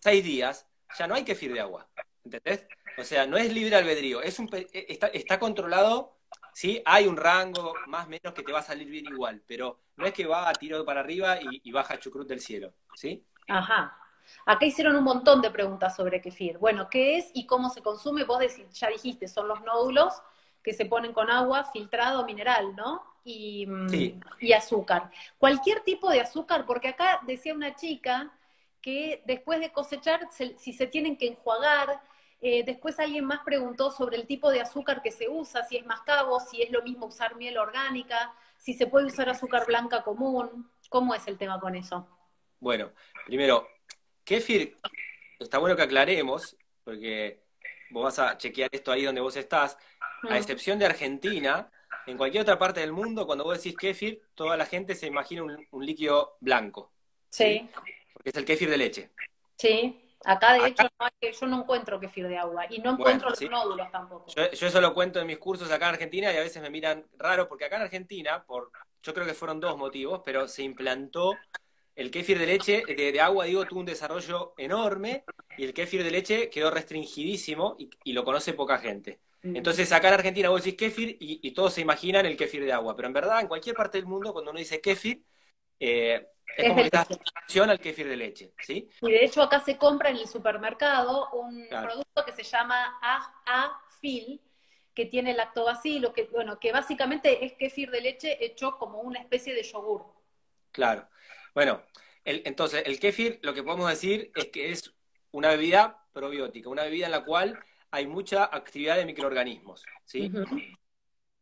seis 0.00 0.24
días, 0.24 0.66
ya 0.98 1.06
no 1.06 1.14
hay 1.14 1.24
kefir 1.24 1.52
de 1.52 1.60
agua. 1.60 1.88
¿Entendés? 2.24 2.66
O 2.96 3.04
sea, 3.04 3.26
no 3.26 3.36
es 3.36 3.52
libre 3.52 3.76
albedrío, 3.76 4.22
es 4.22 4.38
un, 4.38 4.48
e, 4.52 4.68
está, 4.88 5.06
está 5.08 5.38
controlado, 5.38 6.18
¿sí? 6.52 6.82
Hay 6.84 7.06
un 7.06 7.16
rango 7.16 7.74
más 7.86 8.06
o 8.06 8.10
menos 8.10 8.34
que 8.34 8.42
te 8.42 8.52
va 8.52 8.58
a 8.58 8.62
salir 8.62 8.88
bien 8.88 9.06
igual, 9.06 9.42
pero 9.46 9.80
no 9.96 10.06
es 10.06 10.12
que 10.12 10.26
va 10.26 10.48
a 10.48 10.52
tiro 10.52 10.84
para 10.84 11.00
arriba 11.00 11.38
y, 11.40 11.70
baja 11.70 11.98
chucrut 11.98 12.28
del 12.28 12.40
cielo, 12.40 12.72
¿sí? 12.94 13.24
Ajá. 13.48 13.96
Acá 14.44 14.66
hicieron 14.66 14.96
un 14.96 15.04
montón 15.04 15.40
de 15.40 15.50
preguntas 15.50 15.96
sobre 15.96 16.20
kefir. 16.20 16.58
Bueno, 16.58 16.88
¿qué 16.90 17.16
es 17.16 17.30
y 17.34 17.46
cómo 17.46 17.70
se 17.70 17.82
consume? 17.82 18.24
Vos 18.24 18.42
ya 18.72 18.88
dijiste, 18.88 19.26
son 19.26 19.48
los 19.48 19.62
nódulos 19.62 20.12
que 20.62 20.74
se 20.74 20.84
ponen 20.84 21.12
con 21.12 21.30
agua 21.30 21.64
filtrado 21.64 22.26
mineral, 22.26 22.74
¿no? 22.76 23.02
Mm, 23.66 24.20
y, 24.40 24.52
azúcar. 24.52 25.10
Cualquier 25.36 25.80
tipo 25.80 26.10
de 26.10 26.20
azúcar, 26.20 26.64
porque 26.64 26.88
acá 26.88 27.20
decía 27.26 27.52
una 27.52 27.74
chica 27.74 28.32
que 28.80 29.22
después 29.26 29.60
de 29.60 29.70
cosechar, 29.70 30.20
si 30.30 30.72
se 30.72 30.86
tienen 30.86 31.16
que 31.16 31.26
enjuagar, 31.26 32.00
eh, 32.40 32.62
después 32.64 32.98
alguien 33.00 33.24
más 33.24 33.40
preguntó 33.44 33.90
sobre 33.90 34.16
el 34.16 34.26
tipo 34.26 34.50
de 34.50 34.60
azúcar 34.60 35.02
que 35.02 35.10
se 35.10 35.28
usa, 35.28 35.64
si 35.64 35.76
es 35.76 35.84
mascabo, 35.84 36.40
si 36.40 36.62
es 36.62 36.70
lo 36.70 36.82
mismo 36.82 37.06
usar 37.06 37.36
miel 37.36 37.58
orgánica, 37.58 38.32
si 38.56 38.72
se 38.72 38.86
puede 38.86 39.06
usar 39.06 39.28
azúcar 39.28 39.66
blanca 39.66 40.02
común. 40.02 40.70
¿Cómo 40.88 41.14
es 41.14 41.26
el 41.26 41.36
tema 41.36 41.60
con 41.60 41.74
eso? 41.74 42.08
Bueno, 42.60 42.92
primero, 43.26 43.68
kéfir, 44.24 44.78
está 45.38 45.58
bueno 45.58 45.76
que 45.76 45.82
aclaremos, 45.82 46.56
porque 46.82 47.42
vos 47.90 48.04
vas 48.04 48.18
a 48.20 48.38
chequear 48.38 48.70
esto 48.72 48.90
ahí 48.90 49.04
donde 49.04 49.20
vos 49.20 49.36
estás, 49.36 49.76
a 50.22 50.34
mm. 50.34 50.36
excepción 50.36 50.78
de 50.78 50.86
Argentina, 50.86 51.70
en 52.08 52.16
cualquier 52.16 52.42
otra 52.42 52.58
parte 52.58 52.80
del 52.80 52.92
mundo, 52.92 53.26
cuando 53.26 53.44
vos 53.44 53.56
decís 53.56 53.76
kéfir, 53.76 54.22
toda 54.34 54.56
la 54.56 54.66
gente 54.66 54.94
se 54.94 55.06
imagina 55.06 55.42
un, 55.42 55.86
líquido 55.86 56.36
blanco. 56.40 56.92
Sí. 57.30 57.68
Porque 58.12 58.30
es 58.30 58.36
el 58.36 58.44
kéfir 58.44 58.70
de 58.70 58.78
leche. 58.78 59.10
Sí. 59.56 60.04
Acá, 60.24 60.54
de 60.54 60.66
hecho, 60.66 60.88
yo 61.40 61.46
no 61.46 61.60
encuentro 61.60 62.00
kéfir 62.00 62.26
de 62.26 62.38
agua 62.38 62.66
y 62.68 62.78
no 62.78 62.92
encuentro 62.92 63.30
los 63.30 63.40
nódulos 63.42 63.90
tampoco. 63.92 64.26
Yo, 64.34 64.42
eso 64.44 64.80
lo 64.80 64.92
cuento 64.92 65.20
en 65.20 65.26
mis 65.26 65.38
cursos 65.38 65.70
acá 65.70 65.88
en 65.88 65.94
Argentina 65.94 66.32
y 66.32 66.36
a 66.36 66.40
veces 66.40 66.60
me 66.60 66.70
miran 66.70 67.06
raro 67.16 67.48
porque 67.48 67.66
acá 67.66 67.76
en 67.76 67.82
Argentina, 67.82 68.42
por 68.44 68.72
yo 69.02 69.14
creo 69.14 69.26
que 69.26 69.34
fueron 69.34 69.60
dos 69.60 69.76
motivos, 69.76 70.22
pero 70.24 70.48
se 70.48 70.64
implantó 70.64 71.36
el 71.94 72.10
kéfir 72.10 72.38
de 72.38 72.46
leche, 72.46 72.82
de, 72.84 73.20
agua, 73.20 73.44
digo, 73.44 73.64
tuvo 73.64 73.80
un 73.80 73.86
desarrollo 73.86 74.54
enorme 74.56 75.24
y 75.56 75.64
el 75.64 75.74
kéfir 75.74 76.02
de 76.02 76.10
leche 76.10 76.50
quedó 76.50 76.70
restringidísimo 76.70 77.76
y 78.02 78.12
lo 78.12 78.24
conoce 78.24 78.54
poca 78.54 78.78
gente. 78.78 79.20
Entonces 79.54 79.90
acá 79.92 80.08
en 80.08 80.14
Argentina 80.14 80.48
vos 80.48 80.62
decís 80.62 80.78
kéfir 80.78 81.16
y, 81.20 81.50
todos 81.52 81.74
se 81.74 81.80
imaginan 81.80 82.26
el 82.26 82.36
kéfir 82.36 82.64
de 82.64 82.72
agua, 82.72 82.94
pero 82.94 83.08
en 83.08 83.14
verdad 83.14 83.40
en 83.40 83.48
cualquier 83.48 83.74
parte 83.74 83.98
del 83.98 84.06
mundo 84.06 84.32
cuando 84.32 84.50
uno 84.50 84.58
dice 84.58 84.80
kéfir, 84.80 85.24
eh, 85.80 86.28
es, 86.56 86.68
como 86.68 86.82
que 86.82 86.96
atención 86.96 87.70
al 87.70 87.78
kéfir 87.78 88.08
de 88.08 88.16
leche, 88.16 88.52
¿sí? 88.60 88.88
Y 89.02 89.10
de 89.10 89.24
hecho 89.24 89.42
acá 89.42 89.60
se 89.60 89.76
compra 89.76 90.10
en 90.10 90.16
el 90.16 90.26
supermercado 90.26 91.30
un 91.30 91.68
producto 91.68 92.24
que 92.24 92.32
se 92.32 92.42
llama 92.42 92.98
A-Fil, 93.46 94.40
que 94.94 95.06
tiene 95.06 95.34
lactobacilo, 95.34 96.12
que 96.12 96.24
bueno, 96.24 96.58
que 96.58 96.72
básicamente 96.72 97.44
es 97.44 97.52
kéfir 97.54 97.90
de 97.90 98.00
leche 98.00 98.44
hecho 98.44 98.78
como 98.78 99.00
una 99.00 99.20
especie 99.20 99.54
de 99.54 99.62
yogur. 99.62 100.06
Claro. 100.72 101.08
Bueno, 101.54 101.82
entonces 102.24 102.82
el 102.86 102.98
kéfir 102.98 103.38
lo 103.42 103.54
que 103.54 103.62
podemos 103.62 103.88
decir 103.88 104.32
es 104.34 104.46
que 104.46 104.72
es 104.72 104.92
una 105.30 105.50
bebida 105.50 106.04
probiótica, 106.12 106.68
una 106.68 106.84
bebida 106.84 107.06
en 107.06 107.12
la 107.12 107.24
cual 107.24 107.58
hay 107.90 108.06
mucha 108.06 108.44
actividad 108.44 108.96
de 108.96 109.04
microorganismos, 109.04 109.84
¿sí? 110.04 110.32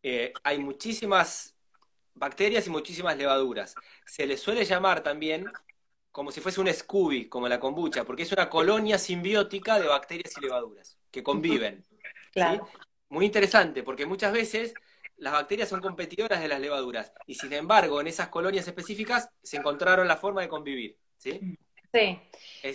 Eh, 0.02 0.32
hay 0.44 0.58
muchísimas 0.58 1.56
bacterias 2.14 2.66
y 2.66 2.70
muchísimas 2.70 3.16
levaduras. 3.16 3.74
Se 4.06 4.26
le 4.26 4.36
suele 4.36 4.64
llamar 4.64 5.02
también 5.02 5.46
como 6.12 6.32
si 6.32 6.40
fuese 6.40 6.60
un 6.62 6.72
Scooby, 6.72 7.28
como 7.28 7.46
la 7.46 7.60
kombucha, 7.60 8.04
porque 8.04 8.22
es 8.22 8.32
una 8.32 8.48
colonia 8.48 8.96
simbiótica 8.96 9.78
de 9.78 9.86
bacterias 9.86 10.32
y 10.38 10.40
levaduras 10.40 10.98
que 11.10 11.22
conviven. 11.22 11.84
Muy 13.10 13.26
interesante, 13.26 13.82
porque 13.82 14.06
muchas 14.06 14.32
veces 14.32 14.72
las 15.18 15.32
bacterias 15.32 15.68
son 15.68 15.80
competidoras 15.80 16.40
de 16.40 16.48
las 16.48 16.60
levaduras 16.60 17.12
y 17.26 17.34
sin 17.34 17.52
embargo 17.52 18.00
en 18.00 18.06
esas 18.06 18.28
colonias 18.28 18.66
específicas 18.66 19.28
se 19.42 19.58
encontraron 19.58 20.08
la 20.08 20.16
forma 20.16 20.40
de 20.40 20.48
convivir. 20.48 20.98
¿sí? 21.18 21.58
Sí. 21.92 22.18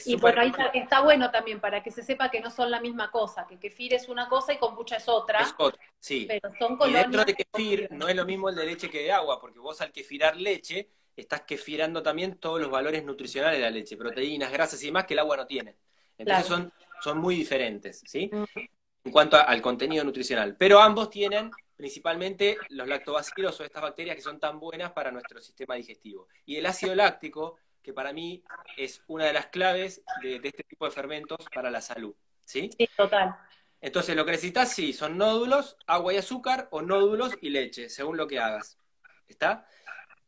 y 0.06 0.16
bueno, 0.16 0.42
ahí 0.42 0.52
está, 0.74 1.02
bueno 1.02 1.30
también 1.32 1.60
para 1.60 1.84
que 1.84 1.92
se 1.92 2.04
sepa 2.04 2.32
que 2.32 2.40
no 2.40 2.50
son 2.50 2.72
la 2.72 2.80
misma 2.80 3.12
cosa, 3.12 3.46
que 3.48 3.60
kefir 3.60 3.94
es 3.94 4.10
una 4.10 4.28
cosa 4.28 4.54
y 4.54 4.58
kombucha 4.58 4.98
es 4.98 5.08
otra. 5.08 5.42
Es 5.42 5.54
otra, 5.58 5.82
sí. 6.00 6.26
Pero 6.28 6.54
son 6.58 6.78
y 6.90 6.94
dentro 6.94 7.24
de 7.24 7.36
kefir 7.36 7.88
no 7.92 8.08
es 8.08 8.16
lo 8.16 8.26
mismo 8.26 8.50
el 8.50 8.56
de 8.56 8.66
leche 8.66 8.90
que 8.90 9.04
de 9.04 9.12
agua, 9.12 9.40
porque 9.40 9.60
vos 9.60 9.80
al 9.82 9.92
kefirar 9.92 10.38
leche 10.38 10.90
estás 11.16 11.42
kefirando 11.42 12.02
también 12.02 12.38
todos 12.38 12.60
los 12.60 12.72
valores 12.72 13.04
nutricionales 13.04 13.60
de 13.60 13.66
la 13.66 13.72
leche, 13.72 13.98
proteínas, 13.98 14.52
grasas 14.52 14.82
y 14.84 14.88
demás 14.88 15.06
que 15.06 15.14
el 15.14 15.20
agua 15.20 15.38
no 15.38 15.46
tiene. 15.46 15.76
Entonces 16.18 16.48
son, 16.48 16.72
son 17.02 17.18
muy 17.18 17.36
diferentes, 17.36 18.02
¿sí? 18.06 18.30
Mm. 18.32 18.46
en 19.04 19.12
cuanto 19.12 19.38
al 19.38 19.62
contenido 19.62 20.04
nutricional. 20.04 20.56
Pero 20.58 20.80
ambos 20.80 21.10
tienen 21.10 21.52
principalmente 21.76 22.58
los 22.70 22.88
lactobacilos 22.88 23.60
o 23.60 23.64
estas 23.64 23.82
bacterias 23.82 24.16
que 24.16 24.22
son 24.22 24.40
tan 24.40 24.60
buenas 24.60 24.92
para 24.92 25.12
nuestro 25.12 25.40
sistema 25.40 25.74
digestivo. 25.76 26.28
Y 26.46 26.58
el 26.58 26.66
ácido 26.68 26.94
láctico, 26.94 27.58
que 27.82 27.94
para 27.94 28.14
mí 28.14 28.44
es 28.78 29.04
una 29.08 29.26
de 29.26 29.34
las 29.34 29.48
claves 29.48 30.04
de, 30.22 30.40
este 30.44 30.64
tipo 30.64 30.86
de 30.86 30.92
fermentos 30.92 31.46
para 31.54 31.72
la 31.72 31.82
salud. 31.82 32.16
¿Sí? 32.46 32.70
Sí, 32.78 32.90
total. 32.96 33.36
Entonces, 33.80 34.16
lo 34.16 34.26
que 34.26 34.32
necesitas, 34.32 34.72
sí, 34.72 34.94
son 34.94 35.18
nódulos, 35.18 35.78
agua 35.88 36.14
y 36.14 36.18
azúcar, 36.18 36.68
o 36.72 36.82
nódulos 36.82 37.34
y 37.42 37.50
leche, 37.50 37.90
según 37.90 38.18
lo 38.18 38.28
que 38.28 38.40
hagas. 38.40 38.78
¿Está? 39.28 39.66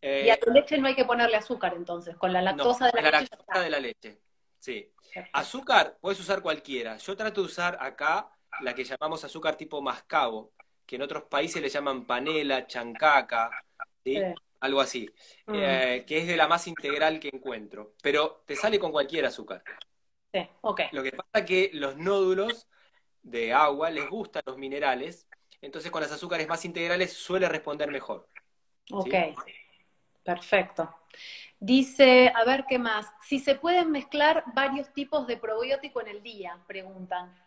y 0.02 0.30
a 0.30 0.38
tu 0.38 0.52
leche 0.52 0.78
no 0.78 0.88
hay 0.88 0.96
que 0.96 1.06
ponerle 1.06 1.38
azúcar, 1.38 1.74
entonces, 1.78 2.18
con 2.18 2.34
la 2.34 2.42
lactosa 2.42 2.88
de 2.88 3.02
la, 3.02 3.10
la 3.10 3.22
lactosa 3.22 3.62
de 3.62 3.70
la 3.70 3.80
leche. 3.80 4.20
Sí. 4.60 4.92
Azúcar, 5.32 5.98
puedes 6.02 6.20
usar 6.20 6.42
cualquiera. 6.42 6.98
Yo 6.98 7.16
trato 7.16 7.42
de 7.42 7.48
usar 7.48 7.78
acá 7.80 8.30
la 8.62 8.74
que 8.74 8.84
llamamos 8.84 9.24
azúcar 9.24 9.56
tipo 9.56 9.82
mascabo, 9.82 10.54
que 10.86 10.96
en 10.96 11.02
otros 11.02 11.24
países 11.24 11.62
le 11.62 11.70
llaman 11.70 12.06
panela, 12.06 12.68
chancaca, 12.68 13.50
¿sí? 14.04 14.22
Algo 14.64 14.80
así, 14.80 15.10
mm. 15.48 15.54
eh, 15.56 16.06
que 16.08 16.20
es 16.20 16.28
de 16.28 16.38
la 16.38 16.48
más 16.48 16.68
integral 16.68 17.20
que 17.20 17.30
encuentro. 17.34 17.96
Pero 18.02 18.44
te 18.46 18.56
sale 18.56 18.80
con 18.80 18.94
cualquier 18.94 19.26
azúcar. 19.26 19.62
Sí, 20.34 20.40
ok. 20.62 20.82
Lo 20.94 21.04
que 21.04 21.12
pasa 21.12 21.30
es 21.40 21.46
que 21.46 21.70
los 21.74 21.98
nódulos 21.98 22.70
de 23.22 23.54
agua 23.54 23.90
les 23.90 24.10
gustan 24.10 24.42
los 24.46 24.58
minerales, 24.58 25.28
entonces 25.62 25.92
con 25.92 26.02
las 26.02 26.14
azúcares 26.14 26.48
más 26.48 26.64
integrales 26.64 27.12
suele 27.12 27.50
responder 27.50 27.92
mejor. 27.92 28.30
Ok, 28.90 29.14
perfecto. 30.24 30.96
Dice, 31.60 32.32
a 32.34 32.46
ver 32.46 32.66
qué 32.68 32.80
más. 32.80 33.12
Si 33.22 33.40
se 33.40 33.56
pueden 33.56 33.92
mezclar 33.92 34.46
varios 34.56 34.94
tipos 34.94 35.28
de 35.28 35.36
probiótico 35.36 36.00
en 36.00 36.08
el 36.08 36.24
día, 36.24 36.58
preguntan. 36.68 37.38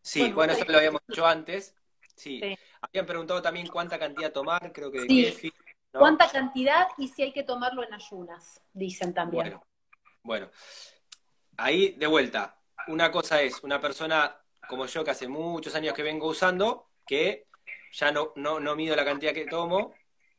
Sí, 0.00 0.32
bueno, 0.32 0.54
eso 0.54 0.64
lo 0.66 0.78
habíamos 0.78 1.02
hecho 1.06 1.26
antes. 1.26 1.76
Sí. 2.16 2.40
Habían 2.80 3.04
preguntado 3.04 3.42
también 3.42 3.66
cuánta 3.66 3.98
cantidad 3.98 4.32
tomar, 4.32 4.72
creo 4.72 4.90
que 4.90 5.00
de 5.00 5.32
sí. 5.32 5.52
¿Cuánta 5.92 6.30
cantidad 6.30 6.88
y 6.98 7.08
si 7.08 7.22
hay 7.22 7.32
que 7.32 7.42
tomarlo 7.42 7.82
en 7.82 7.92
ayunas? 7.94 8.60
Dicen 8.72 9.12
también. 9.12 9.44
Bueno, 9.44 9.66
bueno. 10.22 10.50
Ahí, 11.56 11.92
de 11.92 12.06
vuelta, 12.06 12.58
una 12.88 13.10
cosa 13.10 13.42
es 13.42 13.62
una 13.62 13.80
persona 13.80 14.40
como 14.70 14.86
yo, 14.86 15.04
que 15.04 15.10
hace 15.10 15.26
muchos 15.26 15.74
años 15.74 15.94
que 15.94 16.02
vengo 16.02 16.28
usando, 16.28 16.90
que 17.04 17.48
ya 17.92 18.12
no, 18.12 18.32
no, 18.36 18.60
no 18.60 18.76
mido 18.76 18.94
la 18.94 19.04
cantidad 19.04 19.34
que 19.34 19.46
tomo, 19.46 19.92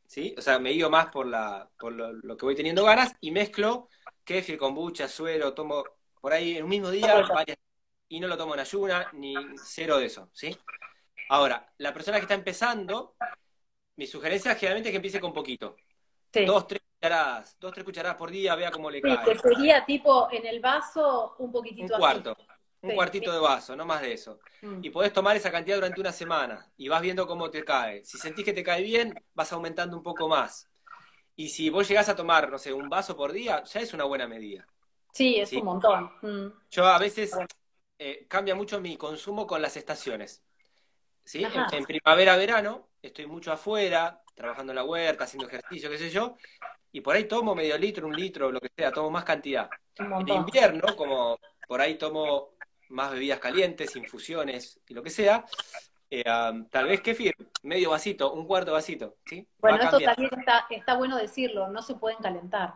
¿sí? 0.06 0.34
O 0.38 0.42
sea, 0.42 0.58
me 0.58 0.72
guío 0.72 0.90
más 0.90 1.08
por, 1.08 1.28
la, 1.28 1.70
por 1.78 1.92
lo, 1.92 2.38
que 2.38 2.46
voy 2.46 2.56
teniendo 2.56 2.86
ganas 2.86 3.14
y 3.20 3.32
mezclo 3.32 3.90
kefir, 4.24 4.58
kombucha, 4.58 5.08
suero, 5.08 5.54
tomo 5.54 5.84
por 6.22 6.32
ahí 6.32 6.58
en 6.58 6.64
un 6.64 6.70
mismo 6.70 6.90
día 6.92 7.22
varias 7.28 7.58
y 8.08 8.20
no 8.20 8.28
lo 8.28 8.38
tomo 8.38 8.54
en 8.54 8.62
ayuna, 8.62 9.10
ni 9.14 9.34
cero 9.62 9.98
de 9.98 10.06
eso, 10.06 10.30
¿sí? 10.32 10.58
Ahora, 11.30 11.74
la 11.78 11.94
persona 11.94 12.18
que 12.18 12.24
está 12.24 12.34
empezando, 12.34 13.16
mi 13.96 14.08
sugerencia 14.08 14.56
generalmente 14.56 14.90
es 14.90 14.94
que 14.94 14.98
empiece 14.98 15.20
con 15.20 15.34
poquito. 15.34 15.76
Dos, 16.46 16.68
tres 16.68 16.82
cucharadas, 16.82 17.58
dos, 17.60 17.74
tres 17.74 17.84
cucharadas 17.84 18.18
por 18.18 18.32
día, 18.32 18.56
vea 18.56 18.72
cómo 18.72 18.90
le 18.90 19.02
sí, 19.02 19.08
Que 19.26 19.38
sería 19.38 19.86
tipo 19.86 20.30
en 20.32 20.46
el 20.46 20.60
vaso 20.60 21.36
un 21.40 21.52
poquitito 21.52 21.96
un 21.96 22.00
cuarto, 22.00 22.38
Un 22.82 22.96
cuartito 22.96 23.32
de 23.34 23.40
vaso, 23.40 23.76
no 23.76 23.86
más 23.86 24.02
de 24.02 24.14
eso. 24.14 24.40
Mm. 24.62 24.80
Y 24.84 24.90
podés 24.90 25.12
tomar 25.12 25.36
esa 25.36 25.52
cantidad 25.52 25.76
durante 25.76 26.00
una 26.00 26.12
semana 26.12 26.72
y 26.78 26.88
vas 26.88 27.02
viendo 27.02 27.28
cómo 27.28 27.50
te 27.50 27.66
cae. 27.66 28.04
Si 28.06 28.18
sentís 28.18 28.46
que 28.46 28.54
te 28.54 28.64
cae 28.64 28.82
bien, 28.82 29.14
vas 29.34 29.52
aumentando 29.52 29.98
un 29.98 30.04
poco 30.04 30.28
más. 30.28 30.70
Y 31.36 31.50
si 31.50 31.70
vos 31.70 31.88
llegás 31.88 32.08
a 32.10 32.16
tomar, 32.16 32.50
no 32.50 32.58
sé, 32.58 32.72
un 32.72 32.90
vaso 32.90 33.16
por 33.16 33.32
día, 33.32 33.64
ya 33.64 33.80
es 33.80 33.94
una 33.94 34.06
buena 34.06 34.28
medida. 34.28 34.68
Sí, 35.12 35.40
es 35.40 35.52
un 35.54 35.66
montón. 35.66 36.12
Mm. 36.22 36.54
Yo 36.70 36.86
a 36.86 36.98
veces 36.98 37.34
eh, 37.98 38.26
cambia 38.28 38.56
mucho 38.56 38.80
mi 38.80 38.96
consumo 38.98 39.46
con 39.46 39.62
las 39.62 39.76
estaciones. 39.76 40.44
¿Sí? 41.24 41.46
En, 41.72 41.86
primavera, 41.86 42.36
verano, 42.36 42.90
estoy 43.02 43.28
mucho 43.28 43.52
afuera, 43.52 44.22
trabajando 44.34 44.72
en 44.72 44.76
la 44.76 44.84
huerta, 44.84 45.26
haciendo 45.26 45.48
ejercicio, 45.48 45.90
qué 45.90 45.98
sé 45.98 46.10
yo, 46.10 46.36
y 46.92 47.02
por 47.02 47.16
ahí 47.16 47.26
tomo 47.26 47.56
medio 47.56 47.78
litro, 47.78 48.08
un 48.08 48.16
litro, 48.16 48.52
lo 48.52 48.60
que 48.60 48.72
sea, 48.76 48.92
tomo 48.92 49.10
más 49.10 49.24
cantidad. 49.24 49.70
En 49.96 50.28
invierno, 50.28 50.96
como 50.96 51.38
por 51.68 51.82
ahí 51.82 51.96
tomo 51.96 52.52
más 52.90 53.12
bebidas 53.12 53.40
calientes, 53.40 53.96
infusiones 53.96 54.80
y 54.88 54.94
lo 54.94 55.02
que 55.02 55.10
sea, 55.10 55.46
eh, 56.10 56.24
tal 56.70 56.88
vez 56.88 57.02
kefir, 57.02 57.34
medio 57.64 57.92
vasito, 57.92 58.34
un 58.34 58.46
cuarto 58.46 58.74
vasito, 58.74 59.18
¿sí? 59.26 59.48
Bueno, 59.60 59.82
esto 59.82 60.00
también 60.00 60.30
está, 60.38 60.66
está 60.70 60.96
bueno 60.96 61.18
decirlo, 61.18 61.70
no 61.70 61.82
se 61.82 61.96
pueden 61.96 62.20
calentar. 62.20 62.74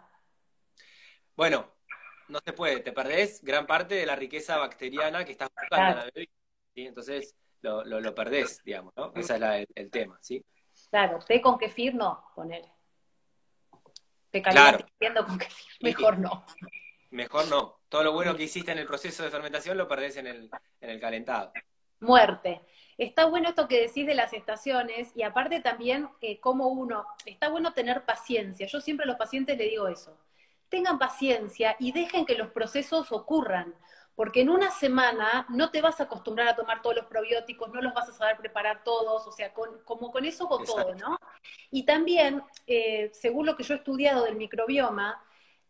Bueno, 1.36 1.73
no 2.29 2.39
se 2.39 2.53
puede, 2.53 2.79
te 2.79 2.93
perdés 2.93 3.43
gran 3.43 3.67
parte 3.67 3.95
de 3.95 4.05
la 4.05 4.15
riqueza 4.15 4.58
bacteriana 4.58 5.25
que 5.25 5.34
estás 5.34 5.49
buscando 5.49 5.91
en 5.91 5.97
la 5.97 6.12
bebida. 6.13 6.31
¿sí? 6.73 6.88
Entonces 6.88 7.36
lo, 7.65 7.99
lo, 7.99 8.15
perdés, 8.15 8.62
digamos, 8.63 8.93
¿no? 8.95 9.12
Ese 9.15 9.36
es 9.36 9.67
el, 9.75 9.91
tema, 9.91 10.17
¿sí? 10.21 10.43
Claro, 10.89 11.19
té 11.19 11.41
con 11.41 11.58
kefir 11.58 11.95
no, 11.95 12.25
poner. 12.36 12.63
Té 14.32 14.41
caliente 14.41 14.86
claro. 14.97 15.25
con 15.25 15.38
kefir, 15.38 15.65
mejor 15.82 16.19
no. 16.19 16.45
Mejor 17.12 17.47
no. 17.47 17.80
Todo 17.89 18.04
lo 18.04 18.13
bueno 18.13 18.36
que 18.36 18.43
hiciste 18.43 18.71
en 18.71 18.80
el 18.80 18.88
proceso 18.88 19.23
de 19.23 19.30
fermentación 19.30 19.78
lo 19.78 19.88
perdés 19.88 20.17
en 20.17 20.28
el, 20.28 20.49
en 20.82 20.89
el 20.89 20.99
calentado. 20.99 21.51
Muerte. 21.99 22.62
Está 22.97 23.25
bueno 23.25 23.49
esto 23.49 23.67
que 23.67 23.82
decís 23.82 24.08
de 24.08 24.15
las 24.15 24.34
estaciones 24.34 25.12
y 25.15 25.23
aparte 25.23 25.60
también 25.60 26.10
eh, 26.21 26.39
como 26.39 26.67
uno, 26.67 27.06
está 27.25 27.49
bueno 27.49 27.73
tener 27.73 28.06
paciencia. 28.06 28.67
Yo 28.67 28.80
siempre 28.80 29.04
a 29.04 29.08
los 29.08 29.17
pacientes 29.17 29.58
le 29.58 29.65
digo 29.65 29.88
eso 29.88 30.17
tengan 30.69 30.99
paciencia 30.99 31.75
y 31.80 31.91
dejen 31.91 32.25
que 32.25 32.36
los 32.36 32.49
procesos 32.51 33.12
ocurran, 33.12 33.73
porque 34.15 34.41
en 34.41 34.49
una 34.49 34.71
semana 34.71 35.45
no 35.49 35.71
te 35.71 35.82
vas 35.82 35.99
a 35.99 36.04
acostumbrar 36.04 36.47
a 36.47 36.56
tomar 36.56 36.82
todos 36.82 36.95
los 36.95 37.06
probióticos, 37.06 37.69
no 37.73 37.82
los 37.82 37.93
vas 37.93 38.10
a 38.10 38.13
saber 38.13 38.38
preparar 38.38 38.84
todos, 38.84 39.28
o 39.28 39.32
sea, 39.32 39.54
como 39.54 40.12
con 40.12 40.25
eso 40.25 40.47
con 40.47 40.63
todo, 40.63 40.95
¿no? 40.95 41.19
Y 41.69 41.84
también, 41.84 42.41
eh, 42.65 43.12
según 43.13 43.45
lo 43.45 43.58
que 43.58 43.63
yo 43.63 43.73
he 43.73 43.78
estudiado 43.78 44.23
del 44.23 44.38
microbioma, 44.38 45.21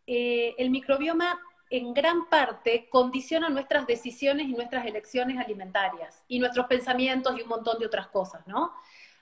eh, 0.06 0.54
el 0.58 0.70
microbioma 0.70 1.40
en 1.70 1.92
gran 1.92 2.28
parte 2.28 2.88
condiciona 2.88 3.48
nuestras 3.48 3.86
decisiones 3.88 4.46
y 4.46 4.52
nuestras 4.52 4.86
elecciones 4.86 5.38
alimentarias, 5.38 6.22
y 6.28 6.38
nuestros 6.38 6.66
pensamientos 6.66 7.36
y 7.36 7.42
un 7.42 7.48
montón 7.48 7.80
de 7.80 7.86
otras 7.86 8.06
cosas, 8.08 8.46
¿no? 8.46 8.72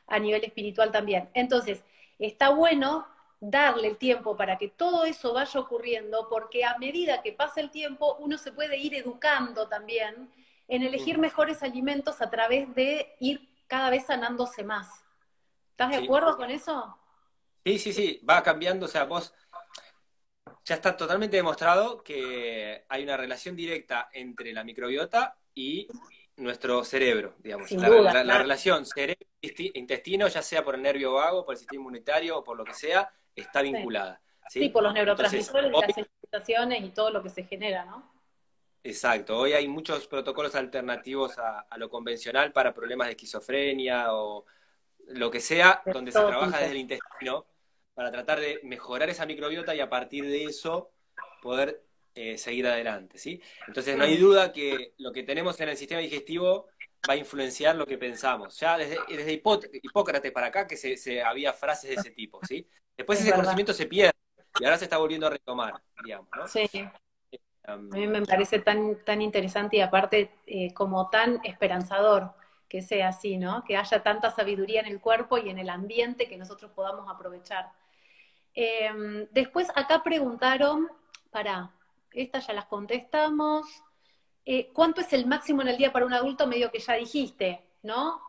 A 0.07 0.19
nivel 0.19 0.45
espiritual 0.45 0.93
también. 0.93 1.31
Entonces, 1.33 1.83
está 2.19 2.51
bueno 2.51 3.07
darle 3.51 3.89
el 3.89 3.97
tiempo 3.99 4.37
para 4.37 4.57
que 4.57 4.69
todo 4.69 5.05
eso 5.05 5.33
vaya 5.33 5.61
ocurriendo, 5.61 6.29
porque 6.29 6.65
a 6.65 6.79
medida 6.79 7.23
que 7.23 7.33
pasa 7.33 7.61
el 7.61 7.71
tiempo 7.71 8.17
uno 8.19 8.39
se 8.39 8.53
puede 8.53 8.79
ir 8.79 8.95
educando 8.95 9.69
también 9.69 10.31
en 10.67 10.83
elegir 10.83 11.19
mejores 11.19 11.63
alimentos 11.63 12.23
a 12.23 12.31
través 12.31 12.75
de 12.75 13.15
ir 13.21 13.49
cada 13.67 13.91
vez 13.91 14.07
sanándose 14.07 14.65
más. 14.65 15.05
¿Estás 15.73 15.91
de 15.91 15.97
acuerdo 15.97 16.37
con 16.37 16.51
eso? 16.51 16.97
Sí, 17.65 17.79
sí, 17.79 17.93
sí, 17.93 18.21
va 18.29 18.43
cambiando, 18.43 18.87
o 18.87 18.89
sea, 18.89 19.05
vos 19.05 19.35
ya 20.65 20.77
está 20.77 20.97
totalmente 20.97 21.37
demostrado 21.37 22.03
que 22.03 22.85
hay 22.89 23.03
una 23.03 23.17
relación 23.17 23.55
directa 23.55 24.09
entre 24.13 24.53
la 24.53 24.65
microbiota 24.65 25.37
y 25.55 25.87
nuestro 26.37 26.83
cerebro, 26.85 27.35
digamos. 27.39 27.71
la, 27.73 28.39
relación 28.39 28.87
cerebro-intestino, 28.87 30.29
ya 30.29 30.43
sea 30.43 30.65
por 30.65 30.75
el 30.77 30.83
nervio 30.83 31.13
vago, 31.13 31.45
por 31.45 31.55
el 31.55 31.59
sistema 31.59 31.81
inmunitario 31.81 32.39
o 32.39 32.45
por 32.45 32.57
lo 32.57 32.65
que 32.65 32.75
sea, 32.75 33.13
está 33.35 33.63
vinculada. 33.63 34.21
Sí, 34.49 34.69
por 34.69 34.83
los 34.83 34.93
neurotransmisores, 34.93 35.73
las 35.73 35.95
sensaciones 35.95 36.85
y 36.85 36.91
todo 36.91 37.11
lo 37.11 37.23
que 37.23 37.31
se 37.31 37.45
genera, 37.45 37.85
¿no? 37.85 38.13
Exacto, 38.83 39.39
hoy 39.39 39.55
hay 39.55 39.67
muchos 39.67 40.07
protocolos 40.07 40.55
alternativos 40.55 41.39
a, 41.39 41.67
lo 41.79 41.89
convencional 41.89 42.53
para 42.53 42.75
problemas 42.75 43.07
de 43.07 43.13
esquizofrenia 43.13 44.13
o 44.13 44.45
lo 45.09 45.31
que 45.31 45.41
sea, 45.41 45.83
donde 45.87 46.13
se 46.13 46.19
trabaja 46.19 46.59
desde 46.59 46.73
el 46.73 46.79
intestino 46.79 47.47
para 47.95 48.11
tratar 48.11 48.41
de 48.41 48.61
mejorar 48.63 49.09
esa 49.09 49.25
microbiota 49.25 49.75
y 49.75 49.81
a 49.81 49.89
partir 49.89 50.27
de 50.27 50.45
eso 50.45 50.91
poder 51.41 51.83
eh, 52.15 52.37
seguir 52.37 52.67
adelante, 52.67 53.17
¿sí? 53.17 53.41
Entonces 53.67 53.97
no 53.97 54.05
hay 54.05 54.19
duda 54.19 54.53
que 54.53 54.93
lo 54.99 55.13
que 55.13 55.23
tenemos 55.23 55.59
en 55.61 55.71
el 55.71 55.77
sistema 55.79 56.03
digestivo 56.03 56.69
va 57.09 57.15
a 57.15 57.17
influenciar 57.17 57.77
lo 57.77 57.87
que 57.87 57.99
pensamos. 57.99 58.59
Ya 58.59 58.79
desde, 58.79 58.99
desde 59.09 59.33
Hipócrates 59.83 60.33
para 60.33 60.49
acá 60.49 60.67
que 60.67 60.77
se, 60.77 61.23
había 61.23 61.53
frases 61.53 61.91
de 61.91 61.97
ese 61.97 62.11
tipo, 62.11 62.41
¿sí? 62.47 62.67
Después 62.97 63.21
ese 63.21 63.33
conocimiento 63.33 63.73
se 63.73 63.87
pierde 63.87 64.13
y 64.61 64.65
ahora 64.65 64.79
se 64.79 64.85
está 64.85 64.99
volviendo 64.99 65.27
a 65.27 65.31
retomar, 65.31 65.75
digamos, 66.05 66.29
¿no? 66.37 66.47
Sí. 66.47 66.69
Eh, 66.75 66.91
a 67.65 67.77
mí 67.77 68.07
me 68.07 68.23
parece 68.23 68.59
tan, 68.59 69.03
tan 69.05 69.23
interesante 69.23 69.79
y 69.79 69.81
aparte 69.81 70.31
eh, 70.47 70.73
como 70.75 71.09
tan 71.11 71.41
esperanzador 71.45 72.35
que 72.69 72.83
sea 72.83 73.09
así, 73.09 73.39
¿no? 73.39 73.65
Que 73.65 73.77
haya 73.77 74.03
tanta 74.03 74.31
sabiduría 74.31 74.81
en 74.81 74.87
el 74.87 75.01
cuerpo 75.01 75.39
y 75.39 75.49
en 75.49 75.59
el 75.59 75.71
ambiente 75.71 76.29
que 76.29 76.37
nosotros 76.37 76.73
podamos 76.73 77.09
aprovechar. 77.09 77.71
Em, 78.55 79.27
después 79.31 79.69
acá 79.75 80.03
preguntaron, 80.03 80.89
para, 81.31 81.71
estas 82.13 82.47
ya 82.47 82.53
las 82.53 82.67
contestamos. 82.67 83.67
Eh, 84.47 84.71
¿Cuánto 84.73 85.01
es 85.01 85.13
el 85.13 85.27
máximo 85.27 85.63
en 85.63 85.69
el 85.69 85.77
día 85.77 85.93
para 85.93 86.07
un 86.07 86.13
adulto? 86.13 86.47
Medio 86.47 86.71
que 86.71 86.79
ya 86.79 86.95
dijiste, 86.95 87.65
¿no? 87.83 88.21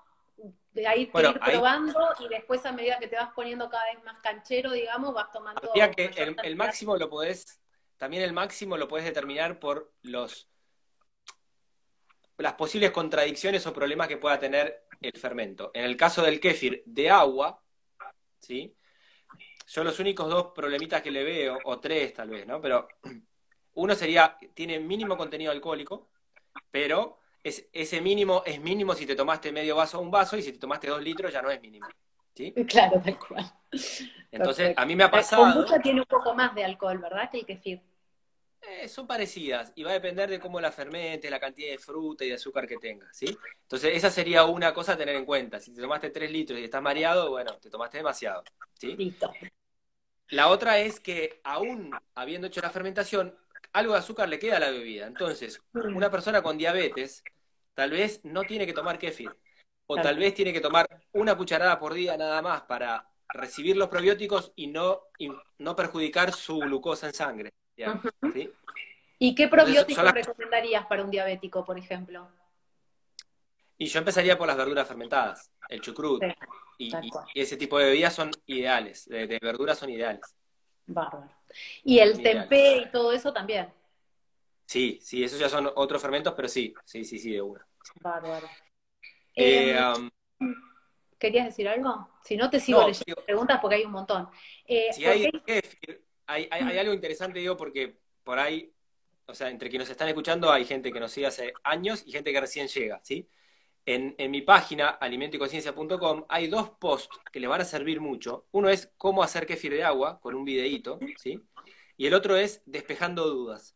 de 0.76 0.88
ahí 0.88 1.04
ir 1.04 1.12
probando 1.12 2.00
y 2.20 2.28
después 2.28 2.66
a 2.66 2.74
medida 2.74 3.00
que 3.00 3.08
te 3.08 3.16
vas 3.16 3.32
poniendo 3.34 3.70
cada 3.70 3.86
vez 3.86 4.04
más 4.04 4.20
canchero, 4.22 4.74
digamos, 4.74 5.14
vas 5.14 5.32
tomando... 5.32 5.62
que 5.96 6.12
el, 6.44 6.56
máximo 6.58 6.98
lo 6.98 7.10
podés, 7.10 7.62
también 7.98 8.24
el 8.24 8.34
máximo 8.34 8.76
lo 8.76 8.88
podés 8.88 9.06
determinar 9.06 9.58
por 9.58 9.94
los... 10.02 10.50
las 12.38 12.54
posibles 12.54 12.92
contradicciones 12.92 13.66
o 13.66 13.74
problemas 13.74 14.10
que 14.10 14.18
pueda 14.18 14.38
tener 14.38 14.86
el 15.00 15.14
fermento. 15.14 15.72
En 15.74 15.86
el 15.86 15.96
caso 15.96 16.22
del 16.22 16.42
kéfir 16.42 16.84
de 16.86 17.10
agua, 17.10 17.64
¿sí? 18.40 18.76
Son 19.66 19.86
los 19.86 19.98
únicos 20.00 20.30
dos 20.30 20.48
problemitas 20.54 21.02
que 21.02 21.10
le 21.10 21.24
veo, 21.24 21.58
o 21.64 21.80
tres 21.80 22.14
tal 22.14 22.30
vez, 22.30 22.46
¿no? 22.46 22.60
Pero 22.60 22.86
uno 23.76 23.96
sería, 23.96 24.38
tiene 24.54 24.80
mínimo 24.80 25.18
contenido 25.18 25.52
alcohólico, 25.52 26.10
pero 26.72 27.20
es, 27.44 27.68
ese 27.72 28.02
mínimo 28.02 28.44
es 28.46 28.60
mínimo 28.60 28.94
si 28.94 29.06
te 29.06 29.16
tomaste 29.16 29.52
medio 29.52 29.76
vaso 29.76 30.00
o 30.00 30.02
un 30.02 30.12
vaso, 30.12 30.38
y 30.38 30.42
si 30.42 30.52
te 30.52 30.60
tomaste 30.60 30.88
dos 30.88 31.02
litros 31.02 31.32
ya 31.32 31.42
no 31.42 31.52
es 31.52 31.62
mínimo. 31.62 31.88
¿sí? 32.34 32.54
Claro, 32.68 33.02
tal 33.04 33.18
cual. 33.20 33.46
Entonces, 34.32 34.74
a 34.76 34.86
mí 34.86 34.96
me 34.96 35.04
ha 35.04 35.12
pasado... 35.12 35.44
Kombucha 35.44 35.80
tiene 35.80 36.02
un 36.02 36.06
poco 36.06 36.34
más 36.34 36.54
de 36.56 36.64
alcohol, 36.64 36.98
¿verdad? 36.98 37.30
Que 37.30 37.40
el 37.40 37.46
kefir. 37.46 37.82
Eh, 38.62 38.88
son 38.88 39.06
parecidas 39.06 39.72
y 39.76 39.84
va 39.84 39.92
a 39.92 39.94
depender 39.94 40.30
de 40.30 40.40
cómo 40.40 40.60
la 40.60 40.72
fermentes, 40.72 41.30
la 41.30 41.40
cantidad 41.40 41.70
de 41.70 41.78
fruta 41.78 42.26
y 42.26 42.30
de 42.30 42.36
azúcar 42.36 42.68
que 42.68 42.78
tenga, 42.78 43.08
¿sí? 43.14 43.38
Entonces, 43.62 43.96
esa 43.96 44.10
sería 44.10 44.44
una 44.46 44.74
cosa 44.74 44.94
a 44.94 44.98
tener 44.98 45.16
en 45.16 45.26
cuenta. 45.26 45.60
Si 45.60 45.72
te 45.74 45.82
tomaste 45.82 46.10
tres 46.10 46.32
litros 46.32 46.60
y 46.60 46.64
estás 46.64 46.82
mareado, 46.82 47.30
bueno, 47.30 47.58
te 47.60 47.70
tomaste 47.70 47.98
demasiado, 47.98 48.44
¿sí? 48.74 48.96
Listo. 48.96 49.32
La 50.30 50.48
otra 50.48 50.80
es 50.80 51.00
que 51.00 51.42
aún 51.44 51.92
habiendo 52.16 52.48
hecho 52.48 52.60
la 52.62 52.72
fermentación, 52.72 53.38
algo 53.74 53.94
de 53.94 54.00
azúcar 54.00 54.30
le 54.30 54.40
queda 54.40 54.58
a 54.58 54.60
la 54.60 54.70
bebida. 54.72 55.08
Entonces, 55.08 55.62
una 55.74 56.10
persona 56.12 56.42
con 56.42 56.58
diabetes 56.58 57.24
tal 57.74 57.92
vez 57.92 58.24
no 58.24 58.44
tiene 58.44 58.66
que 58.66 58.74
tomar 58.74 58.98
kéfir. 58.98 59.36
O 59.88 59.96
tal 59.96 60.18
vez 60.18 60.34
tiene 60.34 60.52
que 60.52 60.62
tomar 60.62 60.88
una 61.14 61.36
cucharada 61.38 61.78
por 61.80 61.94
día 61.94 62.18
nada 62.18 62.42
más 62.42 62.62
para 62.64 63.08
recibir 63.34 63.78
los 63.78 63.90
probióticos 63.90 64.52
y 64.56 64.68
no, 64.68 65.02
y 65.20 65.30
no 65.60 65.76
perjudicar 65.76 66.32
su 66.32 66.58
glucosa 66.60 67.08
en 67.08 67.14
sangre. 67.14 67.54
digamos. 67.78 68.04
¿sí? 68.34 68.52
¿Y 69.20 69.36
qué 69.36 69.48
probióticos 69.48 70.04
las- 70.04 70.14
recomendarías 70.14 70.86
para 70.88 71.04
un 71.04 71.12
diabético, 71.12 71.64
por 71.66 71.78
ejemplo? 71.78 72.30
Y 73.78 73.88
yo 73.88 74.00
empezaría 74.00 74.38
por 74.38 74.48
las 74.48 74.56
verduras 74.58 74.88
fermentadas, 74.88 75.52
el 75.70 75.82
chucrut. 75.82 76.24
Sí, 76.78 76.92
y 77.34 77.40
ese 77.40 77.58
tipo 77.58 77.78
de 77.78 77.86
bebidas 77.86 78.14
son 78.14 78.32
ideales, 78.46 79.06
de, 79.06 79.28
de 79.28 79.40
verduras 79.42 79.78
son 79.78 79.90
ideales. 79.90 80.22
Bárbaro. 80.88 81.30
Y 81.84 82.00
el 82.00 82.22
tempé 82.22 82.78
y 82.78 82.92
todo 82.92 83.12
eso 83.12 83.32
también. 83.34 83.68
Sí, 84.66 85.00
sí, 85.02 85.24
esos 85.24 85.40
ya 85.40 85.48
son 85.50 85.70
otros 85.76 86.02
fermentos, 86.02 86.34
pero 86.36 86.48
sí, 86.48 86.74
sí, 86.86 87.04
sí, 87.06 87.20
sí, 87.20 87.32
de 87.32 87.42
una. 87.42 87.66
Bárbaro. 88.02 88.48
Eh, 89.36 89.76
Eh, 89.76 89.80
um, 89.96 90.10
¿Querías 91.18 91.46
decir 91.46 91.68
algo? 91.68 92.10
Si 92.24 92.36
no, 92.36 92.50
te 92.50 92.60
sigo 92.60 92.82
No, 92.82 92.88
leyendo 92.88 93.06
digo- 93.08 93.26
preguntas 93.26 93.60
porque 93.62 93.76
hay 93.78 93.86
un 93.86 93.92
montón. 93.92 94.28
Eh, 94.68 94.88
Si 94.92 95.02
¿por 95.04 95.12
hay 95.12 95.30
hay, 96.28 96.48
hay, 96.52 96.62
hay 96.64 96.78
algo 96.80 96.94
interesante, 96.94 97.40
digo, 97.40 97.56
porque 97.56 98.00
por 98.24 98.40
ahí, 98.40 98.74
o 99.28 99.34
sea, 99.34 99.50
entre 99.50 99.70
quienes 99.70 99.88
nos 99.88 99.92
están 99.92 100.08
escuchando 100.08 100.52
hay 100.52 100.66
gente 100.66 100.92
que 100.92 101.00
nos 101.00 101.12
sigue 101.12 101.28
hace 101.28 101.54
años 101.64 102.04
y 102.06 102.12
gente 102.12 102.34
que 102.34 102.42
recién 102.42 102.68
llega, 102.68 103.00
¿sí? 103.04 103.30
En, 103.86 104.16
en 104.18 104.32
mi 104.32 104.42
página, 104.42 104.90
alimentoyconciencia.com, 104.90 106.26
hay 106.28 106.48
dos 106.48 106.72
posts 106.72 107.20
que 107.32 107.40
les 107.40 107.50
van 107.50 107.62
a 107.62 107.66
servir 107.66 108.02
mucho. 108.02 108.46
Uno 108.52 108.70
es 108.70 108.92
cómo 108.98 109.22
hacer 109.22 109.46
kéfir 109.46 109.74
de 109.74 109.84
agua, 109.84 110.20
con 110.20 110.34
un 110.36 110.44
videíto, 110.44 111.00
¿sí? 111.18 111.40
Y 111.98 112.08
el 112.08 112.14
otro 112.14 112.36
es 112.36 112.62
despejando 112.66 113.28
dudas, 113.28 113.74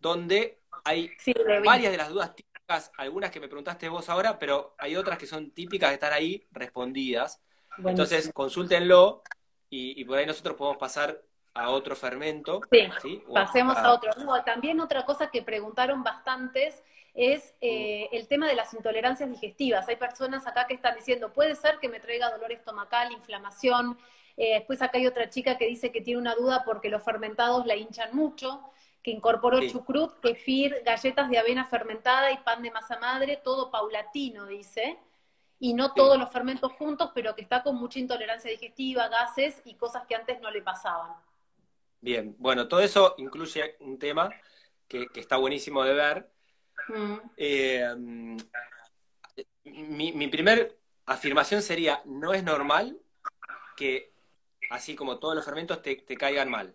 donde 0.00 0.60
hay 0.84 1.10
Sí, 1.18 1.34
varias 1.64 1.90
de 1.90 1.98
las 1.98 2.10
dudas 2.10 2.34
típicas, 2.36 2.92
algunas 2.98 3.30
que 3.30 3.40
me 3.40 3.48
preguntaste 3.48 3.88
vos 3.88 4.08
ahora, 4.08 4.38
pero 4.38 4.74
hay 4.78 4.94
otras 4.94 5.18
que 5.18 5.26
son 5.26 5.50
típicas 5.50 5.88
que 5.90 5.94
están 5.94 6.12
ahí 6.12 6.46
respondidas. 6.50 7.40
Buenísimo. 7.78 7.90
Entonces, 7.90 8.30
consúltenlo 8.32 9.22
y, 9.70 10.00
y 10.00 10.04
por 10.04 10.18
ahí 10.18 10.26
nosotros 10.26 10.56
podemos 10.56 10.78
pasar 10.78 11.22
a 11.54 11.70
otro 11.70 11.96
fermento. 11.96 12.60
Sí, 13.00 13.22
Pasemos 13.32 13.76
a 13.78 13.94
otro. 13.94 14.10
No, 14.24 14.44
también 14.44 14.80
otra 14.80 15.04
cosa 15.04 15.30
que 15.30 15.42
preguntaron 15.42 16.02
bastantes 16.04 16.82
es 17.16 17.54
eh, 17.62 18.08
el 18.12 18.28
tema 18.28 18.46
de 18.46 18.54
las 18.54 18.74
intolerancias 18.74 19.30
digestivas. 19.30 19.88
Hay 19.88 19.96
personas 19.96 20.46
acá 20.46 20.66
que 20.66 20.74
están 20.74 20.94
diciendo, 20.94 21.32
puede 21.32 21.56
ser 21.56 21.78
que 21.80 21.88
me 21.88 21.98
traiga 21.98 22.30
dolor 22.30 22.52
estomacal, 22.52 23.10
inflamación. 23.10 23.98
Eh, 24.36 24.54
después 24.54 24.82
acá 24.82 24.98
hay 24.98 25.06
otra 25.06 25.30
chica 25.30 25.56
que 25.56 25.66
dice 25.66 25.90
que 25.90 26.02
tiene 26.02 26.20
una 26.20 26.34
duda 26.34 26.62
porque 26.64 26.90
los 26.90 27.02
fermentados 27.02 27.64
la 27.66 27.74
hinchan 27.74 28.14
mucho, 28.14 28.60
que 29.02 29.10
incorporó 29.12 29.60
Sí. 29.60 29.70
chucrut, 29.72 30.20
kefir, 30.20 30.82
galletas 30.84 31.30
de 31.30 31.38
avena 31.38 31.64
fermentada 31.64 32.30
y 32.32 32.36
pan 32.38 32.62
de 32.62 32.70
masa 32.70 32.98
madre, 32.98 33.40
todo 33.42 33.70
paulatino, 33.70 34.46
dice. 34.46 34.98
Y 35.58 35.72
no 35.72 35.94
todos 35.94 36.18
los 36.18 36.30
fermentos 36.30 36.72
juntos, 36.72 37.12
pero 37.14 37.34
que 37.34 37.40
está 37.40 37.62
con 37.62 37.76
mucha 37.76 37.98
intolerancia 37.98 38.50
digestiva, 38.50 39.08
gases 39.08 39.62
y 39.64 39.74
cosas 39.76 40.06
que 40.06 40.14
antes 40.14 40.38
no 40.42 40.50
le 40.50 40.60
pasaban. 40.60 41.12
Bien, 42.00 42.36
bueno, 42.38 42.68
todo 42.68 42.80
eso 42.80 43.14
incluye 43.16 43.76
un 43.80 43.98
tema 43.98 44.30
que, 44.86 45.06
que 45.08 45.20
está 45.20 45.36
buenísimo 45.38 45.82
de 45.82 45.94
ver. 45.94 46.35
Mm. 46.88 47.14
Eh, 47.36 47.94
mm, 47.96 48.36
mi, 49.64 50.12
mi 50.12 50.28
primer 50.28 50.76
afirmación 51.06 51.62
sería, 51.62 52.02
no 52.04 52.34
es 52.34 52.42
normal 52.42 52.98
que, 53.76 54.12
así 54.70 54.94
como 54.94 55.18
todos 55.18 55.34
los 55.34 55.44
fermentos, 55.44 55.82
te, 55.82 55.96
te 55.96 56.16
caigan 56.16 56.50
mal, 56.50 56.74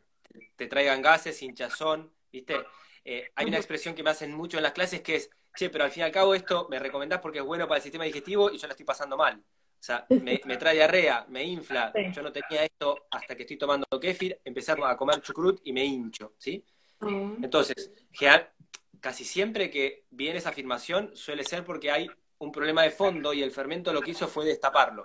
te 0.56 0.68
traigan 0.68 1.02
gases, 1.02 1.42
hinchazón, 1.42 2.12
¿viste? 2.32 2.56
Eh, 3.04 3.32
hay 3.36 3.48
una 3.48 3.58
expresión 3.58 3.96
que 3.96 4.04
me 4.04 4.12
hacen 4.12 4.34
mucho 4.34 4.58
en 4.58 4.64
las 4.64 4.74
clases 4.74 5.02
que 5.02 5.16
es, 5.16 5.30
che, 5.56 5.70
pero 5.70 5.84
al 5.84 5.92
fin 5.92 6.02
y 6.02 6.04
al 6.06 6.12
cabo 6.12 6.36
esto 6.36 6.68
me 6.70 6.80
recomendás 6.80 7.20
porque 7.20 7.40
es 7.40 7.46
bueno 7.46 7.68
para 7.68 7.78
el 7.78 7.84
sistema 7.84 8.06
digestivo 8.06 8.52
y 8.52 8.58
yo 8.58 8.68
la 8.68 8.74
estoy 8.74 8.86
pasando 8.86 9.18
mal. 9.18 9.44
O 9.82 9.84
sea, 9.84 10.06
me, 10.10 10.40
me 10.46 10.58
trae 10.58 10.76
diarrea, 10.76 11.26
me 11.28 11.44
infla. 11.44 11.92
Sí. 11.96 12.12
Yo 12.14 12.22
no 12.22 12.32
tenía 12.32 12.64
esto 12.64 13.08
hasta 13.10 13.36
que 13.36 13.44
estoy 13.44 13.58
tomando 13.58 13.88
kéfir, 14.00 14.40
empezar 14.46 14.80
a 14.84 14.96
comer 14.96 15.22
chucrut 15.22 15.60
y 15.64 15.74
me 15.74 15.84
hincho, 15.84 16.36
¿sí? 16.38 16.64
Mm. 17.00 17.44
Entonces, 17.44 17.92
casi 19.02 19.26
siempre 19.26 19.70
que 19.70 20.06
viene 20.12 20.38
esa 20.38 20.50
afirmación 20.50 21.12
suele 21.16 21.44
ser 21.44 21.66
porque 21.66 21.92
hay 21.92 22.10
un 22.38 22.52
problema 22.52 22.84
de 22.84 22.92
fondo 22.92 23.34
y 23.34 23.44
el 23.44 23.52
fermento 23.52 23.92
lo 23.92 24.02
que 24.02 24.12
hizo 24.12 24.28
fue 24.28 24.46
destaparlo. 24.46 25.04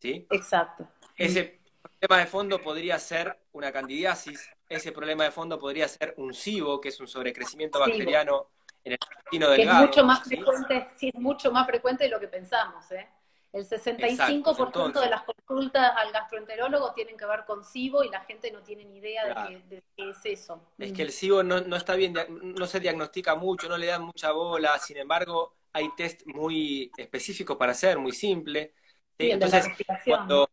¿sí? 0.00 0.26
Exacto. 0.30 0.88
Ese 1.16 1.60
problema 1.82 2.20
de 2.20 2.26
fondo 2.26 2.60
podría 2.60 2.98
ser 2.98 3.36
una 3.52 3.72
candidiasis, 3.72 4.48
ese 4.68 4.92
problema 4.92 5.24
de 5.24 5.30
fondo 5.30 5.58
podría 5.58 5.88
ser 5.88 6.14
un 6.16 6.32
SIBO, 6.32 6.80
que 6.80 6.90
es 6.90 7.00
un 7.00 7.08
sobrecrecimiento 7.08 7.80
bacteriano 7.80 8.48
en 8.84 8.92
el 8.92 8.98
intestino 9.00 9.46
Que 9.48 9.52
es 9.52 9.58
delgado. 9.58 9.86
mucho 9.86 10.04
más 10.04 10.20
¿sí? 10.20 10.36
frecuente, 10.36 10.88
sí, 10.96 11.10
es 11.12 11.20
mucho 11.20 11.52
más 11.52 11.66
frecuente 11.66 12.04
de 12.04 12.10
lo 12.10 12.20
que 12.20 12.28
pensamos, 12.28 12.90
¿eh? 12.92 13.08
El 13.52 13.66
65% 13.66 14.10
Exacto, 14.10 14.66
entonces. 14.66 15.02
de 15.02 15.10
las 15.10 15.24
consultas 15.24 15.92
al 15.96 16.10
gastroenterólogo 16.10 16.94
tienen 16.94 17.16
que 17.16 17.26
ver 17.26 17.44
con 17.44 17.62
SIBO 17.64 18.02
y 18.02 18.08
la 18.08 18.20
gente 18.20 18.50
no 18.50 18.62
tiene 18.62 18.84
ni 18.86 18.98
idea 18.98 19.24
Claro. 19.24 19.50
de, 19.50 19.62
qué, 19.68 19.74
de 19.76 19.82
qué 19.94 20.10
es 20.10 20.24
eso. 20.24 20.62
Es 20.78 20.92
que 20.92 21.02
el 21.02 21.12
SIBO 21.12 21.42
no, 21.42 21.60
no 21.60 21.76
está 21.76 21.94
bien, 21.94 22.14
no 22.28 22.66
se 22.66 22.80
diagnostica 22.80 23.34
mucho, 23.34 23.68
no 23.68 23.76
le 23.76 23.86
dan 23.86 24.02
mucha 24.02 24.32
bola, 24.32 24.78
sin 24.78 24.96
embargo, 24.96 25.54
hay 25.72 25.88
test 25.96 26.22
muy 26.26 26.90
específicos 26.96 27.56
para 27.56 27.72
hacer, 27.72 27.98
muy 27.98 28.12
simple. 28.12 28.74
el 29.18 29.28
la 29.28 29.34
Entonces, 29.34 29.66
cuando 30.06 30.48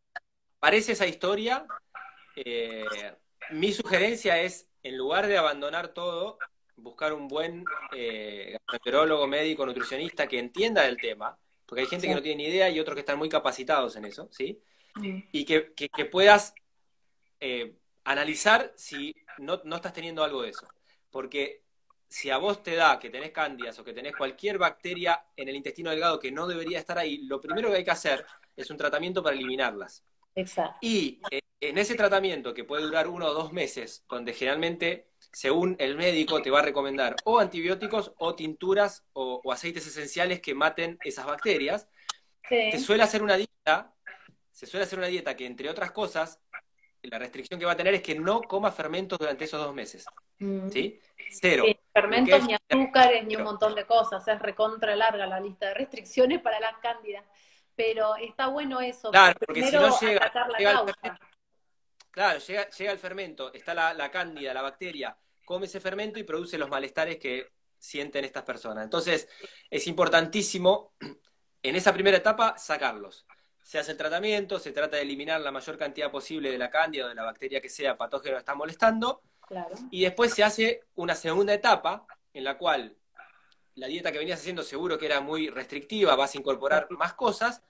aparece 0.57 0.91
esa 0.91 1.07
historia, 1.07 1.65
eh, 2.35 2.85
mi 3.51 3.71
sugerencia 3.71 4.39
es, 4.41 4.69
en 4.83 4.97
lugar 4.97 5.27
de 5.27 5.37
abandonar 5.37 5.89
todo, 5.89 6.37
buscar 6.75 7.13
un 7.13 7.27
buen 7.27 7.63
eh, 7.93 8.51
gastroenterólogo, 8.53 9.27
médico, 9.27 9.65
nutricionista 9.65 10.27
que 10.27 10.39
entienda 10.39 10.83
del 10.83 10.97
tema, 10.97 11.37
porque 11.69 11.81
hay 11.83 11.87
gente 11.87 12.07
Sí. 12.07 12.09
que 12.09 12.15
no 12.15 12.21
tiene 12.23 12.43
ni 12.43 12.49
idea 12.49 12.69
y 12.69 12.79
otros 12.79 12.95
que 12.95 13.01
están 13.01 13.19
muy 13.19 13.29
capacitados 13.29 13.95
en 13.95 14.05
eso, 14.05 14.27
¿sí? 14.31 14.59
Y 15.31 15.45
que, 15.45 15.73
que- 15.75 15.87
que 15.89 16.05
puedas 16.05 16.53
eh, 17.39 17.75
analizar 18.03 18.73
si 18.75 19.15
no, 19.37 19.61
no 19.63 19.75
estás 19.77 19.93
teniendo 19.93 20.23
algo 20.23 20.41
de 20.41 20.49
eso. 20.49 20.67
Porque 21.11 21.63
si 22.07 22.29
a 22.31 22.37
vos 22.37 22.63
te 22.63 22.75
da 22.75 22.99
que 22.99 23.09
tenés 23.09 23.31
cándidas 23.31 23.77
o 23.79 23.83
que 23.85 23.93
tenés 23.93 24.15
cualquier 24.15 24.57
bacteria 24.57 25.23
en 25.37 25.47
el 25.47 25.55
intestino 25.55 25.91
delgado 25.91 26.19
que 26.19 26.31
no 26.31 26.47
debería 26.47 26.79
estar 26.79 26.97
ahí, 26.97 27.19
lo 27.27 27.39
primero 27.39 27.69
que 27.69 27.77
hay 27.77 27.83
que 27.83 27.91
hacer 27.91 28.25
es 28.57 28.69
un 28.71 28.77
tratamiento 28.77 29.21
para 29.23 29.35
eliminarlas. 29.35 30.03
Exacto. 30.35 30.77
Y 30.81 31.21
eh, 31.31 31.39
en 31.61 31.77
ese 31.77 31.95
tratamiento, 31.95 32.53
que 32.53 32.63
puede 32.63 32.83
durar 32.83 33.07
uno 33.07 33.27
o 33.27 33.33
dos 33.33 33.53
meses, 33.53 34.05
donde 34.09 34.33
generalmente, 34.33 35.08
según 35.31 35.75
el 35.79 35.95
médico, 35.95 36.41
te 36.41 36.49
va 36.51 36.59
a 36.59 36.63
recomendar 36.63 37.15
o 37.25 37.39
antibióticos 37.39 38.13
o 38.17 38.35
tinturas 38.35 39.05
o, 39.13 39.41
o 39.43 39.51
aceites 39.51 39.85
esenciales 39.87 40.41
que 40.41 40.55
maten 40.55 40.97
esas 41.03 41.25
bacterias, 41.25 41.87
Sí. 42.47 42.71
se 42.71 42.79
suele 42.79 43.03
hacer 43.03 43.21
una 43.21 43.35
dieta, 43.37 43.93
se 44.51 44.65
suele 44.65 44.83
hacer 44.85 44.97
una 44.97 45.07
dieta 45.07 45.35
que, 45.35 45.45
entre 45.45 45.69
otras 45.69 45.91
cosas, 45.91 46.39
la 47.03 47.19
restricción 47.19 47.59
que 47.59 47.65
va 47.65 47.73
a 47.73 47.77
tener 47.77 47.93
es 47.93 48.01
que 48.01 48.15
no 48.15 48.41
coma 48.41 48.71
fermentos 48.71 49.19
durante 49.19 49.45
esos 49.45 49.61
dos 49.63 49.73
meses, 49.73 50.05
Mm. 50.39 50.69
¿sí? 50.69 50.99
Cero. 51.31 51.63
Sí, 51.67 51.77
fermentos, 51.93 52.43
ni 52.47 52.53
es- 52.55 52.59
azúcares, 52.67 53.23
ni 53.25 53.35
un 53.35 53.43
montón 53.43 53.75
de 53.75 53.85
cosas. 53.85 54.27
Es 54.27 54.39
recontra 54.41 54.95
larga 54.95 55.27
la 55.27 55.39
lista 55.39 55.67
de 55.67 55.73
restricciones 55.75 56.41
para 56.41 56.59
las 56.59 56.77
cándidas. 56.79 57.23
Pero 57.75 58.15
está 58.17 58.47
bueno 58.47 58.81
eso. 58.81 59.11
Claro, 59.11 59.37
porque 59.39 59.61
si 59.63 59.69
primero 59.69 59.87
no 59.89 59.99
llega- 59.99 60.31
fermento. 60.31 60.95
Claro, 62.11 62.39
llega, 62.39 62.69
llega 62.69 62.91
el 62.91 62.99
fermento, 62.99 63.53
está 63.53 63.73
la, 63.73 63.93
la 63.93 64.09
cándida, 64.11 64.53
la 64.53 64.61
bacteria, 64.61 65.17
come 65.45 65.65
ese 65.67 65.79
fermento 65.79 66.19
y 66.19 66.23
produce 66.23 66.57
los 66.57 66.69
malestares 66.69 67.17
que 67.17 67.51
sienten 67.77 68.25
estas 68.25 68.43
personas. 68.43 68.83
Entonces, 68.83 69.27
es 69.69 69.87
importantísimo 69.87 70.93
en 71.63 71.75
esa 71.75 71.93
primera 71.93 72.17
etapa 72.17 72.57
sacarlos. 72.57 73.25
Se 73.63 73.77
hace 73.77 73.91
el 73.91 73.97
tratamiento, 73.97 74.57
se 74.59 74.71
trata 74.71 74.97
de 74.97 75.03
eliminar 75.03 75.39
la 75.41 75.51
mayor 75.51 75.77
cantidad 75.77 76.09
posible 76.11 76.51
de 76.51 76.57
la 76.57 76.69
cándida 76.69 77.05
o 77.05 77.09
de 77.09 77.15
la 77.15 77.23
bacteria 77.23 77.61
que 77.61 77.69
sea 77.69 77.97
patógeno 77.97 78.35
que 78.35 78.39
está 78.39 78.55
molestando, 78.55 79.21
Claro. 79.47 79.75
y 79.89 80.01
después 80.03 80.33
se 80.33 80.43
hace 80.43 80.81
una 80.93 81.15
segunda 81.15 81.53
etapa 81.53 82.05
en 82.33 82.43
la 82.43 82.57
cual 82.57 82.95
la 83.73 83.87
dieta 83.87 84.11
que 84.11 84.19
venías 84.19 84.39
haciendo 84.39 84.61
seguro 84.61 84.97
que 84.99 85.07
era 85.07 85.21
muy 85.21 85.49
restrictiva, 85.49 86.15
vas 86.15 86.35
a 86.35 86.37
incorporar 86.37 86.87
más 86.91 87.13
cosas, 87.13 87.63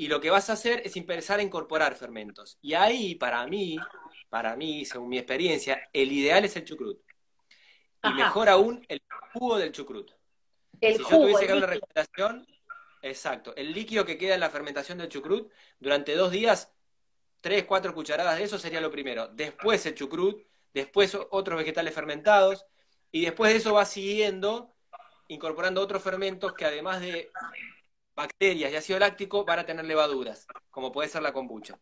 y 0.00 0.08
lo 0.08 0.18
que 0.18 0.30
vas 0.30 0.48
a 0.48 0.54
hacer 0.54 0.80
es 0.82 0.96
empezar 0.96 1.40
a 1.40 1.42
incorporar 1.42 1.94
fermentos. 1.94 2.56
Y 2.62 2.72
ahí, 2.72 3.16
para 3.16 3.46
mí, 3.46 3.76
para 4.30 4.56
mí, 4.56 4.86
según 4.86 5.10
mi 5.10 5.18
experiencia, 5.18 5.90
el 5.92 6.10
ideal 6.10 6.42
es 6.42 6.56
el 6.56 6.64
chucrut. 6.64 6.98
Y 8.04 8.08
mejor 8.14 8.48
aún, 8.48 8.82
el 8.88 9.02
jugo 9.34 9.58
del 9.58 9.72
chucrut. 9.72 10.10
El 10.80 10.96
si 10.96 11.02
jugo, 11.02 11.10
yo 11.10 11.20
tuviese 11.20 11.42
que 11.42 11.48
dar 11.48 11.58
una 11.58 11.66
recomendación, 11.66 12.46
exacto, 13.02 13.54
el 13.56 13.74
líquido 13.74 14.06
que 14.06 14.16
queda 14.16 14.32
en 14.32 14.40
la 14.40 14.48
fermentación 14.48 14.96
del 14.96 15.10
chucrut, 15.10 15.52
durante 15.78 16.14
dos 16.14 16.30
días, 16.30 16.72
tres, 17.42 17.64
cuatro 17.64 17.92
cucharadas 17.92 18.38
de 18.38 18.44
eso 18.44 18.58
sería 18.58 18.80
lo 18.80 18.90
primero. 18.90 19.28
Después 19.28 19.84
el 19.84 19.94
chucrut, 19.94 20.46
después 20.72 21.14
otros 21.28 21.58
vegetales 21.58 21.92
fermentados, 21.92 22.64
y 23.12 23.26
después 23.26 23.52
de 23.52 23.58
eso 23.58 23.74
va 23.74 23.84
siguiendo, 23.84 24.74
incorporando 25.28 25.82
otros 25.82 26.02
fermentos 26.02 26.54
que 26.54 26.64
además 26.64 27.02
de 27.02 27.30
bacterias 28.20 28.72
y 28.72 28.76
ácido 28.76 28.98
láctico 28.98 29.44
van 29.44 29.60
a 29.60 29.66
tener 29.66 29.84
levaduras, 29.84 30.46
como 30.70 30.92
puede 30.92 31.08
ser 31.08 31.22
la 31.22 31.32
kombucha. 31.32 31.78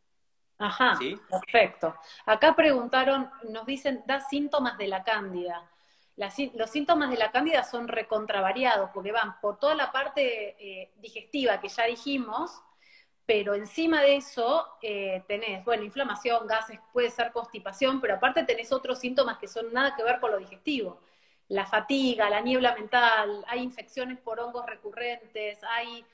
Ajá, 0.59 0.97
¿Sí? 0.97 1.16
perfecto. 1.30 1.95
Acá 2.26 2.55
preguntaron, 2.57 3.30
nos 3.49 3.64
dicen, 3.64 4.03
da 4.07 4.20
síntomas 4.20 4.76
de 4.76 4.89
la 4.89 5.05
cándida. 5.05 5.70
Las 6.16 6.36
los 6.55 6.70
síntomas 6.70 7.11
de 7.11 7.16
la 7.16 7.30
cándida 7.30 7.62
son 7.62 7.86
recontravariados, 7.86 8.91
porque 8.93 9.12
van 9.12 9.41
por 9.41 9.59
toda 9.61 9.74
la 9.76 9.93
parte 9.93 10.57
eh, 10.59 10.93
digestiva 10.97 11.61
que 11.61 11.68
ya 11.68 11.84
dijimos, 11.84 12.61
pero 13.24 13.55
encima 13.55 14.01
de 14.03 14.16
eso 14.16 14.66
eh, 14.82 15.22
tenés, 15.28 15.64
bueno, 15.64 15.84
inflamación, 15.84 16.47
gases, 16.49 16.80
puede 16.93 17.11
ser 17.11 17.30
constipación, 17.30 18.01
pero 18.01 18.14
aparte 18.14 18.43
tenés 18.43 18.72
otros 18.72 18.99
síntomas 18.99 19.39
que 19.39 19.47
son 19.47 19.72
nada 19.72 19.95
que 19.95 20.03
ver 20.03 20.18
con 20.18 20.32
lo 20.32 20.39
digestivo. 20.39 21.01
La 21.49 21.66
fatiga, 21.66 22.28
la 22.30 22.41
niebla 22.41 22.74
mental, 22.74 23.45
hay 23.47 23.62
infecciones 23.62 24.18
por 24.18 24.41
hongos 24.41 24.66
recurrentes, 24.66 25.62
hay 25.62 26.05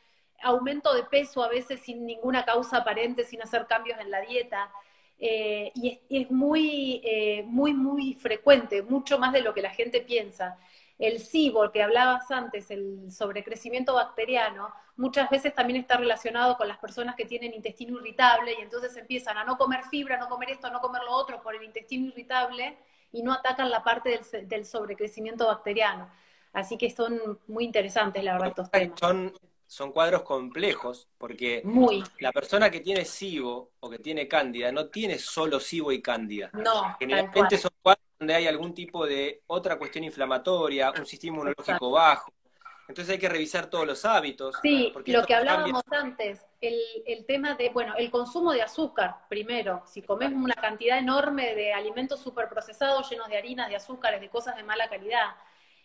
aumento 0.44 0.94
de 0.94 1.04
peso 1.04 1.42
a 1.42 1.48
veces 1.48 1.80
sin 1.80 2.06
ninguna 2.06 2.44
causa 2.44 2.78
aparente, 2.78 3.24
sin 3.24 3.42
hacer 3.42 3.66
cambios 3.66 3.98
en 4.00 4.10
la 4.10 4.20
dieta. 4.20 4.70
Eh, 5.18 5.72
y 5.74 5.88
es, 5.88 5.98
y 6.08 6.22
es 6.22 6.30
muy, 6.30 7.00
eh, 7.04 7.44
muy, 7.46 7.72
muy 7.72 8.14
frecuente, 8.14 8.82
mucho 8.82 9.18
más 9.18 9.32
de 9.32 9.42
lo 9.42 9.54
que 9.54 9.62
la 9.62 9.70
gente 9.70 10.00
piensa. 10.00 10.58
El 10.98 11.18
SIBO, 11.20 11.72
que 11.72 11.82
hablabas 11.82 12.30
antes, 12.30 12.70
el 12.70 13.10
sobrecrecimiento 13.10 13.94
bacteriano, 13.94 14.72
muchas 14.96 15.28
veces 15.28 15.54
también 15.54 15.80
está 15.80 15.96
relacionado 15.96 16.56
con 16.56 16.68
las 16.68 16.78
personas 16.78 17.16
que 17.16 17.24
tienen 17.24 17.52
intestino 17.52 17.98
irritable 17.98 18.54
y 18.58 18.62
entonces 18.62 18.96
empiezan 18.96 19.36
a 19.38 19.44
no 19.44 19.58
comer 19.58 19.82
fibra, 19.90 20.18
no 20.18 20.28
comer 20.28 20.50
esto, 20.50 20.70
no 20.70 20.80
comer 20.80 21.02
lo 21.02 21.12
otro 21.12 21.42
por 21.42 21.54
el 21.54 21.64
intestino 21.64 22.06
irritable 22.08 22.76
y 23.12 23.22
no 23.22 23.32
atacan 23.32 23.70
la 23.70 23.82
parte 23.82 24.10
del, 24.10 24.48
del 24.48 24.64
sobrecrecimiento 24.64 25.46
bacteriano. 25.46 26.10
Así 26.52 26.78
que 26.78 26.88
son 26.88 27.40
muy 27.48 27.64
interesantes, 27.64 28.22
la 28.22 28.34
verdad, 28.34 28.48
estos 28.48 28.70
temas. 28.70 28.98
Son, 29.00 29.32
son 29.74 29.90
cuadros 29.90 30.22
complejos, 30.22 31.08
porque 31.18 31.60
Muy. 31.64 32.04
la 32.20 32.30
persona 32.30 32.70
que 32.70 32.78
tiene 32.78 33.04
SIBO 33.04 33.72
o 33.80 33.90
que 33.90 33.98
tiene 33.98 34.28
cándida 34.28 34.70
no 34.70 34.86
tiene 34.86 35.18
solo 35.18 35.58
SIBO 35.58 35.90
y 35.90 36.00
cándida. 36.00 36.48
No. 36.52 36.96
Generalmente 37.00 37.58
son 37.58 37.72
cuadros 37.82 38.04
donde 38.16 38.34
hay 38.34 38.46
algún 38.46 38.72
tipo 38.72 39.04
de 39.04 39.42
otra 39.48 39.76
cuestión 39.76 40.04
inflamatoria, 40.04 40.92
un 40.96 41.04
sistema 41.04 41.34
inmunológico 41.34 41.62
Exacto. 41.62 41.90
bajo. 41.90 42.32
Entonces 42.86 43.14
hay 43.14 43.18
que 43.18 43.28
revisar 43.28 43.66
todos 43.66 43.84
los 43.84 44.04
hábitos. 44.04 44.54
Sí, 44.62 44.90
porque 44.92 45.10
lo 45.10 45.22
que 45.22 45.34
cambia. 45.34 45.54
hablábamos 45.54 45.82
antes, 45.90 46.46
el, 46.60 46.78
el 47.06 47.26
tema 47.26 47.54
de, 47.54 47.70
bueno, 47.70 47.96
el 47.96 48.12
consumo 48.12 48.52
de 48.52 48.62
azúcar, 48.62 49.26
primero, 49.28 49.82
si 49.86 50.02
comes 50.02 50.30
una 50.32 50.54
cantidad 50.54 50.98
enorme 50.98 51.52
de 51.56 51.72
alimentos 51.72 52.20
superprocesados 52.20 53.10
llenos 53.10 53.28
de 53.28 53.38
harinas, 53.38 53.68
de 53.68 53.74
azúcares, 53.74 54.20
de 54.20 54.28
cosas 54.28 54.54
de 54.54 54.62
mala 54.62 54.88
calidad, 54.88 55.34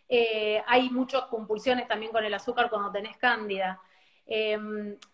eh, 0.09 0.61
hay 0.67 0.89
muchas 0.89 1.23
compulsiones 1.25 1.87
también 1.87 2.11
con 2.11 2.25
el 2.25 2.33
azúcar 2.33 2.69
cuando 2.69 2.91
tenés 2.91 3.15
cándida. 3.17 3.79
Eh, 4.25 4.57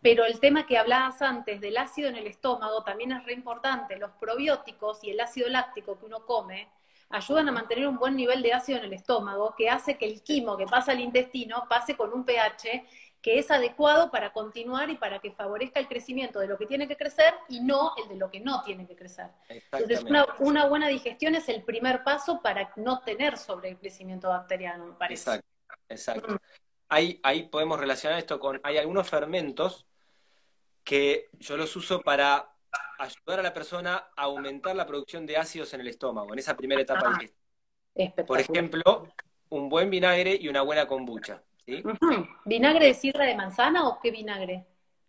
pero 0.02 0.26
el 0.26 0.40
tema 0.40 0.66
que 0.66 0.78
hablabas 0.78 1.22
antes 1.22 1.62
del 1.62 1.78
ácido 1.78 2.10
en 2.10 2.18
el 2.18 2.28
estómago 2.28 2.84
también 2.84 3.12
es 3.12 3.24
re 3.26 3.34
importante. 3.34 3.98
Los 3.98 4.12
probióticos 4.12 5.04
y 5.04 5.12
el 5.12 5.20
ácido 5.20 5.50
láctico 5.50 6.00
que 6.00 6.06
uno 6.06 6.26
come 6.26 6.70
ayudan 7.10 7.48
a 7.50 7.52
mantener 7.52 7.88
un 7.88 7.98
buen 7.98 8.16
nivel 8.16 8.42
de 8.42 8.54
ácido 8.54 8.80
en 8.80 8.86
el 8.86 8.94
estómago, 8.94 9.54
que 9.56 9.70
hace 9.70 9.98
que 9.98 10.06
el 10.06 10.24
quimo 10.24 10.58
que 10.58 10.66
pasa 10.66 10.92
al 10.92 11.00
intestino 11.00 11.66
pase 11.70 11.96
con 11.96 12.14
un 12.14 12.26
pH 12.26 12.84
que 13.26 13.40
es 13.40 13.50
adecuado 13.50 14.12
para 14.12 14.32
continuar 14.32 14.92
y 14.92 14.98
para 14.98 15.18
que 15.18 15.32
favorezca 15.32 15.80
el 15.80 15.88
crecimiento 15.88 16.40
de 16.40 16.46
lo 16.46 16.60
que 16.60 16.68
tiene 16.68 16.88
que 16.88 16.96
crecer 16.96 17.34
y 17.50 17.60
no 17.60 17.94
el 17.98 18.08
de 18.08 18.18
lo 18.18 18.30
que 18.30 18.40
no 18.40 18.62
tiene 18.62 18.86
que 18.86 18.96
crecer. 18.96 19.32
Entonces, 19.50 20.04
una, 20.04 20.28
una 20.38 20.68
buena 20.68 20.90
digestión 20.90 21.34
es 21.34 21.50
el 21.50 21.64
primer 21.64 22.04
paso 22.04 22.40
para 22.44 22.72
no 22.76 23.00
tener 23.00 23.40
sobrecrecimiento 23.40 24.30
bacteriano, 24.30 24.86
me 24.86 24.94
parece. 24.94 25.24
Exacto, 25.24 25.48
exacto. 25.90 26.34
Mm. 26.34 26.38
Ahí, 26.90 27.20
ahí 27.24 27.48
podemos 27.48 27.80
relacionar 27.80 28.20
esto 28.20 28.40
con, 28.40 28.62
hay 28.62 28.78
algunos 28.78 29.10
fermentos 29.10 29.88
que 30.84 31.32
yo 31.40 31.58
los 31.58 31.76
uso 31.76 32.02
para 32.02 32.56
ayudar 33.00 33.40
a 33.40 33.42
la 33.42 33.54
persona 33.56 34.08
a 34.16 34.22
aumentar 34.22 34.76
la 34.76 34.86
producción 34.86 35.26
de 35.26 35.38
ácidos 35.38 35.74
en 35.74 35.82
el 35.82 35.88
estómago, 35.88 36.32
en 36.32 36.38
esa 36.38 36.56
primera 36.56 36.80
etapa 36.80 37.18
Ah. 37.98 38.24
Por 38.28 38.40
ejemplo, 38.40 39.08
un 39.50 39.68
buen 39.68 39.90
vinagre 39.90 40.38
y 40.40 40.48
una 40.48 40.62
buena 40.62 40.86
kombucha. 40.86 41.42
¿Sí? 41.66 41.84
¿Vinagre 42.46 42.88
de 42.88 42.94
sidra 42.94 43.26
de 43.26 43.36
manzana 43.36 43.88
o 43.88 44.00
qué 44.00 44.12
vinagre? 44.12 44.66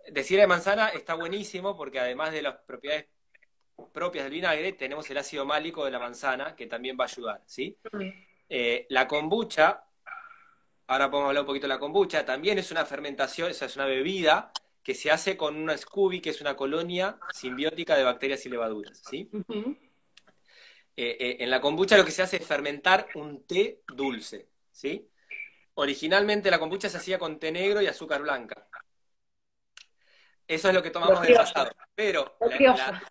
De 0.09 0.22
sidra 0.22 0.42
de 0.42 0.48
manzana 0.48 0.88
está 0.88 1.14
buenísimo 1.14 1.76
porque 1.76 2.00
además 2.00 2.32
de 2.32 2.42
las 2.42 2.57
propiedades 2.57 3.07
propias 3.92 4.24
del 4.24 4.32
vinagre, 4.32 4.72
tenemos 4.72 5.09
el 5.11 5.18
ácido 5.18 5.44
málico 5.44 5.84
de 5.84 5.90
la 5.90 5.98
manzana 5.98 6.57
que 6.57 6.66
también 6.66 6.96
va 6.98 7.04
a 7.04 7.09
ayudar. 7.09 7.42
¿sí? 7.46 7.76
Eh, 8.48 8.86
la 8.90 9.07
kombucha, 9.07 9.84
ahora 10.86 11.11
podemos 11.11 11.28
hablar 11.28 11.42
un 11.42 11.46
poquito 11.46 11.64
de 11.64 11.74
la 11.74 11.78
kombucha, 11.78 12.24
también 12.24 12.59
es 12.59 12.70
una 12.70 12.84
fermentación, 12.84 13.50
o 13.50 13.54
sea, 13.54 13.66
es 13.66 13.76
una 13.76 13.86
bebida 13.86 14.52
que 14.82 14.94
se 14.94 15.11
hace 15.11 15.36
con 15.36 15.57
una 15.57 15.76
SCUBY, 15.76 16.20
que 16.20 16.30
es 16.30 16.40
una 16.40 16.57
colonia 16.57 17.18
simbiótica 17.32 17.96
de 17.96 18.04
bacterias 18.04 18.46
y 18.46 18.48
levaduras. 18.48 19.02
¿sí? 19.09 19.28
Eh, 20.98 21.16
eh, 21.20 21.36
en 21.40 21.50
la 21.50 21.61
kombucha 21.61 21.96
lo 21.96 22.04
que 22.04 22.12
se 22.12 22.22
hace 22.22 22.36
es 22.36 22.46
fermentar 22.46 23.09
un 23.14 23.44
té 23.44 23.82
dulce. 23.88 24.48
¿sí? 24.70 25.09
Originalmente 25.78 26.50
la 26.50 26.58
kombucha 26.58 26.88
se 26.88 26.96
hacía 26.96 27.18
con 27.18 27.38
té 27.38 27.52
negro 27.52 27.80
y 27.82 27.86
azúcar 27.86 28.22
blanca. 28.22 28.66
Eso 30.48 30.68
es 30.68 30.74
lo 30.74 30.82
que 30.82 30.90
tomamos 30.90 31.20
del 31.22 31.34
pasado. 31.36 31.70
Pero 31.94 32.36
la- 32.40 32.56
la- 32.76 33.02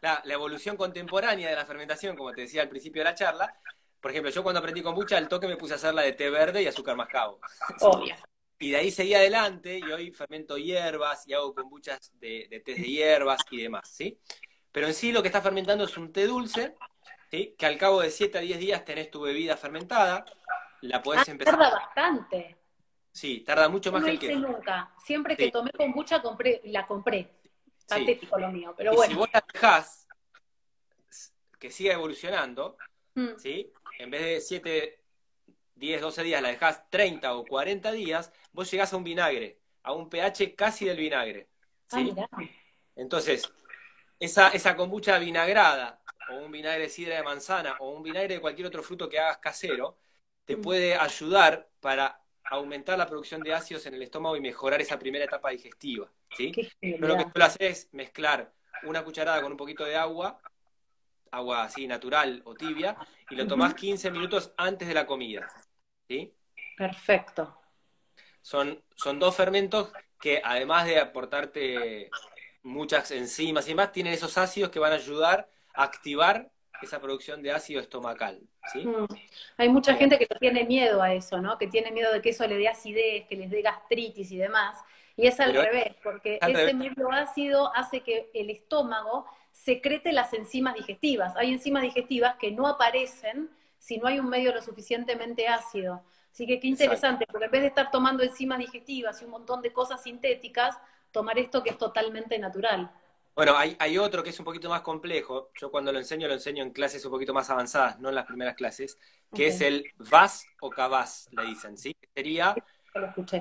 la, 0.00 0.22
la 0.24 0.34
evolución 0.34 0.76
contemporánea 0.76 1.48
de 1.50 1.56
la 1.56 1.64
fermentación, 1.66 2.16
como 2.16 2.32
te 2.32 2.42
decía 2.42 2.62
al 2.62 2.68
principio 2.68 3.00
de 3.00 3.04
la 3.10 3.14
charla, 3.14 3.54
por 4.00 4.10
ejemplo, 4.10 4.30
yo 4.32 4.42
cuando 4.42 4.58
aprendí 4.58 4.82
kombucha, 4.82 5.16
al 5.16 5.28
toque 5.28 5.46
me 5.46 5.56
puse 5.56 5.74
a 5.74 5.76
hacerla 5.76 6.02
de 6.02 6.12
té 6.12 6.28
verde 6.30 6.62
y 6.62 6.66
azúcar 6.66 6.96
mascabo. 6.96 7.40
Obvio. 7.80 8.14
Y 8.58 8.70
de 8.70 8.76
ahí 8.76 8.90
seguí 8.90 9.14
adelante 9.14 9.78
y 9.78 9.82
hoy 9.82 10.12
fermento 10.12 10.56
hierbas 10.56 11.26
y 11.26 11.34
hago 11.34 11.54
kombuchas 11.54 12.10
de, 12.14 12.46
de 12.48 12.60
tés 12.60 12.76
de 12.80 12.88
hierbas 12.88 13.40
y 13.50 13.62
demás, 13.62 13.88
¿sí? 13.92 14.18
Pero 14.70 14.86
en 14.86 14.94
sí 14.94 15.10
lo 15.12 15.20
que 15.20 15.28
está 15.28 15.42
fermentando 15.42 15.84
es 15.84 15.96
un 15.98 16.12
té 16.12 16.26
dulce, 16.26 16.74
¿sí? 17.30 17.54
Que 17.58 17.66
al 17.66 17.76
cabo 17.76 18.00
de 18.02 18.10
7 18.10 18.38
a 18.38 18.40
10 18.40 18.58
días 18.60 18.84
tenés 18.84 19.10
tu 19.10 19.20
bebida 19.20 19.56
fermentada, 19.56 20.24
la 20.82 21.02
podés 21.02 21.26
Ah, 21.28 21.30
empezar. 21.32 21.54
tarda 21.58 21.70
bastante. 21.70 22.56
Sí, 23.12 23.40
tarda 23.40 23.68
mucho 23.68 23.90
No 23.90 23.98
más 23.98 24.04
que 24.04 24.10
el 24.12 24.18
queso. 24.18 24.38
nunca. 24.38 24.94
Siempre 25.04 25.36
que 25.36 25.46
Sí. 25.46 25.50
tomé 25.50 25.70
kombucha, 25.72 26.22
compré, 26.22 26.60
la 26.64 26.86
compré. 26.86 27.30
Está 27.78 27.96
Sí. 27.96 28.20
lo 28.38 28.48
mío, 28.50 28.74
pero 28.76 28.92
y 28.92 28.96
bueno. 28.96 29.10
si 29.12 29.18
vos 29.18 29.28
la 29.32 29.44
dejás 29.52 30.06
que 31.58 31.70
siga 31.70 31.94
evolucionando, 31.94 32.76
Mm. 33.14 33.36
¿sí? 33.38 33.72
En 33.98 34.10
vez 34.10 34.22
de 34.22 34.40
7, 34.40 35.00
10, 35.74 36.00
12 36.00 36.22
días, 36.22 36.40
la 36.42 36.48
dejás 36.48 36.88
30 36.90 37.34
o 37.34 37.44
40 37.44 37.92
días, 37.92 38.32
vos 38.52 38.70
llegás 38.70 38.92
a 38.92 38.96
un 38.96 39.04
vinagre, 39.04 39.58
a 39.82 39.92
un 39.92 40.08
pH 40.08 40.54
casi 40.54 40.86
del 40.86 40.96
vinagre. 40.96 41.48
Ah, 41.90 41.96
¿sí? 41.98 42.04
mirá. 42.04 42.28
Entonces, 42.96 43.52
esa, 44.18 44.48
esa 44.48 44.74
kombucha 44.76 45.18
vinagrada, 45.18 46.00
o 46.30 46.36
un 46.36 46.50
vinagre 46.52 46.84
de 46.84 46.88
sidra 46.88 47.16
de 47.16 47.22
manzana, 47.22 47.76
o 47.80 47.90
un 47.90 48.02
vinagre 48.02 48.34
de 48.34 48.40
cualquier 48.40 48.66
otro 48.68 48.82
fruto 48.82 49.08
que 49.08 49.18
hagas 49.18 49.38
casero, 49.38 49.98
te 50.44 50.56
Mm. 50.56 50.62
puede 50.62 50.94
ayudar 50.96 51.68
para 51.80 52.20
aumentar 52.44 52.98
la 52.98 53.06
producción 53.06 53.42
de 53.42 53.54
ácidos 53.54 53.86
en 53.86 53.94
el 53.94 54.02
estómago 54.02 54.36
y 54.36 54.40
mejorar 54.40 54.80
esa 54.80 54.98
primera 54.98 55.24
etapa 55.24 55.50
digestiva. 55.50 56.10
¿sí? 56.36 56.52
Yo 56.82 57.06
lo 57.08 57.16
que 57.16 57.24
suelo 57.24 57.44
hacer 57.44 57.62
es 57.62 57.88
mezclar 57.92 58.52
una 58.84 59.04
cucharada 59.04 59.40
con 59.42 59.52
un 59.52 59.58
poquito 59.58 59.84
de 59.84 59.96
agua, 59.96 60.40
agua 61.30 61.64
así 61.64 61.86
natural 61.86 62.42
o 62.44 62.54
tibia, 62.54 62.96
y 63.30 63.36
lo 63.36 63.46
tomás 63.46 63.70
Ujú. 63.72 63.80
15 63.80 64.10
minutos 64.10 64.52
antes 64.56 64.86
de 64.88 64.94
la 64.94 65.06
comida. 65.06 65.48
¿sí? 66.08 66.34
Perfecto. 66.76 67.58
Son, 68.42 68.82
son 68.96 69.18
dos 69.18 69.34
fermentos 69.36 69.92
que 70.20 70.40
además 70.44 70.86
de 70.86 70.98
aportarte 71.00 72.10
muchas 72.62 73.10
enzimas 73.10 73.66
y 73.66 73.70
demás, 73.70 73.92
tienen 73.92 74.12
esos 74.12 74.38
ácidos 74.38 74.70
que 74.70 74.78
van 74.78 74.92
a 74.92 74.96
ayudar 74.96 75.48
a 75.74 75.82
activar 75.84 76.51
esa 76.86 77.00
producción 77.00 77.42
de 77.42 77.52
ácido 77.52 77.80
estomacal. 77.80 78.40
¿sí? 78.72 78.86
Mm. 78.86 79.06
Hay 79.56 79.68
mucha 79.68 79.94
gente 79.94 80.18
que 80.18 80.26
tiene 80.26 80.64
miedo 80.64 81.02
a 81.02 81.12
eso, 81.14 81.40
¿no? 81.40 81.58
Que 81.58 81.66
tiene 81.66 81.90
miedo 81.90 82.12
de 82.12 82.20
que 82.22 82.30
eso 82.30 82.46
le 82.46 82.56
dé 82.56 82.68
acidez, 82.68 83.26
que 83.26 83.36
les 83.36 83.50
dé 83.50 83.62
gastritis 83.62 84.30
y 84.32 84.36
demás. 84.38 84.78
Y 85.16 85.26
es 85.26 85.38
al 85.40 85.52
Pero- 85.52 85.62
revés, 85.64 85.94
porque 86.02 86.38
al 86.40 86.52
ese 86.52 86.60
revés. 86.66 86.74
medio 86.74 87.10
ácido 87.12 87.74
hace 87.74 88.00
que 88.00 88.30
el 88.34 88.50
estómago 88.50 89.26
secrete 89.50 90.12
las 90.12 90.32
enzimas 90.32 90.74
digestivas. 90.74 91.36
Hay 91.36 91.52
enzimas 91.52 91.82
digestivas 91.82 92.36
que 92.36 92.50
no 92.50 92.66
aparecen 92.66 93.50
si 93.78 93.98
no 93.98 94.06
hay 94.08 94.18
un 94.20 94.28
medio 94.28 94.54
lo 94.54 94.62
suficientemente 94.62 95.48
ácido. 95.48 96.02
Así 96.32 96.46
que 96.46 96.58
qué 96.58 96.66
interesante, 96.66 97.26
porque 97.30 97.44
en 97.44 97.50
vez 97.50 97.60
de 97.60 97.66
estar 97.66 97.90
tomando 97.90 98.22
enzimas 98.22 98.58
digestivas 98.58 99.20
y 99.20 99.26
un 99.26 99.32
montón 99.32 99.60
de 99.60 99.72
cosas 99.72 100.02
sintéticas, 100.02 100.78
tomar 101.10 101.38
esto 101.38 101.62
que 101.62 101.70
es 101.70 101.78
totalmente 101.78 102.38
natural. 102.38 102.90
Bueno, 103.34 103.56
hay, 103.56 103.76
hay 103.78 103.96
otro 103.96 104.22
que 104.22 104.30
es 104.30 104.38
un 104.38 104.44
poquito 104.44 104.68
más 104.68 104.82
complejo. 104.82 105.50
Yo 105.58 105.70
cuando 105.70 105.92
lo 105.92 105.98
enseño, 105.98 106.28
lo 106.28 106.34
enseño 106.34 106.62
en 106.62 106.70
clases 106.70 107.04
un 107.04 107.12
poquito 107.12 107.32
más 107.32 107.48
avanzadas, 107.50 107.98
no 107.98 108.10
en 108.10 108.14
las 108.14 108.26
primeras 108.26 108.54
clases, 108.54 108.98
que 109.34 109.46
es 109.46 109.60
el 109.60 109.90
vas 109.96 110.46
o 110.60 110.70
cabás, 110.70 111.28
le 111.32 111.46
dicen, 111.46 111.78
¿sí? 111.78 111.96
Sería 112.14 112.54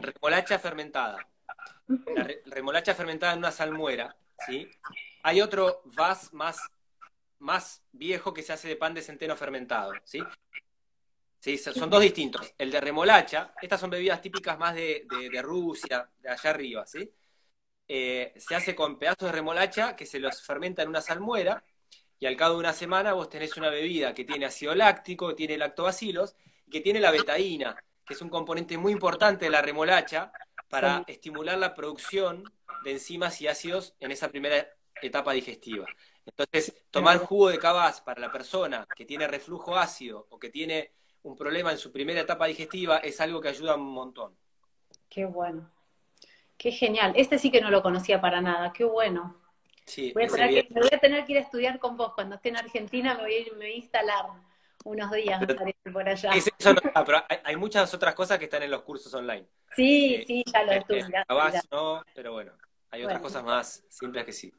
remolacha 0.02 0.60
fermentada. 0.60 1.28
La 1.88 2.28
remolacha 2.46 2.96
fermentada 2.96 3.34
en 3.34 3.40
una 3.40 3.52
salmuera, 3.52 4.16
¿sí? 4.46 4.70
Hay 5.24 5.42
otro 5.42 5.82
vas 5.86 6.34
más, 6.34 6.60
más 7.40 7.84
viejo 7.92 8.34
que 8.34 8.44
se 8.44 8.54
hace 8.54 8.70
de 8.70 8.78
pan 8.78 8.94
de 8.94 9.02
centeno 9.02 9.36
fermentado, 9.36 9.94
¿sí? 10.04 10.24
Sí, 11.42 11.58
son 11.58 11.90
dos 11.90 12.02
distintos. 12.02 12.54
El 12.56 12.70
de 12.70 12.80
remolacha, 12.80 13.54
estas 13.62 13.80
son 13.80 13.90
bebidas 13.90 14.22
típicas 14.22 14.60
más 14.60 14.76
de, 14.76 15.06
Rusia, 15.42 16.08
de 16.20 16.30
allá 16.30 16.50
arriba, 16.52 16.86
¿sí? 16.86 17.12
Eh, 17.94 18.32
se 18.38 18.56
hace 18.56 18.74
con 18.74 18.98
pedazos 18.98 19.26
de 19.28 19.34
remolacha 19.34 19.98
que 19.98 20.06
se 20.06 20.18
los 20.18 20.42
fermenta 20.42 20.82
en 20.82 20.88
una 20.88 21.02
salmuera 21.02 21.62
y 22.22 22.26
al 22.26 22.38
cabo 22.38 22.54
de 22.54 22.62
una 22.62 22.72
semana 22.72 23.12
vos 23.12 23.28
tenés 23.28 23.58
una 23.58 23.70
bebida 23.70 24.14
que 24.14 24.24
tiene 24.24 24.46
ácido 24.46 24.74
láctico, 24.74 25.28
que 25.28 25.34
tiene 25.36 25.58
lactobacilos 25.58 26.38
y 26.66 26.72
que 26.72 26.80
tiene 26.80 27.02
la 27.02 27.12
betaína, 27.12 27.76
que 28.06 28.14
es 28.14 28.22
un 28.22 28.30
componente 28.30 28.78
muy 28.78 28.94
importante 28.94 29.44
de 29.44 29.52
la 29.52 29.62
remolacha 29.62 30.32
para 30.70 31.04
estimular 31.06 31.58
la 31.58 31.74
producción 31.74 32.50
de 32.86 32.92
enzimas 32.92 33.42
y 33.42 33.50
ácidos 33.50 33.94
en 34.00 34.12
esa 34.12 34.30
primera 34.30 34.70
etapa 35.02 35.34
digestiva. 35.34 35.86
Entonces, 36.26 36.74
tomar 36.92 37.18
jugo 37.18 37.50
de 37.50 37.60
cabaz 37.60 38.00
para 38.00 38.22
la 38.22 38.32
persona 38.32 38.88
que 38.96 39.04
tiene 39.04 39.28
reflujo 39.28 39.76
ácido 39.76 40.28
o 40.30 40.40
que 40.40 40.50
tiene 40.50 40.94
un 41.24 41.36
problema 41.36 41.74
en 41.74 41.78
su 41.78 41.92
primera 41.92 42.22
etapa 42.22 42.46
digestiva 42.46 43.00
es 43.00 43.20
algo 43.20 43.42
que 43.42 43.50
ayuda 43.50 43.76
un 43.76 43.92
montón. 43.92 44.38
Qué 45.10 45.26
bueno. 45.26 45.70
Qué 46.62 46.72
genial. 46.72 47.14
Este 47.16 47.40
sí 47.40 47.50
que 47.50 47.60
no 47.60 47.72
lo 47.72 47.82
conocía 47.82 48.22
para 48.22 48.40
nada. 48.40 48.72
Qué 48.72 48.84
bueno. 48.84 49.36
Sí, 49.84 50.12
voy 50.14 50.26
a 50.26 50.28
tener 50.28 50.50
que, 50.68 50.68
me 50.72 50.82
voy 50.82 50.90
a 50.94 51.00
tener 51.00 51.26
que 51.26 51.32
ir 51.32 51.38
a 51.40 51.42
estudiar 51.42 51.80
con 51.80 51.98
vos. 51.98 52.14
Cuando 52.14 52.36
esté 52.36 52.50
en 52.50 52.58
Argentina 52.58 53.16
me 53.16 53.24
voy, 53.24 53.34
a, 53.34 53.70
instalar 53.70 54.26
unos 54.86 55.12
días 55.12 55.42
por 55.92 56.08
allá. 56.08 56.32
pero 57.04 57.24
hay, 57.44 57.56
muchas 57.56 57.92
otras 57.96 58.14
cosas 58.14 58.38
que 58.38 58.46
están 58.46 58.62
en 58.62 58.70
los 58.70 58.84
cursos 58.84 59.12
online. 59.12 59.48
Sí, 59.76 60.14
eh, 60.14 60.24
sí, 60.28 60.44
ya 60.54 60.62
lo 60.62 60.72
estuve. 60.74 61.00
Eh, 61.00 61.62
no, 61.72 62.04
pero 62.14 62.34
bueno, 62.34 62.52
hay 62.92 63.06
otras 63.06 63.22
cosas 63.22 63.44
más 63.44 63.84
simples 63.90 64.24
que 64.24 64.32
sí. 64.32 64.54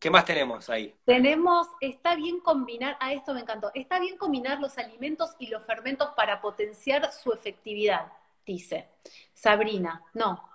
¿Qué 0.00 0.08
más 0.08 0.24
tenemos 0.24 0.70
ahí? 0.70 0.96
Tenemos, 1.04 1.68
está 1.82 2.14
bien 2.14 2.40
combinar, 2.40 2.96
a 2.98 3.12
esto 3.12 3.34
me 3.34 3.40
encantó, 3.40 3.70
está 3.74 4.00
bien 4.00 4.16
combinar 4.16 4.58
los 4.58 4.78
alimentos 4.78 5.36
y 5.38 5.48
los 5.48 5.62
fermentos 5.64 6.12
para 6.16 6.40
potenciar 6.40 7.12
su 7.12 7.30
efectividad, 7.30 8.10
dice 8.46 8.88
Sabrina. 9.34 10.02
No, 10.14 10.50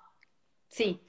sí. 0.68 1.02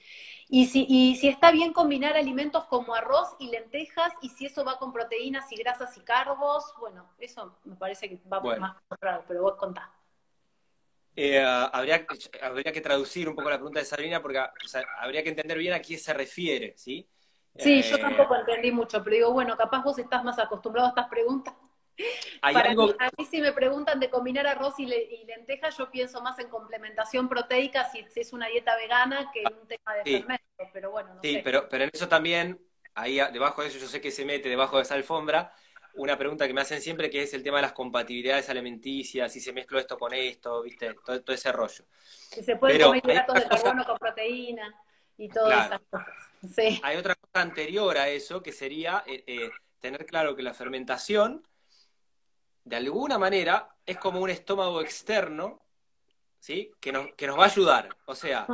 Y 0.49 0.67
si, 0.67 0.87
y 0.89 1.17
si 1.17 1.29
está 1.29 1.51
bien 1.51 1.73
combinar 1.73 2.17
alimentos 2.17 2.65
como 2.65 2.95
arroz 2.95 3.37
y 3.39 3.51
lentejas, 3.51 4.13
y 4.23 4.31
si 4.31 4.47
eso 4.47 4.65
va 4.65 4.79
con 4.79 4.93
proteínas 4.93 5.51
y 5.53 5.57
grasas 5.57 5.97
y 5.99 6.01
carbos, 6.01 6.65
bueno, 6.81 7.11
eso 7.19 7.59
me 7.65 7.77
parece 7.77 8.09
que 8.09 8.21
va 8.33 8.41
más 8.41 8.77
raro, 9.01 9.25
pero 9.29 9.43
vos 9.43 9.57
contás. 9.57 9.89
Eh, 11.15 11.45
habría, 11.45 12.07
habría 12.43 12.73
que 12.73 12.81
traducir 12.81 13.29
un 13.29 13.35
poco 13.35 13.51
la 13.51 13.57
pregunta 13.57 13.81
de 13.81 13.85
Sabrina 13.85 14.23
porque 14.23 14.41
habría 15.01 15.23
que 15.23 15.31
entender 15.31 15.59
bien 15.59 15.75
a 15.75 15.81
quién 15.81 15.99
se 15.99 16.15
refiere, 16.15 16.75
¿sí? 16.77 17.09
Sí, 17.59 17.83
yo 17.83 17.97
eh, 17.97 18.01
tampoco 18.01 18.37
entendí 18.37 18.71
mucho, 18.71 19.03
pero 19.03 19.17
digo, 19.17 19.33
bueno, 19.33 19.57
capaz 19.57 19.83
vos 19.83 19.99
estás 19.99 20.23
más 20.23 20.39
acostumbrado 20.39 20.87
a 20.87 20.91
estas 20.91 21.09
preguntas. 21.09 21.55
Para 22.41 22.75
mí, 22.75 22.95
a 22.99 23.11
mí 23.17 23.25
si 23.25 23.41
me 23.41 23.53
preguntan 23.53 23.99
de 23.99 24.09
combinar 24.11 24.47
arroz 24.47 24.75
y, 24.79 24.87
lentejas, 24.87 25.77
yo 25.77 25.91
pienso 25.91 26.23
más 26.23 26.39
en 26.39 26.49
complementación 26.49 27.29
proteica 27.29 27.91
si, 27.91 28.07
es 28.15 28.33
una 28.33 28.47
dieta 28.47 28.77
vegana 28.77 29.31
que 29.33 29.43
en 29.43 29.55
un 29.61 29.67
tema 29.67 29.95
de 29.95 30.03
sí. 30.05 30.25
pero 30.73 30.91
bueno, 30.91 31.15
no 31.15 31.21
Sí, 31.23 31.41
Pero, 31.43 31.69
pero 31.69 31.85
en 31.85 31.91
eso 31.93 32.09
también, 32.09 32.61
ahí 32.95 33.19
debajo 33.33 33.63
de 33.63 33.69
eso 33.69 33.79
yo 33.79 33.89
sé 33.89 34.01
que 34.01 34.11
se 34.11 34.25
mete 34.25 34.49
debajo 34.49 34.77
de 34.77 34.83
esa 34.83 34.95
alfombra, 34.95 35.53
una 35.95 36.17
pregunta 36.17 36.47
que 36.47 36.55
me 36.55 36.61
hacen 36.61 36.81
siempre 36.81 37.11
que 37.11 37.23
es 37.23 37.35
el 37.35 37.43
tema 37.43 37.59
de 37.59 37.63
las 37.63 37.73
compatibilidades 37.73 38.49
alimenticias, 38.49 39.33
si 39.33 39.41
se 39.41 39.53
mezcló 39.53 39.79
esto 39.79 39.99
con 39.99 40.15
esto, 40.15 40.63
viste, 40.63 40.95
todo, 41.05 41.35
ese 41.35 41.53
rollo. 41.53 41.85
Si 42.31 42.43
se 42.43 42.57
puede 42.57 42.81
comer 42.81 43.03
hidratos 43.05 43.35
de 43.35 43.49
carbono 43.49 43.85
con 43.85 43.99
proteína 43.99 44.75
y 45.17 45.29
todas 45.29 45.67
esas 45.67 45.81
cosas. 45.91 46.09
Hay 46.83 46.97
otra 46.97 47.17
cosa 47.17 47.43
anterior 47.43 47.99
a 47.99 48.09
eso 48.09 48.43
que 48.43 48.53
sería 48.53 49.03
eh, 49.07 49.25
eh, 49.27 49.51
tener 49.81 50.07
claro 50.07 50.37
que 50.37 50.43
la 50.43 50.55
fermentación, 50.55 51.47
de 52.69 52.77
alguna 52.77 53.19
manera, 53.19 53.69
es 53.87 53.97
como 53.97 54.21
un 54.21 54.29
estómago 54.29 54.83
externo, 54.83 55.63
¿sí? 56.39 56.71
Que 56.79 56.93
nos, 56.93 57.15
que 57.15 57.27
nos 57.27 57.39
va 57.39 57.45
a 57.45 57.47
ayudar. 57.47 57.89
O 58.05 58.15
sea, 58.15 58.47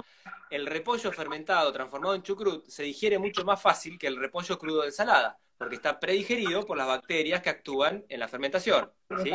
el 0.50 0.66
repollo 0.66 1.10
fermentado 1.10 1.72
transformado 1.72 2.14
en 2.14 2.22
chucrut 2.22 2.66
se 2.68 2.84
digiere 2.84 3.18
mucho 3.18 3.44
más 3.44 3.60
fácil 3.60 3.98
que 3.98 4.06
el 4.06 4.16
repollo 4.16 4.56
crudo 4.56 4.82
de 4.82 4.88
ensalada, 4.88 5.36
porque 5.58 5.74
está 5.74 5.98
predigerido 5.98 6.64
por 6.64 6.78
las 6.78 6.86
bacterias 6.86 7.42
que 7.42 7.50
actúan 7.50 8.04
en 8.08 8.20
la 8.20 8.28
fermentación. 8.28 8.88
¿sí? 9.22 9.32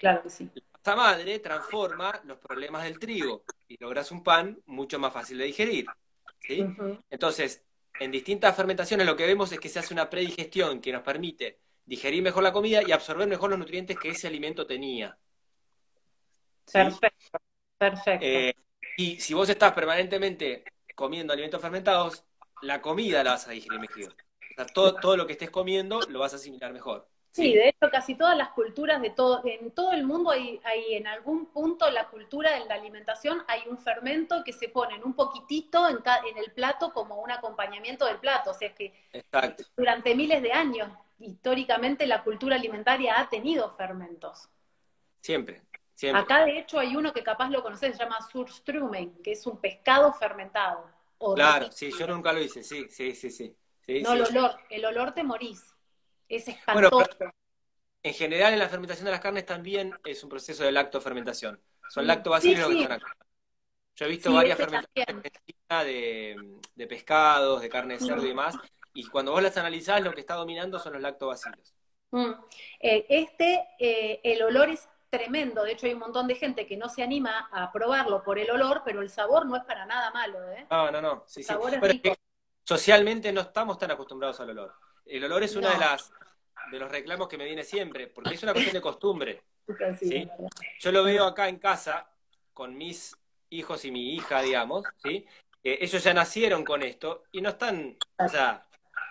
Claro 0.00 0.22
que 0.22 0.30
sí. 0.30 0.50
Esta 0.74 0.96
madre 0.96 1.38
transforma 1.38 2.18
los 2.24 2.38
problemas 2.38 2.84
del 2.84 2.98
trigo 2.98 3.44
y 3.68 3.76
logras 3.78 4.10
un 4.10 4.24
pan 4.24 4.58
mucho 4.64 4.98
más 4.98 5.12
fácil 5.12 5.36
de 5.36 5.44
digerir. 5.44 5.86
¿sí? 6.40 6.66
Entonces, 7.10 7.62
en 8.00 8.10
distintas 8.10 8.56
fermentaciones 8.56 9.06
lo 9.06 9.14
que 9.14 9.26
vemos 9.26 9.52
es 9.52 9.60
que 9.60 9.68
se 9.68 9.78
hace 9.78 9.92
una 9.92 10.08
predigestión 10.08 10.80
que 10.80 10.90
nos 10.90 11.02
permite 11.02 11.60
digerir 11.84 12.22
mejor 12.22 12.42
la 12.42 12.52
comida 12.52 12.82
y 12.86 12.92
absorber 12.92 13.28
mejor 13.28 13.50
los 13.50 13.58
nutrientes 13.58 13.98
que 13.98 14.10
ese 14.10 14.26
alimento 14.26 14.66
tenía. 14.66 15.18
Perfecto, 16.72 17.38
perfecto. 17.78 18.26
Eh, 18.26 18.54
y 18.96 19.20
si 19.20 19.34
vos 19.34 19.48
estás 19.48 19.72
permanentemente 19.72 20.64
comiendo 20.94 21.32
alimentos 21.32 21.60
fermentados, 21.60 22.24
la 22.62 22.80
comida 22.80 23.24
la 23.24 23.32
vas 23.32 23.48
a 23.48 23.52
digerir 23.52 23.80
mejor. 23.80 24.14
O 24.52 24.54
sea, 24.54 24.66
todo, 24.66 24.94
todo 24.94 25.16
lo 25.16 25.26
que 25.26 25.32
estés 25.32 25.50
comiendo 25.50 26.00
lo 26.08 26.20
vas 26.20 26.32
a 26.34 26.36
asimilar 26.36 26.72
mejor. 26.72 27.08
Sí, 27.32 27.54
de 27.54 27.70
hecho 27.70 27.90
casi 27.90 28.14
todas 28.14 28.36
las 28.36 28.50
culturas 28.50 29.00
de 29.00 29.08
todo, 29.08 29.40
en 29.46 29.70
todo 29.70 29.92
el 29.92 30.04
mundo 30.04 30.30
hay, 30.30 30.60
hay, 30.64 30.96
en 30.96 31.06
algún 31.06 31.46
punto 31.46 31.90
la 31.90 32.08
cultura 32.08 32.52
de 32.52 32.66
la 32.66 32.74
alimentación 32.74 33.42
hay 33.48 33.62
un 33.70 33.78
fermento 33.78 34.44
que 34.44 34.52
se 34.52 34.68
pone 34.68 34.96
en 34.96 35.04
un 35.04 35.14
poquitito 35.14 35.88
en, 35.88 35.96
en 36.28 36.36
el 36.36 36.52
plato 36.52 36.92
como 36.92 37.22
un 37.22 37.30
acompañamiento 37.30 38.04
del 38.04 38.18
plato. 38.18 38.50
O 38.50 38.54
sea 38.54 38.74
que 38.74 38.92
durante 39.74 40.14
miles 40.14 40.42
de 40.42 40.52
años, 40.52 40.92
históricamente 41.22 42.06
la 42.06 42.22
cultura 42.22 42.56
alimentaria 42.56 43.18
ha 43.18 43.28
tenido 43.28 43.70
fermentos. 43.70 44.48
Siempre, 45.20 45.62
siempre. 45.94 46.22
Acá 46.22 46.44
de 46.44 46.58
hecho 46.58 46.78
hay 46.78 46.96
uno 46.96 47.12
que 47.12 47.22
capaz 47.22 47.48
lo 47.50 47.62
conoces, 47.62 47.96
se 47.96 48.02
llama 48.02 48.18
Surstrumen, 48.30 49.22
que 49.22 49.32
es 49.32 49.46
un 49.46 49.60
pescado 49.60 50.12
fermentado. 50.12 50.90
Claro, 51.34 51.70
sí, 51.70 51.90
yo 51.96 52.06
nunca 52.06 52.32
lo 52.32 52.40
hice, 52.40 52.64
sí, 52.64 52.88
sí, 52.88 53.14
sí, 53.14 53.30
sí. 53.30 53.56
no, 54.02 54.12
el 54.14 54.22
olor, 54.22 54.56
el 54.68 54.84
olor 54.84 55.12
te 55.12 55.22
morís. 55.22 55.76
Es 56.28 56.48
espantoso. 56.48 57.06
en 58.02 58.14
general, 58.14 58.52
en 58.52 58.58
la 58.58 58.68
fermentación 58.68 59.04
de 59.04 59.12
las 59.12 59.20
carnes 59.20 59.46
también 59.46 59.94
es 60.04 60.22
un 60.24 60.30
proceso 60.30 60.64
de 60.64 60.72
lactofermentación. 60.72 61.60
Son 61.88 62.06
lactobacilos 62.06 62.68
que 62.68 62.82
están 62.82 62.92
acá. 62.92 63.16
Yo 63.94 64.06
he 64.06 64.08
visto 64.08 64.32
varias 64.32 64.56
fermentaciones 64.56 65.22
de, 65.68 66.58
de 66.74 66.86
pescados, 66.86 67.60
de 67.60 67.68
carne 67.68 67.94
de 67.94 68.00
cerdo 68.00 68.24
y 68.24 68.28
demás, 68.28 68.56
y 68.94 69.06
cuando 69.06 69.32
vos 69.32 69.42
las 69.42 69.56
analizás, 69.56 70.02
lo 70.02 70.12
que 70.12 70.20
está 70.20 70.34
dominando 70.34 70.78
son 70.78 70.94
los 70.94 71.02
lactobacilos. 71.02 71.74
Mm. 72.10 72.32
Eh, 72.80 73.06
este, 73.08 73.68
eh, 73.78 74.20
el 74.22 74.42
olor 74.42 74.68
es 74.68 74.88
tremendo. 75.08 75.64
De 75.64 75.72
hecho, 75.72 75.86
hay 75.86 75.94
un 75.94 76.00
montón 76.00 76.26
de 76.26 76.34
gente 76.34 76.66
que 76.66 76.76
no 76.76 76.88
se 76.88 77.02
anima 77.02 77.48
a 77.52 77.72
probarlo 77.72 78.22
por 78.22 78.38
el 78.38 78.50
olor, 78.50 78.82
pero 78.84 79.00
el 79.02 79.10
sabor 79.10 79.46
no 79.46 79.56
es 79.56 79.64
para 79.64 79.86
nada 79.86 80.10
malo. 80.10 80.38
¿eh? 80.52 80.66
No, 80.70 80.90
no, 80.90 81.00
no. 81.00 81.24
socialmente 82.62 83.32
no 83.32 83.40
estamos 83.40 83.78
tan 83.78 83.90
acostumbrados 83.90 84.40
al 84.40 84.50
olor. 84.50 84.74
El 85.06 85.24
olor 85.24 85.42
es 85.42 85.56
una 85.56 85.70
de 85.70 85.78
las 85.78 86.12
de 86.70 86.78
los 86.78 86.90
reclamos 86.90 87.28
que 87.28 87.36
me 87.36 87.44
viene 87.44 87.64
siempre, 87.64 88.06
porque 88.06 88.34
es 88.34 88.42
una 88.42 88.52
cuestión 88.52 88.74
de 88.74 88.80
costumbre. 88.80 89.42
Yo 90.78 90.92
lo 90.92 91.02
veo 91.02 91.24
acá 91.26 91.48
en 91.48 91.58
casa 91.58 92.08
con 92.54 92.76
mis 92.76 93.16
hijos 93.50 93.84
y 93.84 93.90
mi 93.90 94.14
hija, 94.14 94.40
digamos, 94.40 94.84
¿sí? 95.02 95.26
ellos 95.62 96.02
ya 96.02 96.14
nacieron 96.14 96.64
con 96.64 96.82
esto 96.82 97.24
y 97.30 97.40
no 97.40 97.50
están, 97.50 97.96
o 98.18 98.28
sea, 98.28 98.66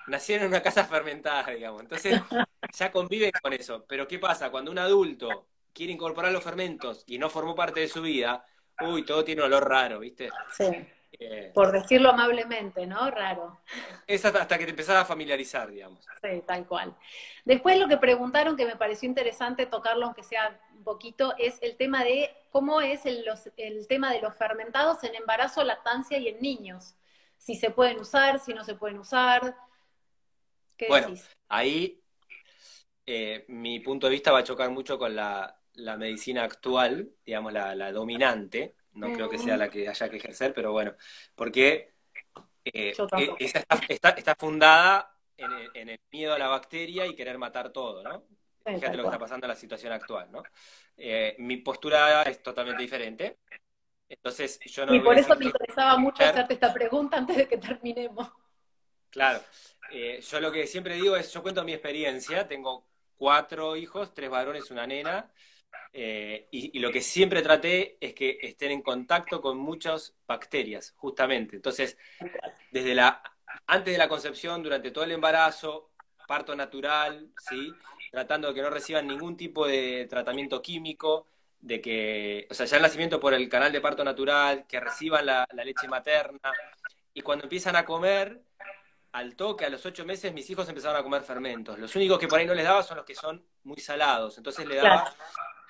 nacieron 0.07 0.45
en 0.45 0.51
una 0.51 0.61
casa 0.61 0.85
fermentada, 0.85 1.51
digamos. 1.51 1.81
Entonces, 1.81 2.21
ya 2.73 2.91
conviven 2.91 3.31
con 3.41 3.53
eso. 3.53 3.85
Pero 3.87 4.07
¿qué 4.07 4.19
pasa? 4.19 4.49
Cuando 4.49 4.71
un 4.71 4.79
adulto 4.79 5.47
quiere 5.73 5.93
incorporar 5.93 6.31
los 6.31 6.43
fermentos 6.43 7.03
y 7.07 7.17
no 7.17 7.29
formó 7.29 7.55
parte 7.55 7.79
de 7.79 7.87
su 7.87 8.01
vida, 8.01 8.45
uy, 8.81 9.03
todo 9.03 9.23
tiene 9.23 9.41
un 9.41 9.47
olor 9.47 9.67
raro, 9.67 9.99
¿viste? 9.99 10.29
Sí. 10.57 10.69
Por 11.53 11.71
decirlo 11.71 12.09
amablemente, 12.09 12.87
¿no? 12.87 13.11
Raro. 13.11 13.59
Es 14.07 14.23
hasta, 14.25 14.57
que 14.57 14.63
te 14.63 14.71
empezás 14.71 14.95
a 14.95 15.05
familiarizar, 15.05 15.69
digamos. 15.69 16.03
Sí, 16.21 16.41
tal 16.47 16.65
cual. 16.65 16.95
Después 17.45 17.77
lo 17.77 17.87
que 17.87 17.97
preguntaron, 17.97 18.55
que 18.55 18.65
me 18.65 18.75
pareció 18.75 19.07
interesante 19.07 19.65
tocarlo, 19.65 20.05
aunque 20.05 20.23
sea 20.23 20.59
un 20.73 20.83
poquito, 20.83 21.35
es 21.37 21.59
el 21.61 21.75
tema 21.75 22.03
de 22.03 22.33
cómo 22.49 22.81
es 22.81 23.05
el, 23.05 23.25
tema 23.87 24.11
de 24.11 24.21
los 24.21 24.35
fermentados 24.35 25.03
en 25.03 25.15
embarazo, 25.15 25.63
lactancia 25.63 26.17
y 26.17 26.29
en 26.29 26.39
niños. 26.39 26.95
Si 27.37 27.55
se 27.55 27.71
pueden 27.71 27.99
usar, 27.99 28.39
si 28.39 28.53
no 28.53 28.63
se 28.63 28.75
pueden 28.75 28.97
usar. 28.97 29.55
¿Qué 30.81 30.87
bueno, 30.87 31.13
ahí 31.47 32.01
eh, 33.05 33.45
mi 33.49 33.79
punto 33.79 34.07
de 34.07 34.13
vista 34.13 34.31
va 34.31 34.39
a 34.39 34.43
chocar 34.43 34.69
mucho 34.71 34.97
con 34.97 35.15
la 35.15 35.61
la 35.75 35.97
medicina 35.97 36.43
actual, 36.43 37.09
digamos, 37.25 37.53
la, 37.53 37.91
dominante, 37.91 38.75
no 38.93 39.11
creo 39.13 39.29
que 39.29 39.37
sea 39.37 39.57
la 39.57 39.69
que 39.69 39.87
haya 39.87 40.09
que 40.09 40.17
ejercer, 40.17 40.53
pero 40.53 40.71
bueno, 40.71 40.95
porque 41.35 41.93
eh, 42.65 42.93
e, 43.17 43.35
esa 43.39 43.65
está, 43.87 44.35
fundada 44.35 45.15
en 45.37 45.89
el, 45.89 45.99
miedo 46.11 46.33
a 46.33 46.39
la 46.39 46.47
bacteria 46.47 47.05
y 47.05 47.15
querer 47.15 47.37
matar 47.37 47.71
todo, 47.71 48.03
¿no? 48.03 48.23
Fíjate 48.63 48.97
lo 48.97 49.03
que 49.03 49.07
está 49.07 49.19
pasando 49.19 49.45
en 49.45 49.49
la 49.49 49.55
situación 49.55 49.93
actual, 49.93 50.31
¿no? 50.31 50.43
Eh, 50.97 51.35
mi 51.39 51.57
postura 51.57 52.21
es 52.23 52.43
totalmente 52.43 52.83
diferente. 52.83 53.39
Entonces, 54.07 54.59
yo 54.65 54.85
no. 54.85 54.93
Y 54.93 54.99
por 54.99 55.17
eso 55.17 55.35
me 55.35 55.45
interesaba 55.45 55.97
mucho 55.97 56.23
hacerte 56.23 56.53
esta 56.53 56.71
pregunta 56.71 57.17
antes 57.17 57.37
de 57.37 57.47
que 57.47 57.57
terminemos. 57.57 58.29
Claro. 59.11 59.41
Eh, 59.91 60.21
yo 60.21 60.39
lo 60.39 60.51
que 60.51 60.65
siempre 60.65 60.95
digo 60.95 61.15
es: 61.15 61.31
yo 61.31 61.41
cuento 61.41 61.63
mi 61.63 61.73
experiencia. 61.73 62.47
Tengo 62.47 62.85
cuatro 63.17 63.75
hijos, 63.75 64.13
tres 64.13 64.29
varones, 64.29 64.71
una 64.71 64.87
nena. 64.87 65.31
Eh, 65.93 66.47
y, 66.51 66.79
lo 66.79 66.91
que 66.91 67.01
siempre 67.01 67.41
traté 67.41 67.97
es 67.99 68.13
que 68.13 68.39
estén 68.41 68.71
en 68.71 68.81
contacto 68.81 69.41
con 69.41 69.57
muchas 69.57 70.15
bacterias, 70.25 70.93
justamente. 70.95 71.57
Entonces, 71.57 71.97
desde 72.71 72.95
la 72.95 73.21
antes 73.67 73.93
de 73.93 73.97
la 73.97 74.07
concepción, 74.07 74.63
durante 74.63 74.91
todo 74.91 75.03
el 75.03 75.11
embarazo, 75.11 75.91
parto 76.27 76.55
natural, 76.55 77.29
¿sí? 77.49 77.73
tratando 78.11 78.49
de 78.49 78.53
que 78.53 78.61
no 78.61 78.69
reciban 78.69 79.07
ningún 79.07 79.37
tipo 79.37 79.67
de 79.67 80.07
tratamiento 80.09 80.61
químico, 80.61 81.27
de 81.59 81.79
que, 81.79 82.47
o 82.49 82.53
sea, 82.53 82.65
ya 82.65 82.77
el 82.77 82.83
nacimiento 82.83 83.19
por 83.19 83.33
el 83.33 83.47
canal 83.49 83.71
de 83.71 83.81
parto 83.81 84.03
natural, 84.03 84.65
que 84.67 84.79
reciban 84.79 85.25
la, 85.25 85.47
leche 85.63 85.87
materna, 85.87 86.51
y 87.13 87.21
cuando 87.21 87.45
empiezan 87.45 87.75
a 87.75 87.85
comer, 87.85 88.41
al 89.11 89.35
toque, 89.35 89.65
a 89.65 89.69
los 89.69 89.85
ocho 89.85 90.05
meses, 90.05 90.33
mis 90.33 90.49
hijos 90.49 90.67
empezaron 90.69 90.97
a 90.97 91.03
comer 91.03 91.21
fermentos. 91.23 91.77
Los 91.77 91.95
únicos 91.95 92.17
que 92.17 92.27
por 92.27 92.39
ahí 92.39 92.45
no 92.45 92.53
les 92.53 92.65
daba 92.65 92.83
son 92.83 92.97
los 92.97 93.05
que 93.05 93.15
son 93.15 93.45
muy 93.63 93.79
salados. 93.79 94.37
Entonces 94.37 94.65
le 94.67 94.75
daba, 94.75 95.13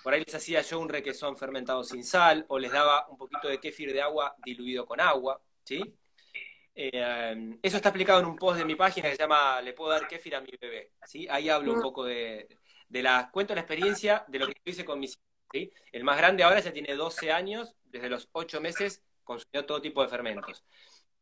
por 0.03 0.13
ahí 0.13 0.23
les 0.23 0.35
hacía 0.35 0.61
yo 0.61 0.79
un 0.79 0.89
requesón 0.89 1.35
fermentado 1.37 1.83
sin 1.83 2.03
sal, 2.03 2.45
o 2.49 2.59
les 2.59 2.71
daba 2.71 3.07
un 3.09 3.17
poquito 3.17 3.47
de 3.47 3.59
kéfir 3.59 3.93
de 3.93 4.01
agua 4.01 4.35
diluido 4.43 4.85
con 4.85 4.99
agua, 4.99 5.41
¿sí? 5.63 5.81
Eh, 6.73 7.57
eso 7.61 7.77
está 7.77 7.89
explicado 7.89 8.21
en 8.21 8.25
un 8.25 8.37
post 8.37 8.59
de 8.59 8.65
mi 8.65 8.75
página 8.75 9.09
que 9.09 9.15
se 9.15 9.21
llama 9.21 9.61
Le 9.61 9.73
puedo 9.73 9.91
dar 9.91 10.07
kéfir 10.07 10.35
a 10.35 10.41
mi 10.41 10.51
bebé. 10.59 10.93
¿sí? 11.05 11.27
Ahí 11.29 11.49
hablo 11.49 11.73
un 11.73 11.79
mm. 11.79 11.81
poco 11.81 12.05
de, 12.05 12.47
la, 12.89 13.29
cuento 13.31 13.53
la 13.53 13.61
experiencia 13.61 14.25
de 14.27 14.39
lo 14.39 14.47
que 14.47 14.55
hice 14.65 14.85
con 14.85 14.99
mis 14.99 15.11
hijos. 15.11 15.73
El 15.91 16.05
más 16.05 16.17
grande 16.17 16.43
ahora 16.43 16.61
ya 16.61 16.71
tiene 16.71 16.95
12 16.95 17.31
años, 17.31 17.75
desde 17.83 18.09
los 18.09 18.29
8 18.31 18.61
meses 18.61 19.03
consumió 19.23 19.65
todo 19.65 19.81
tipo 19.81 20.01
de 20.01 20.07
fermentos. 20.07 20.63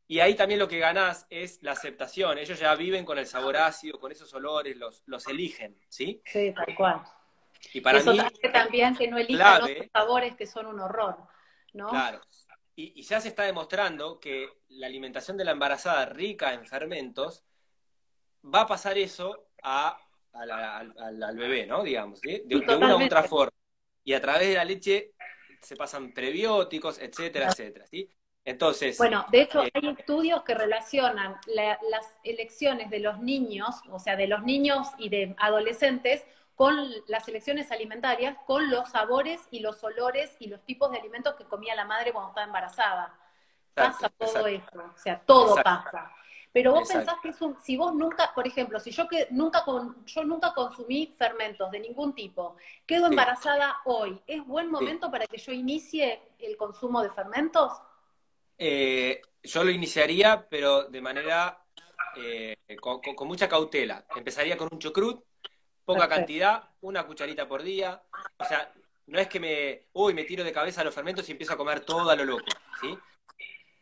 Y 0.09 0.21
ahí 0.21 0.33
también 0.33 0.59
lo 0.59 0.67
que 0.67 0.79
ganás 0.79 1.27
es 1.29 1.61
la 1.61 1.73
aceptación. 1.73 2.39
Ellos 2.39 2.59
ya 2.59 2.73
viven 2.73 3.05
con 3.05 3.19
el 3.19 3.27
sabor 3.27 3.57
ácido, 3.57 3.99
con 3.99 4.11
esos 4.11 4.33
olores, 4.33 4.75
los, 4.75 5.03
los 5.05 5.27
eligen, 5.27 5.79
¿sí? 5.87 6.19
Sí, 6.25 6.51
tal 6.51 6.75
cual. 6.75 7.03
Y 7.73 7.81
para 7.81 7.99
Eso 7.99 8.13
mí, 8.13 8.19
también 8.51 8.95
que 8.95 9.07
no 9.07 9.19
elijan 9.19 9.61
los 9.61 9.69
sabores 9.93 10.35
que 10.35 10.47
son 10.47 10.65
un 10.65 10.79
horror, 10.79 11.15
¿no? 11.73 11.89
Claro. 11.89 12.21
Y, 12.75 12.99
ya 13.03 13.21
se 13.21 13.27
está 13.27 13.43
demostrando 13.43 14.19
que 14.19 14.49
la 14.69 14.87
alimentación 14.87 15.37
de 15.37 15.45
la 15.45 15.51
embarazada 15.51 16.07
rica 16.07 16.55
en 16.55 16.65
fermentos 16.65 17.43
va 18.43 18.61
a 18.61 18.67
pasar 18.67 18.97
eso 18.97 19.51
a, 19.61 19.95
al, 20.33 21.37
bebé, 21.37 21.67
¿no? 21.67 21.83
Digamos, 21.83 22.19
de, 22.21 22.43
una 22.55 22.97
u 22.97 23.05
otra 23.05 23.21
forma. 23.21 23.53
Y 24.03 24.13
a 24.13 24.21
través 24.21 24.47
de 24.47 24.55
la 24.55 24.65
leche 24.65 25.13
se 25.61 25.75
pasan 25.75 26.13
prebióticos, 26.15 26.97
etcétera, 26.97 27.49
etcétera, 27.49 27.85
¿sí? 27.85 28.09
Entonces. 28.49 28.97
Bueno, 28.97 29.25
de 29.29 29.41
hecho, 29.41 29.63
eh, 29.63 29.69
hay 29.73 29.89
estudios 29.89 30.41
que 30.43 30.55
relacionan 30.55 31.37
las 31.47 32.19
elecciones 32.23 32.89
de 32.89 32.99
los 32.99 33.19
niños, 33.19 33.75
o 33.91 33.99
sea, 33.99 34.15
de 34.15 34.25
los 34.25 34.41
niños 34.41 34.87
y 34.97 35.09
de 35.09 35.35
adolescentes, 35.37 36.25
con 36.55 36.75
las 37.07 37.27
elecciones 37.27 37.71
alimentarias, 37.71 38.35
con 38.47 38.71
los 38.71 38.89
sabores 38.89 39.39
y 39.51 39.59
los 39.59 39.83
olores 39.83 40.35
y 40.39 40.47
los 40.47 40.61
tipos 40.65 40.91
de 40.91 40.97
alimentos 40.97 41.35
que 41.35 41.45
comía 41.45 41.75
la 41.75 41.85
madre 41.85 42.11
cuando 42.11 42.29
estaba 42.29 42.47
embarazada. 42.47 43.13
Pasa 43.75 44.09
todo 44.09 44.47
eso, 44.47 44.65
o 44.73 44.97
sea, 44.97 45.21
todo 45.25 45.55
pasa. 45.63 46.11
Pero 46.51 46.73
vos 46.73 46.89
pensás 46.91 47.15
que 47.21 47.29
es 47.29 47.41
un, 47.41 47.55
si 47.61 47.77
vos 47.77 47.93
nunca, 47.93 48.31
por 48.33 48.47
ejemplo, 48.47 48.79
si 48.79 48.89
yo 48.89 49.07
que 49.07 49.27
nunca 49.29 49.63
con, 49.63 50.03
yo 50.07 50.23
nunca 50.23 50.53
consumí 50.55 51.13
fermentos 51.15 51.69
de 51.69 51.79
ningún 51.79 52.15
tipo, 52.15 52.55
quedo 52.87 53.05
embarazada 53.05 53.77
hoy, 53.85 54.19
¿es 54.25 54.43
buen 54.43 54.71
momento 54.71 55.11
para 55.11 55.27
que 55.27 55.37
yo 55.37 55.51
inicie 55.51 56.19
el 56.39 56.57
consumo 56.57 57.03
de 57.03 57.11
fermentos? 57.11 57.71
Eh, 58.59 59.21
yo 59.41 59.63
lo 59.63 59.71
iniciaría, 59.71 60.45
pero 60.49 60.83
de 60.83 61.01
manera 61.01 61.63
eh, 62.17 62.57
con, 62.79 63.27
mucha 63.27 63.47
cautela. 63.47 64.05
Empezaría 64.15 64.57
con 64.57 64.67
un 64.71 64.79
chucrut, 64.79 65.23
poca 65.85 66.09
cantidad, 66.09 66.69
una 66.81 67.07
cucharita 67.07 67.47
por 67.47 67.63
día. 67.63 68.01
O 68.37 68.43
sea, 68.43 68.71
no 69.07 69.19
es 69.19 69.27
que 69.27 69.39
me, 69.39 69.87
uy, 69.93 70.13
me 70.13 70.25
tiro 70.25 70.43
de 70.43 70.51
cabeza 70.51 70.81
a 70.81 70.83
los 70.83 70.93
fermentos 70.93 71.27
y 71.27 71.31
empiezo 71.31 71.53
a 71.53 71.57
comer 71.57 71.79
todo 71.81 72.09
a 72.09 72.15
lo 72.15 72.25
loco, 72.25 72.45
¿sí? 72.81 72.97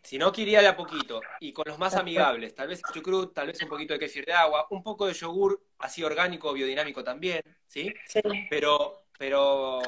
Sino 0.01 0.31
que 0.31 0.43
iría 0.43 0.61
de 0.61 0.67
a 0.67 0.77
poquito 0.77 1.19
y 1.41 1.51
con 1.51 1.65
los 1.67 1.77
más 1.77 1.95
amigables, 1.95 2.55
tal 2.55 2.69
vez 2.69 2.81
chucrut, 2.93 3.33
tal 3.33 3.47
vez 3.47 3.61
un 3.61 3.67
poquito 3.67 3.93
de 3.93 3.99
kéfir 3.99 4.25
de 4.25 4.31
agua, 4.31 4.67
un 4.69 4.81
poco 4.81 5.05
de 5.05 5.13
yogur 5.13 5.61
así 5.79 6.01
orgánico, 6.01 6.53
biodinámico 6.53 7.03
también, 7.03 7.41
¿sí? 7.67 7.93
Pero, 8.49 9.07
pero 9.17 9.81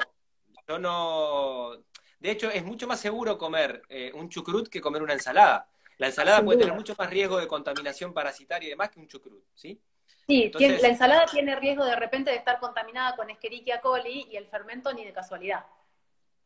yo 0.68 0.78
no... 0.78 1.72
De 2.20 2.30
hecho, 2.30 2.50
es 2.50 2.62
mucho 2.64 2.86
más 2.86 3.00
seguro 3.00 3.38
comer 3.38 3.82
eh, 3.88 4.12
un 4.14 4.28
chucrut 4.28 4.68
que 4.68 4.80
comer 4.80 5.02
una 5.02 5.14
ensalada. 5.14 5.68
La 5.96 6.06
ensalada 6.06 6.42
puede 6.42 6.58
tener 6.60 6.74
mucho 6.74 6.94
más 6.98 7.10
riesgo 7.10 7.38
de 7.38 7.48
contaminación 7.48 8.12
parasitaria 8.12 8.66
y 8.66 8.70
demás 8.70 8.90
que 8.90 9.00
un 9.00 9.08
chucrut, 9.08 9.42
¿sí? 9.54 9.80
Sí, 10.26 10.52
la 10.54 10.88
ensalada 10.88 11.26
tiene 11.26 11.56
riesgo 11.56 11.84
de 11.84 11.96
repente 11.96 12.30
de 12.30 12.36
estar 12.36 12.60
contaminada 12.60 13.16
con 13.16 13.28
Escherichia 13.30 13.80
coli 13.80 14.28
y 14.30 14.36
el 14.36 14.46
fermento 14.46 14.92
ni 14.92 15.04
de 15.04 15.12
casualidad. 15.12 15.64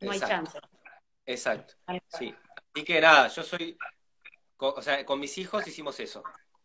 No 0.00 0.12
hay 0.12 0.20
chance. 0.20 0.58
Exacto. 1.26 1.74
Sí. 2.08 2.34
Así 2.74 2.84
que 2.84 3.00
nada, 3.00 3.28
yo 3.28 3.42
soy, 3.42 3.76
o 4.56 4.82
sea, 4.82 5.04
con 5.04 5.20
mis 5.20 5.36
hijos 5.38 5.66
hicimos 5.66 6.00
eso. 6.00 6.22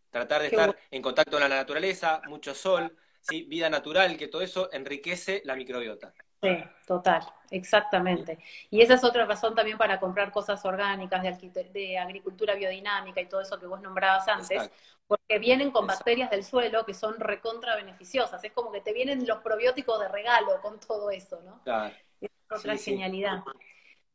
Tratar 0.09 0.41
de 0.41 0.47
estar 0.47 0.77
en 0.89 1.01
contacto 1.01 1.33
con 1.33 1.41
la 1.41 1.49
naturaleza, 1.49 2.21
mucho 2.27 2.55
sol, 2.55 2.95
¿sí? 3.21 3.43
vida 3.43 3.69
natural, 3.69 4.17
que 4.17 4.27
todo 4.27 4.41
eso 4.41 4.71
enriquece 4.71 5.41
la 5.45 5.55
microbiota. 5.55 6.13
Sí, 6.41 6.63
total, 6.87 7.21
exactamente. 7.51 8.39
Y 8.69 8.81
esa 8.81 8.93
es 8.93 9.03
otra 9.03 9.25
razón 9.25 9.55
también 9.55 9.77
para 9.77 9.99
comprar 9.99 10.31
cosas 10.31 10.63
orgánicas 10.63 11.21
de, 11.21 11.97
agricultura 11.97 12.55
biodinámica 12.55 13.19
y 13.19 13.27
todo 13.27 13.41
eso 13.41 13.59
que 13.59 13.65
vos 13.65 13.81
nombrabas 13.81 14.27
antes, 14.27 14.71
porque 15.05 15.39
vienen 15.39 15.71
con 15.71 15.85
bacterias 15.85 16.29
del 16.29 16.45
suelo 16.45 16.85
que 16.85 16.93
son 16.93 17.19
recontra 17.19 17.75
beneficiosas. 17.75 18.41
Es 18.43 18.53
como 18.53 18.71
que 18.71 18.79
te 18.79 18.93
vienen 18.93 19.27
los 19.27 19.39
probióticos 19.39 19.99
de 19.99 20.07
regalo 20.07 20.61
con 20.61 20.79
todo 20.79 21.11
eso, 21.11 21.41
¿no? 21.43 21.61
Claro. 21.63 21.93
Es 22.21 22.31
otra 22.49 22.77
genialidad. 22.77 23.43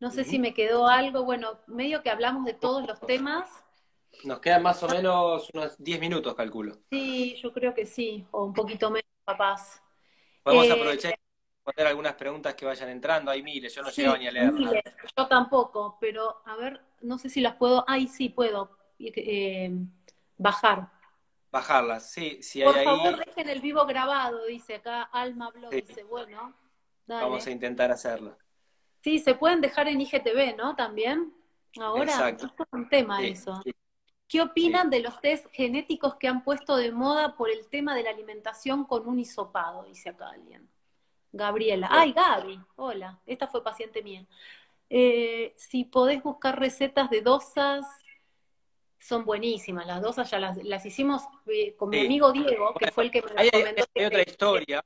No 0.01 0.11
sé 0.11 0.25
si 0.25 0.39
me 0.39 0.55
quedó 0.55 0.87
algo, 0.87 1.25
bueno, 1.25 1.61
medio 1.67 2.03
que 2.03 2.11
hablamos 2.11 2.45
de 2.45 2.55
todos 2.55 2.87
los 2.87 3.01
temas. 3.01 3.51
Nos 4.25 4.41
quedan 4.41 4.63
más 4.63 4.83
o 4.83 4.89
menos 4.89 5.51
unos 5.53 5.77
10 5.79 6.01
minutos, 6.01 6.35
calculo. 6.35 6.79
Sí, 6.91 7.37
yo 7.37 7.53
creo 7.53 7.75
que 7.75 7.85
sí, 7.85 8.27
o 8.31 8.45
un 8.45 8.55
poquito 8.55 8.91
menos, 8.91 9.11
papás. 9.25 9.83
Podemos 10.43 10.67
eh, 10.67 10.73
aprovechar 10.73 11.15
responder 11.65 11.87
algunas 11.87 12.15
preguntas 12.15 12.55
que 12.55 12.67
vayan 12.67 12.91
entrando. 12.91 13.31
Hay 13.31 13.43
miles, 13.43 13.75
yo 13.75 13.83
no 13.83 13.91
llego 13.91 14.17
ni 14.17 14.27
a 14.27 14.33
leer. 14.33 14.53
Yo 15.17 15.27
tampoco, 15.27 15.97
pero 15.99 16.43
a 16.45 16.57
ver, 16.57 16.81
no 17.01 17.19
sé 17.19 17.31
si 17.31 17.41
las 17.41 17.57
puedo. 17.57 17.85
Ay, 17.89 18.07
sí, 18.07 18.29
puedo. 18.29 18.77
Eh, 18.99 19.73
bajar. 20.37 20.91
Bajarlas, 21.51 22.11
sí. 22.11 22.43
Si 22.43 22.63
Por 22.63 22.83
favor, 22.83 23.25
dejen 23.25 23.49
el 23.49 23.61
vivo 23.61 23.87
grabado, 23.87 24.45
dice 24.47 24.77
acá 24.77 25.05
Alma 25.05 25.51
Blog. 25.51 25.71
Dice, 25.71 26.03
bueno, 26.05 26.55
Vamos 27.07 27.47
a 27.47 27.51
intentar 27.51 27.91
hacerlo. 27.91 28.37
Sí, 29.03 29.19
se 29.19 29.35
pueden 29.35 29.61
dejar 29.61 29.89
en 29.89 30.01
IGTV, 30.01 30.57
¿no? 30.57 30.75
También. 30.75 31.35
Ahora, 31.79 32.31
es 32.31 32.45
un 32.71 32.89
tema 32.89 33.23
eso. 33.23 33.63
¿Qué 34.27 34.41
opinan 34.41 34.89
de 34.89 35.01
los 35.01 35.21
test 35.21 35.47
genéticos 35.53 36.17
que 36.17 36.29
han 36.29 36.43
puesto 36.43 36.77
de 36.77 36.91
moda 36.93 37.37
por 37.37 37.51
el 37.51 37.69
tema 37.69 37.95
de 37.95 38.05
la 38.05 38.11
alimentación 38.11 38.85
con 38.85 39.07
un 39.07 39.19
hisopado? 39.19 39.85
Dice 39.85 40.11
acá 40.11 40.31
alguien. 40.31 40.69
Gabriela. 41.35 41.89
Ay, 41.91 42.13
Gaby, 42.13 42.61
hola, 42.77 43.21
esta 43.27 43.49
fue 43.49 43.63
paciente 43.63 44.03
mía. 44.03 44.25
Eh, 44.89 45.53
si 45.57 45.85
podés 45.85 46.23
buscar 46.23 46.59
recetas 46.59 47.11
de 47.11 47.23
dosas, 47.23 47.85
son 49.01 49.25
buenísimas. 49.25 49.85
Las 49.87 50.01
dosas 50.01 50.31
ya 50.31 50.39
las, 50.39 50.87
hicimos 50.87 51.23
eh, 51.47 51.75
con 51.75 51.91
mi 51.91 52.01
amigo 52.01 52.33
Diego, 52.33 52.73
que 52.75 52.93
fue 52.93 53.05
el 53.05 53.11
que 53.11 53.23
me 53.23 53.33
hay, 53.37 53.51
comentó. 53.51 53.85
Hay, 53.95 54.05
otra 54.05 54.23
historia, 54.23 54.85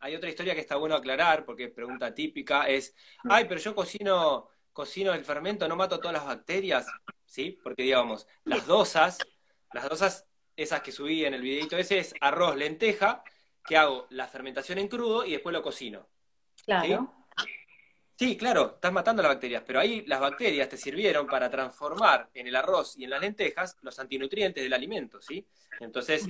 hay 0.00 0.16
otra 0.16 0.28
historia 0.28 0.54
que 0.54 0.60
está 0.60 0.74
bueno 0.74 0.96
aclarar, 0.96 1.44
porque 1.44 1.64
es 1.64 1.70
pregunta 1.70 2.12
típica, 2.12 2.66
es, 2.68 2.92
mm. 3.22 3.30
ay, 3.30 3.44
pero 3.48 3.60
yo 3.60 3.72
cocino, 3.72 4.48
cocino 4.72 5.14
el 5.14 5.24
fermento, 5.24 5.68
no 5.68 5.76
mato 5.76 6.00
todas 6.00 6.14
las 6.14 6.26
bacterias, 6.26 6.86
¿sí? 7.26 7.56
Porque 7.62 7.84
digamos, 7.84 8.26
las 8.42 8.66
dosas, 8.66 9.18
las 9.72 9.88
dosas, 9.88 10.26
esas 10.56 10.82
que 10.82 10.90
subí 10.90 11.24
en 11.24 11.34
el 11.34 11.42
videito 11.42 11.78
ese, 11.78 12.00
es 12.00 12.12
arroz, 12.20 12.56
lenteja, 12.56 13.22
que 13.66 13.76
hago 13.76 14.06
la 14.10 14.26
fermentación 14.26 14.78
en 14.78 14.88
crudo 14.88 15.24
y 15.24 15.32
después 15.32 15.52
lo 15.52 15.62
cocino. 15.62 16.06
Claro. 16.64 17.14
¿sí? 18.16 18.36
claro, 18.36 18.72
estás 18.74 18.92
matando 18.92 19.22
las 19.22 19.32
bacterias, 19.32 19.62
pero 19.66 19.80
ahí 19.80 20.04
las 20.06 20.20
bacterias 20.20 20.68
te 20.68 20.76
sirvieron 20.76 21.26
para 21.26 21.50
transformar 21.50 22.28
en 22.34 22.46
el 22.46 22.56
arroz 22.56 22.94
y 22.96 23.04
en 23.04 23.10
las 23.10 23.20
lentejas 23.20 23.76
los 23.82 23.98
antinutrientes 23.98 24.62
del 24.62 24.72
alimento, 24.72 25.20
¿sí? 25.20 25.46
Entonces, 25.80 26.28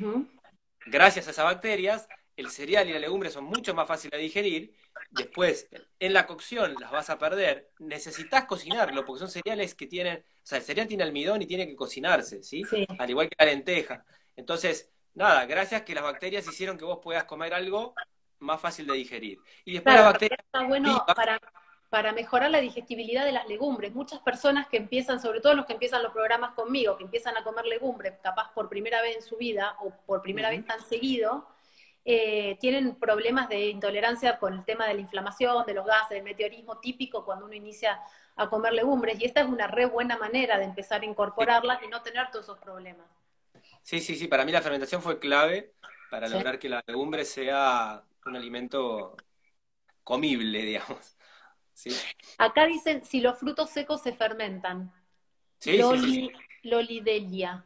gracias 0.87 1.26
a 1.26 1.31
esas 1.31 1.45
bacterias, 1.45 2.09
el 2.37 2.51
cereal 2.51 2.89
y 2.89 2.93
la 2.93 2.99
legumbre 2.99 3.31
son 3.31 3.45
mucho 3.45 3.74
más 3.74 3.87
fáciles 3.87 4.18
de 4.18 4.24
digerir. 4.24 4.74
Después, 5.11 5.68
en 5.99 6.12
la 6.12 6.26
cocción 6.26 6.74
las 6.81 6.91
vas 6.91 7.11
a 7.11 7.18
perder. 7.18 7.70
Necesitas 7.78 8.45
cocinarlo, 8.45 9.05
porque 9.05 9.20
son 9.20 9.31
cereales 9.31 9.74
que 9.74 9.87
tienen, 9.87 10.18
o 10.18 10.22
sea, 10.43 10.59
el 10.59 10.64
cereal 10.64 10.87
tiene 10.87 11.03
almidón 11.03 11.43
y 11.43 11.47
tiene 11.47 11.66
que 11.66 11.76
cocinarse, 11.76 12.43
¿sí? 12.43 12.62
Al 12.99 13.11
igual 13.11 13.28
que 13.28 13.37
la 13.39 13.47
lenteja. 13.47 14.05
Entonces, 14.37 14.91
nada, 15.15 15.47
gracias 15.47 15.83
que 15.83 15.95
las 15.95 16.05
bacterias 16.05 16.47
hicieron 16.47 16.79
que 16.79 16.85
vos 16.85 16.99
puedas 17.03 17.25
comer 17.25 17.55
algo 17.55 17.95
más 18.41 18.61
fácil 18.61 18.87
de 18.87 18.95
digerir. 18.95 19.39
Y 19.65 19.75
después 19.75 19.95
las 19.95 20.05
bacterias... 20.05 20.41
Está 20.41 20.67
bueno 20.67 21.05
para, 21.15 21.41
para 21.91 22.13
mejorar 22.13 22.51
la 22.51 22.61
digestibilidad 22.61 23.25
de 23.25 23.33
las 23.33 23.47
legumbres. 23.49 23.95
Muchas 23.95 24.21
personas 24.21 24.69
que 24.69 24.77
empiezan, 24.77 25.21
sobre 25.21 25.41
todo 25.41 25.55
los 25.55 25.67
que 25.67 25.75
empiezan 25.75 26.03
los 26.03 26.13
programas 26.13 26.55
conmigo, 26.55 26.97
que 26.97 27.05
empiezan 27.05 27.37
a 27.37 27.45
comer 27.45 27.67
legumbres, 27.67 28.15
capaz 28.23 28.53
por 28.55 28.69
primera 28.69 29.03
vez 29.03 29.17
en 29.17 29.23
su 29.23 29.37
vida 29.37 29.77
o 29.81 29.93
por 30.07 30.23
primera 30.23 30.51
vez 30.51 30.65
tan 30.65 30.81
seguido, 30.81 31.47
eh, 32.05 32.57
tienen 32.61 32.95
problemas 32.95 33.49
de 33.49 33.69
intolerancia 33.69 34.39
con 34.39 34.55
el 34.55 34.65
tema 34.65 34.87
de 34.87 34.95
la 34.95 35.01
inflamación, 35.01 35.67
de 35.67 35.75
los 35.75 35.85
gases, 35.85 36.11
del 36.11 36.23
meteorismo 36.23 36.79
típico 36.79 37.25
cuando 37.25 37.45
uno 37.45 37.55
inicia 37.55 38.01
a 38.37 38.49
comer 38.49 38.73
legumbres. 38.73 39.21
Y 39.21 39.27
esta 39.27 39.41
es 39.41 39.47
una 39.47 39.67
re 39.67 39.85
buena 39.85 40.17
manera 40.17 40.59
de 40.59 40.65
empezar 40.65 41.03
a 41.03 41.05
incorporarlas 41.05 41.83
y 41.83 41.89
no 41.89 42.03
tener 42.03 42.31
todos 42.31 42.47
esos 42.47 42.59
problemas. 42.59 43.07
Sí, 43.83 44.01
sí, 44.01 44.16
sí. 44.16 44.28
Para 44.28 44.45
mí 44.45 44.53
la 44.53 44.62
fermentación 44.62 45.03
fue 45.03 45.18
clave 45.18 45.74
para 46.11 46.28
lograr 46.28 46.59
que 46.59 46.68
la 46.68 46.83
legumbre 46.87 47.24
sea 47.24 48.05
un 48.26 48.37
alimento 48.37 49.16
comible, 50.05 50.62
digamos. 50.64 51.16
¿Sí? 51.72 51.91
Acá 52.39 52.66
dicen 52.66 53.05
si 53.05 53.20
los 53.20 53.39
frutos 53.39 53.70
secos 53.70 54.03
se 54.03 54.12
fermentan. 54.12 54.93
Sí, 55.59 55.78
Loli. 55.78 56.31
Lolidelia. 56.62 57.64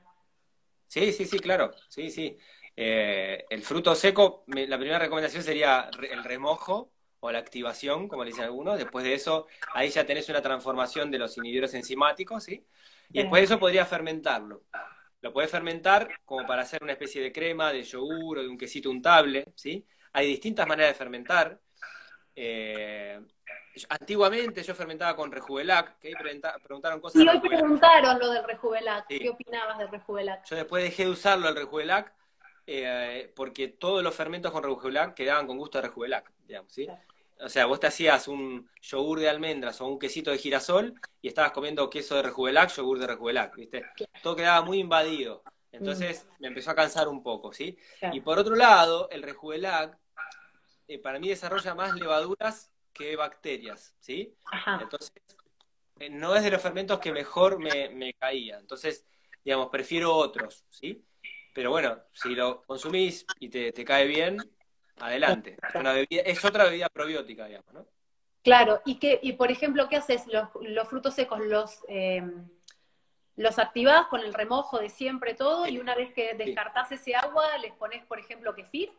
Sí, 0.87 1.12
sí, 1.12 1.25
sí, 1.25 1.39
claro. 1.39 1.73
Sí, 1.89 2.11
sí. 2.11 2.37
Eh, 2.77 3.45
el 3.51 3.62
fruto 3.62 3.95
seco, 3.95 4.45
me, 4.47 4.67
la 4.67 4.77
primera 4.77 4.99
recomendación 4.99 5.43
sería 5.43 5.91
el 6.11 6.23
remojo 6.25 6.93
o 7.21 7.33
la 7.33 7.39
activación, 7.39 8.09
como 8.09 8.25
le 8.25 8.31
dicen 8.31 8.45
algunos. 8.45 8.79
Después 8.79 9.05
de 9.05 9.15
eso, 9.15 9.47
ahí 9.73 9.89
ya 9.91 10.05
tenés 10.07 10.29
una 10.29 10.43
transformación 10.43 11.11
de 11.11 11.19
los 11.19 11.37
inhibidores 11.39 11.75
enzimáticos, 11.75 12.45
¿sí? 12.45 12.67
Y 13.11 13.21
después 13.21 13.41
de 13.41 13.45
eso 13.47 13.59
podría 13.59 13.87
fermentarlo. 13.87 14.62
Lo 15.25 15.33
podés 15.33 15.51
fermentar 15.51 16.07
como 16.27 16.47
para 16.47 16.61
hacer 16.61 16.83
una 16.83 16.93
especie 16.93 17.22
de 17.22 17.33
crema, 17.33 17.72
de 17.72 17.83
yogur 17.83 18.37
o 18.37 18.43
de 18.43 18.49
un 18.49 18.59
quesito 18.59 18.91
untable, 18.91 19.47
¿sí? 19.55 19.83
Hay 20.12 20.27
distintas 20.27 20.68
maneras 20.68 20.93
de 20.93 20.99
fermentar. 20.99 21.59
Eh, 22.37 23.18
antiguamente 23.89 24.62
yo 24.62 24.75
fermentaba 24.75 25.16
con 25.16 25.33
Rejuvelac, 25.33 25.99
que 25.99 26.09
ahí 26.09 26.14
preguntaron 26.62 27.01
cosas. 27.01 27.22
Sí, 27.22 27.27
hoy 27.27 27.41
preguntaron 27.41 28.18
lo 28.18 28.33
del 28.33 28.45
Rejuvelac. 28.45 29.07
Sí. 29.09 29.18
¿Qué 29.18 29.31
opinabas 29.31 29.79
del 29.79 29.89
Rejuvelac? 29.89 30.45
Yo 30.45 30.57
después 30.57 30.85
dejé 30.85 31.05
de 31.05 31.11
usarlo 31.12 31.49
el 31.49 31.57
Rejuvelac 31.57 32.12
eh, 32.66 33.33
porque 33.35 33.68
todos 33.68 34.03
los 34.03 34.14
fermentos 34.14 34.53
con 34.53 34.62
Rejuvelac 34.62 35.14
quedaban 35.14 35.47
con 35.47 35.57
gusto 35.57 35.79
de 35.79 35.89
Rejuvelac, 35.89 36.31
digamos, 36.47 36.70
¿sí? 36.70 36.85
Claro. 36.85 37.01
O 37.41 37.49
sea, 37.49 37.66
vos 37.66 37.80
te 37.80 37.89
hacías 37.89 38.28
un 38.28 38.68
yogur 38.80 39.20
de 39.20 39.28
almendras 39.28 39.80
o 39.80 39.87
un 39.87 39.99
quesito 39.99 40.30
de 40.30 40.39
girasol 40.39 40.95
y 41.20 41.28
estabas 41.28 41.53
comiendo 41.53 41.91
queso 41.91 42.14
de 42.16 42.22
Rejuvelac, 42.22 42.74
yogur 42.74 42.99
de 42.99 43.07
Rejuvelac, 43.07 43.57
¿viste? 43.57 43.85
Todo 44.22 44.37
quedaba 44.37 44.62
muy 44.62 44.78
invadido. 44.78 45.43
Entonces 45.72 46.24
mm. 46.24 46.43
me 46.43 46.49
empezó 46.49 46.70
a 46.70 46.74
cansar 46.74 47.09
un 47.09 47.22
poco, 47.22 47.53
¿sí? 47.53 47.76
Y 48.12 48.20
por 48.20 48.39
otro 48.39 48.55
lado, 48.55 49.09
el 49.11 49.22
Rejuvelac 49.22 49.99
eh, 50.87 50.99
para 50.99 51.18
mí 51.18 51.28
desarrolla 51.28 51.74
más 51.74 51.95
levaduras 51.95 52.70
que 52.93 53.16
bacterias, 53.16 53.95
¿sí? 53.99 54.37
Ajá. 54.53 54.78
Entonces, 54.80 55.12
eh, 55.99 56.11
no 56.11 56.37
es 56.37 56.45
de 56.45 56.51
los 56.51 56.62
fermentos 56.62 56.99
que 57.01 57.12
mejor 57.12 57.59
me, 57.59 57.89
me, 57.91 58.14
caía. 58.14 58.59
Entonces, 58.59 59.07
digamos, 59.45 59.68
prefiero 59.70 60.14
otros, 60.14 60.64
¿sí? 60.70 61.05
Pero 61.55 61.70
bueno, 61.70 62.03
si 62.12 62.35
lo 62.35 62.62
consumís 62.62 63.26
y 63.41 63.49
te, 63.49 63.72
te 63.72 63.85
cae 63.85 64.07
bien, 64.07 64.39
adelante. 64.99 65.57
Es, 65.69 65.75
una 65.75 65.93
bebida, 65.93 66.23
es, 66.23 66.45
otra 66.45 66.65
bebida 66.65 66.89
probiótica, 66.89 67.47
digamos, 67.47 67.73
¿no? 67.73 67.87
Claro, 68.43 68.83
y, 68.85 68.99
que, 68.99 69.19
y 69.23 69.33
por 69.33 69.51
ejemplo, 69.51 69.89
¿qué 69.89 69.97
haces? 69.97 70.27
Los, 70.27 70.49
los 70.61 70.89
frutos 70.89 71.15
secos 71.15 71.41
los, 71.41 71.81
eh, 71.89 72.23
los 73.37 73.59
activás 73.59 74.07
con 74.09 74.21
el 74.21 74.35
remojo 74.35 74.79
de 74.79 74.91
siempre 74.91 75.35
todo 75.35 75.67
y 75.67 75.79
una 75.79 75.95
vez 75.95 76.13
que 76.13 76.35
descartás 76.35 76.89
sí. 76.89 76.95
ese 76.95 77.15
agua, 77.15 77.57
les 77.59 77.73
pones, 77.73 78.05
por 78.05 78.19
ejemplo, 78.19 78.55
kefir. 78.55 78.93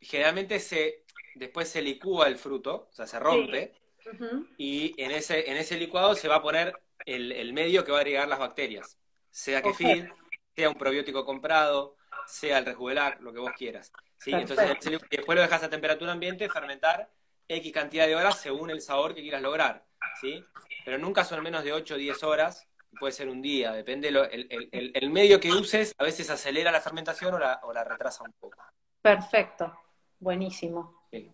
Generalmente 0.00 0.58
se, 0.58 1.04
después 1.34 1.68
se 1.68 1.82
licúa 1.82 2.28
el 2.28 2.38
fruto, 2.38 2.88
o 2.90 2.92
sea, 2.92 3.06
se 3.06 3.20
rompe, 3.20 3.74
sí. 3.98 4.08
uh 4.08 4.12
-huh. 4.12 4.46
y 4.56 4.94
en 5.00 5.10
ese, 5.10 5.50
en 5.50 5.58
ese 5.58 5.76
licuado 5.76 6.14
se 6.14 6.28
va 6.28 6.36
a 6.36 6.42
poner 6.42 6.72
el, 7.04 7.30
el 7.30 7.52
medio 7.52 7.84
que 7.84 7.92
va 7.92 7.98
a 7.98 8.00
agregar 8.00 8.26
las 8.26 8.38
bacterias, 8.38 8.98
sea 9.30 9.62
kefir, 9.62 10.10
okay. 10.10 10.38
sea 10.56 10.68
un 10.70 10.76
probiótico 10.76 11.24
comprado, 11.24 11.96
sea 12.26 12.58
el 12.58 12.64
rejuvelac, 12.64 13.20
lo 13.20 13.32
que 13.32 13.38
vos 13.38 13.52
quieras. 13.56 13.92
¿Sí? 14.22 14.32
Entonces, 14.32 14.76
después 15.10 15.36
lo 15.36 15.42
dejas 15.42 15.62
a 15.62 15.70
temperatura 15.70 16.12
ambiente 16.12 16.48
fermentar 16.48 17.10
X 17.48 17.72
cantidad 17.72 18.06
de 18.06 18.16
horas 18.16 18.38
según 18.38 18.70
el 18.70 18.80
sabor 18.80 19.14
que 19.14 19.22
quieras 19.22 19.42
lograr. 19.42 19.84
¿sí? 20.20 20.44
Pero 20.84 20.98
nunca 20.98 21.24
son 21.24 21.42
menos 21.42 21.64
de 21.64 21.72
8 21.72 21.94
o 21.94 21.96
10 21.96 22.22
horas, 22.24 22.68
puede 22.98 23.12
ser 23.12 23.28
un 23.28 23.42
día, 23.42 23.72
depende, 23.72 24.10
lo, 24.10 24.24
el, 24.24 24.46
el, 24.50 24.92
el, 24.94 25.10
medio 25.10 25.40
que 25.40 25.50
uses, 25.50 25.94
a 25.98 26.04
veces 26.04 26.28
acelera 26.30 26.70
la 26.70 26.80
fermentación 26.80 27.34
o 27.34 27.38
la, 27.38 27.60
o 27.62 27.72
la 27.72 27.84
retrasa 27.84 28.24
un 28.24 28.32
poco. 28.32 28.58
Perfecto, 29.00 29.72
buenísimo. 30.18 31.06
Sí. 31.10 31.32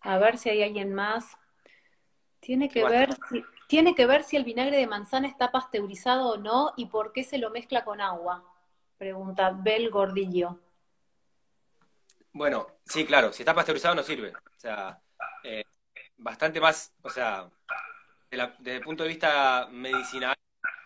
A 0.00 0.18
ver 0.18 0.38
si 0.38 0.50
hay 0.50 0.62
alguien 0.62 0.94
más. 0.94 1.36
Tiene 2.40 2.68
que, 2.68 2.84
ver 2.84 3.10
si, 3.28 3.44
tiene 3.66 3.94
que 3.94 4.06
ver 4.06 4.22
si 4.22 4.36
el 4.36 4.44
vinagre 4.44 4.76
de 4.76 4.86
manzana 4.86 5.26
está 5.26 5.50
pasteurizado 5.50 6.30
o 6.30 6.36
no 6.36 6.72
y 6.76 6.86
por 6.86 7.12
qué 7.12 7.24
se 7.24 7.38
lo 7.38 7.50
mezcla 7.50 7.84
con 7.84 8.00
agua. 8.00 8.44
Pregunta 8.96 9.50
Bel 9.50 9.90
Gordillo. 9.90 10.60
Bueno, 12.38 12.68
sí, 12.84 13.04
claro, 13.04 13.32
si 13.32 13.42
está 13.42 13.52
pasteurizado 13.52 13.96
no 13.96 14.04
sirve. 14.04 14.30
O 14.30 14.58
sea, 14.58 15.02
eh, 15.42 15.64
bastante 16.16 16.60
más, 16.60 16.94
o 17.02 17.10
sea, 17.10 17.50
de 18.30 18.36
la, 18.36 18.54
desde 18.60 18.76
el 18.76 18.84
punto 18.84 19.02
de 19.02 19.08
vista 19.08 19.66
medicinal, 19.72 20.36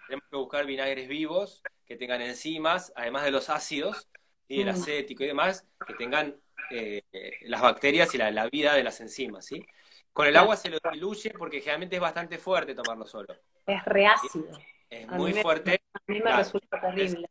tenemos 0.06 0.26
que 0.30 0.36
buscar 0.38 0.64
vinagres 0.64 1.06
vivos 1.08 1.62
que 1.84 1.96
tengan 1.96 2.22
enzimas, 2.22 2.90
además 2.96 3.24
de 3.24 3.32
los 3.32 3.50
ácidos, 3.50 4.08
y 4.48 4.62
el 4.62 4.68
mm. 4.68 4.70
acético 4.70 5.24
y 5.24 5.26
demás, 5.26 5.66
que 5.86 5.92
tengan 5.92 6.34
eh, 6.70 7.02
las 7.42 7.60
bacterias 7.60 8.14
y 8.14 8.18
la, 8.18 8.30
la, 8.30 8.48
vida 8.48 8.72
de 8.74 8.82
las 8.82 8.98
enzimas, 9.02 9.44
¿sí? 9.44 9.62
Con 10.10 10.26
el 10.26 10.36
agua 10.38 10.56
se 10.56 10.70
lo 10.70 10.78
diluye 10.90 11.34
porque 11.36 11.60
generalmente 11.60 11.96
es 11.96 12.02
bastante 12.02 12.38
fuerte 12.38 12.74
tomarlo 12.74 13.04
solo. 13.04 13.36
Es 13.66 13.84
reácido. 13.84 14.58
Es 14.88 15.06
muy 15.06 15.34
me, 15.34 15.42
fuerte. 15.42 15.82
A 15.92 16.00
mí 16.06 16.18
me 16.18 16.34
resulta 16.34 16.80
terrible. 16.80 17.28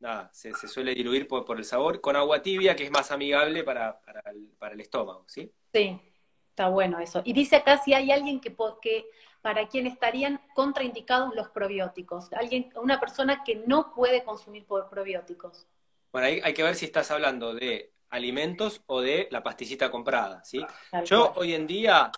Nada, 0.00 0.30
se, 0.32 0.54
se, 0.54 0.66
suele 0.66 0.94
diluir 0.94 1.28
por, 1.28 1.44
por, 1.44 1.58
el 1.58 1.64
sabor 1.64 2.00
con 2.00 2.16
agua 2.16 2.40
tibia, 2.40 2.74
que 2.74 2.84
es 2.84 2.90
más 2.90 3.10
amigable 3.10 3.62
para, 3.62 4.00
para, 4.00 4.22
el, 4.30 4.48
para, 4.58 4.74
el, 4.74 4.80
estómago, 4.80 5.24
¿sí? 5.28 5.52
Sí, 5.74 6.00
está 6.48 6.68
bueno 6.68 6.98
eso. 6.98 7.20
Y 7.22 7.34
dice 7.34 7.56
acá 7.56 7.76
si 7.76 7.92
hay 7.92 8.10
alguien 8.10 8.40
que, 8.40 8.56
que 8.80 9.10
para 9.42 9.68
quien 9.68 9.86
estarían 9.86 10.40
contraindicados 10.54 11.34
los 11.34 11.50
probióticos, 11.50 12.32
alguien, 12.32 12.72
una 12.76 12.98
persona 12.98 13.44
que 13.44 13.56
no 13.66 13.94
puede 13.94 14.24
consumir 14.24 14.64
probióticos. 14.66 15.66
Bueno, 16.12 16.28
ahí 16.28 16.40
hay 16.42 16.54
que 16.54 16.62
ver 16.62 16.76
si 16.76 16.86
estás 16.86 17.10
hablando 17.10 17.54
de 17.54 17.92
alimentos 18.08 18.82
o 18.86 19.02
de 19.02 19.28
la 19.30 19.42
pastillita 19.42 19.90
comprada, 19.90 20.42
¿sí? 20.44 20.64
Tal 20.90 21.04
Yo 21.04 21.32
cual. 21.32 21.32
hoy 21.36 21.54
en 21.54 21.66
día, 21.66 22.10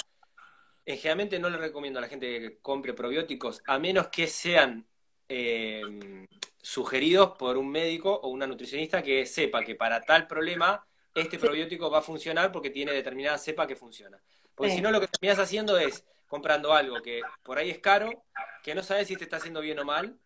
eh, 0.86 0.96
generalmente 0.96 1.40
no 1.40 1.50
le 1.50 1.58
recomiendo 1.58 1.98
a 1.98 2.02
la 2.02 2.08
gente 2.08 2.26
que 2.40 2.58
compre 2.60 2.94
probióticos, 2.94 3.60
a 3.66 3.78
menos 3.80 4.06
que 4.06 4.28
sean 4.28 4.86
eh, 5.34 6.26
sugeridos 6.60 7.38
por 7.38 7.56
un 7.56 7.70
médico 7.70 8.12
o 8.22 8.28
una 8.28 8.46
nutricionista 8.46 9.02
que 9.02 9.24
sepa 9.24 9.64
que 9.64 9.74
para 9.74 10.02
tal 10.02 10.26
problema 10.26 10.86
este 11.14 11.38
probiótico 11.38 11.90
va 11.90 11.98
a 11.98 12.02
funcionar 12.02 12.52
porque 12.52 12.68
tiene 12.68 12.92
determinada 12.92 13.38
cepa 13.38 13.66
que 13.66 13.74
funciona. 13.74 14.20
Porque 14.54 14.70
sí. 14.70 14.76
si 14.76 14.82
no, 14.82 14.90
lo 14.90 15.00
que 15.00 15.08
terminas 15.08 15.38
haciendo 15.38 15.78
es 15.78 16.04
comprando 16.28 16.74
algo 16.74 17.00
que 17.00 17.22
por 17.42 17.56
ahí 17.56 17.70
es 17.70 17.78
caro, 17.78 18.24
que 18.62 18.74
no 18.74 18.82
sabes 18.82 19.08
si 19.08 19.16
te 19.16 19.24
está 19.24 19.38
haciendo 19.38 19.62
bien 19.62 19.78
o 19.78 19.84
mal. 19.84 20.18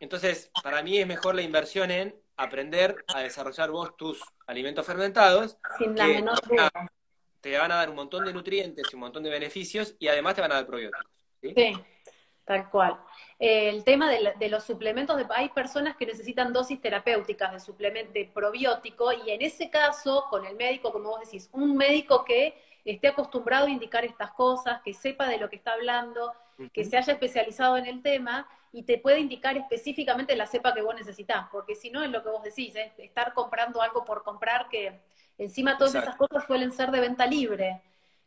Entonces, 0.00 0.50
para 0.62 0.82
mí 0.82 0.98
es 0.98 1.06
mejor 1.06 1.34
la 1.34 1.42
inversión 1.42 1.90
en 1.90 2.14
aprender 2.36 3.02
a 3.08 3.20
desarrollar 3.20 3.70
vos 3.70 3.96
tus 3.96 4.20
alimentos 4.46 4.84
fermentados. 4.84 5.56
Sin 5.78 5.96
la 5.96 6.08
menor 6.08 6.40
duda. 6.46 6.70
Te 7.40 7.56
van 7.56 7.72
a 7.72 7.76
dar 7.76 7.88
un 7.88 7.96
montón 7.96 8.26
de 8.26 8.34
nutrientes 8.34 8.86
y 8.90 8.94
un 8.94 9.00
montón 9.00 9.22
de 9.22 9.30
beneficios 9.30 9.94
y 9.98 10.08
además 10.08 10.34
te 10.34 10.42
van 10.42 10.52
a 10.52 10.56
dar 10.56 10.66
probióticos. 10.66 11.06
Sí, 11.40 11.54
sí 11.56 11.74
tal 12.46 12.70
cual. 12.70 12.98
Eh, 13.38 13.68
el 13.68 13.84
tema 13.84 14.08
de, 14.08 14.32
de, 14.38 14.48
los 14.48 14.64
suplementos, 14.64 15.16
de, 15.16 15.26
hay 15.34 15.50
personas 15.50 15.96
que 15.96 16.06
necesitan 16.06 16.52
dosis 16.52 16.80
terapéuticas 16.80 17.52
de 17.52 17.60
suplemento 17.60 18.12
de 18.12 18.30
probiótico 18.32 19.12
y 19.12 19.30
en 19.30 19.42
ese 19.42 19.68
caso, 19.68 20.24
con 20.30 20.46
el 20.46 20.56
médico, 20.56 20.92
como 20.92 21.10
vos 21.10 21.20
decís, 21.20 21.50
un 21.52 21.76
médico 21.76 22.24
que 22.24 22.56
esté 22.84 23.08
acostumbrado 23.08 23.66
a 23.66 23.70
indicar 23.70 24.04
estas 24.04 24.30
cosas, 24.30 24.80
que 24.82 24.94
sepa 24.94 25.28
de 25.28 25.38
lo 25.38 25.50
que 25.50 25.56
está 25.56 25.72
hablando, 25.72 26.32
uh 26.58 26.62
-huh. 26.62 26.70
que 26.72 26.84
se 26.84 26.96
haya 26.96 27.12
especializado 27.12 27.76
en 27.76 27.86
el 27.86 28.00
tema 28.00 28.48
y 28.72 28.84
te 28.84 28.98
puede 28.98 29.18
indicar 29.18 29.56
específicamente 29.56 30.36
la 30.36 30.46
cepa 30.46 30.72
que 30.72 30.82
vos 30.82 30.94
necesitas, 30.94 31.48
porque 31.50 31.74
si 31.74 31.90
no 31.90 32.04
es 32.04 32.10
lo 32.10 32.22
que 32.22 32.30
vos 32.30 32.42
decís, 32.44 32.76
es 32.76 32.92
estar 32.98 33.34
comprando 33.34 33.82
algo 33.82 34.04
por 34.04 34.22
comprar 34.22 34.68
que 34.68 35.00
encima 35.36 35.76
todas 35.76 35.96
Exacto. 35.96 36.10
esas 36.10 36.28
cosas 36.28 36.46
suelen 36.46 36.70
ser 36.70 36.90
de 36.92 37.00
venta 37.00 37.26
libre. 37.26 37.82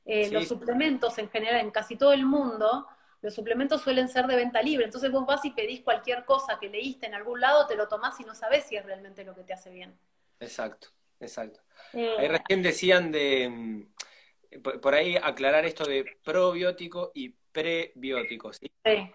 Eh, 0.05 0.25
sí. 0.25 0.33
Los 0.33 0.47
suplementos 0.47 1.17
en 1.19 1.29
general 1.29 1.61
en 1.61 1.71
casi 1.71 1.95
todo 1.95 2.13
el 2.13 2.25
mundo, 2.25 2.87
los 3.21 3.33
suplementos 3.33 3.81
suelen 3.81 4.07
ser 4.07 4.27
de 4.27 4.35
venta 4.35 4.61
libre, 4.61 4.85
entonces 4.85 5.11
vos 5.11 5.25
vas 5.25 5.43
y 5.45 5.51
pedís 5.51 5.81
cualquier 5.81 6.25
cosa 6.25 6.57
que 6.59 6.69
leíste 6.69 7.05
en 7.07 7.15
algún 7.15 7.39
lado, 7.41 7.67
te 7.67 7.75
lo 7.75 7.87
tomás 7.87 8.19
y 8.19 8.23
no 8.23 8.33
sabés 8.33 8.65
si 8.65 8.75
es 8.77 8.85
realmente 8.85 9.23
lo 9.23 9.35
que 9.35 9.43
te 9.43 9.53
hace 9.53 9.69
bien. 9.69 9.97
Exacto. 10.39 10.89
exacto. 11.19 11.59
Ahí 11.93 12.27
recién 12.27 12.61
decían 12.63 13.11
de, 13.11 13.49
mm, 13.49 14.61
por 14.81 14.93
ahí 14.93 15.15
aclarar 15.17 15.65
esto 15.65 15.85
de 15.85 16.05
probiótico 16.23 17.11
y 17.13 17.29
prebiótico, 17.51 18.53
¿sí? 18.53 18.71
Sí. 18.85 19.11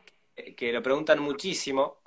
Que 0.55 0.73
lo 0.73 0.83
preguntan 0.83 1.19
muchísimo. 1.21 2.03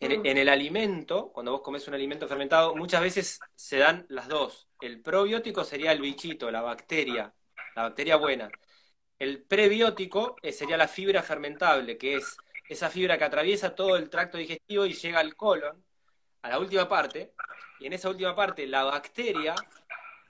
En, 0.00 0.20
Mm. 0.20 0.26
en 0.26 0.38
el 0.38 0.48
alimento, 0.48 1.30
cuando 1.32 1.52
vos 1.52 1.60
comes 1.62 1.86
un 1.86 1.94
alimento 1.94 2.26
fermentado, 2.26 2.74
muchas 2.74 3.00
veces 3.02 3.38
se 3.54 3.78
dan 3.78 4.04
las 4.08 4.26
dos. 4.28 4.68
El 4.80 5.00
probiótico 5.00 5.62
sería 5.64 5.92
el 5.92 6.00
bichito, 6.00 6.50
la 6.50 6.60
bacteria, 6.62 7.32
la 7.76 7.82
bacteria 7.82 8.16
buena. 8.16 8.50
El 9.22 9.40
prebiótico 9.40 10.34
eh, 10.42 10.50
sería 10.50 10.76
la 10.76 10.88
fibra 10.88 11.22
fermentable, 11.22 11.96
que 11.96 12.16
es 12.16 12.36
esa 12.68 12.90
fibra 12.90 13.16
que 13.16 13.22
atraviesa 13.22 13.72
todo 13.72 13.94
el 13.94 14.10
tracto 14.10 14.36
digestivo 14.36 14.84
y 14.84 14.94
llega 14.94 15.20
al 15.20 15.36
colon, 15.36 15.80
a 16.42 16.48
la 16.48 16.58
última 16.58 16.88
parte, 16.88 17.32
y 17.78 17.86
en 17.86 17.92
esa 17.92 18.08
última 18.08 18.34
parte 18.34 18.66
la 18.66 18.82
bacteria 18.82 19.54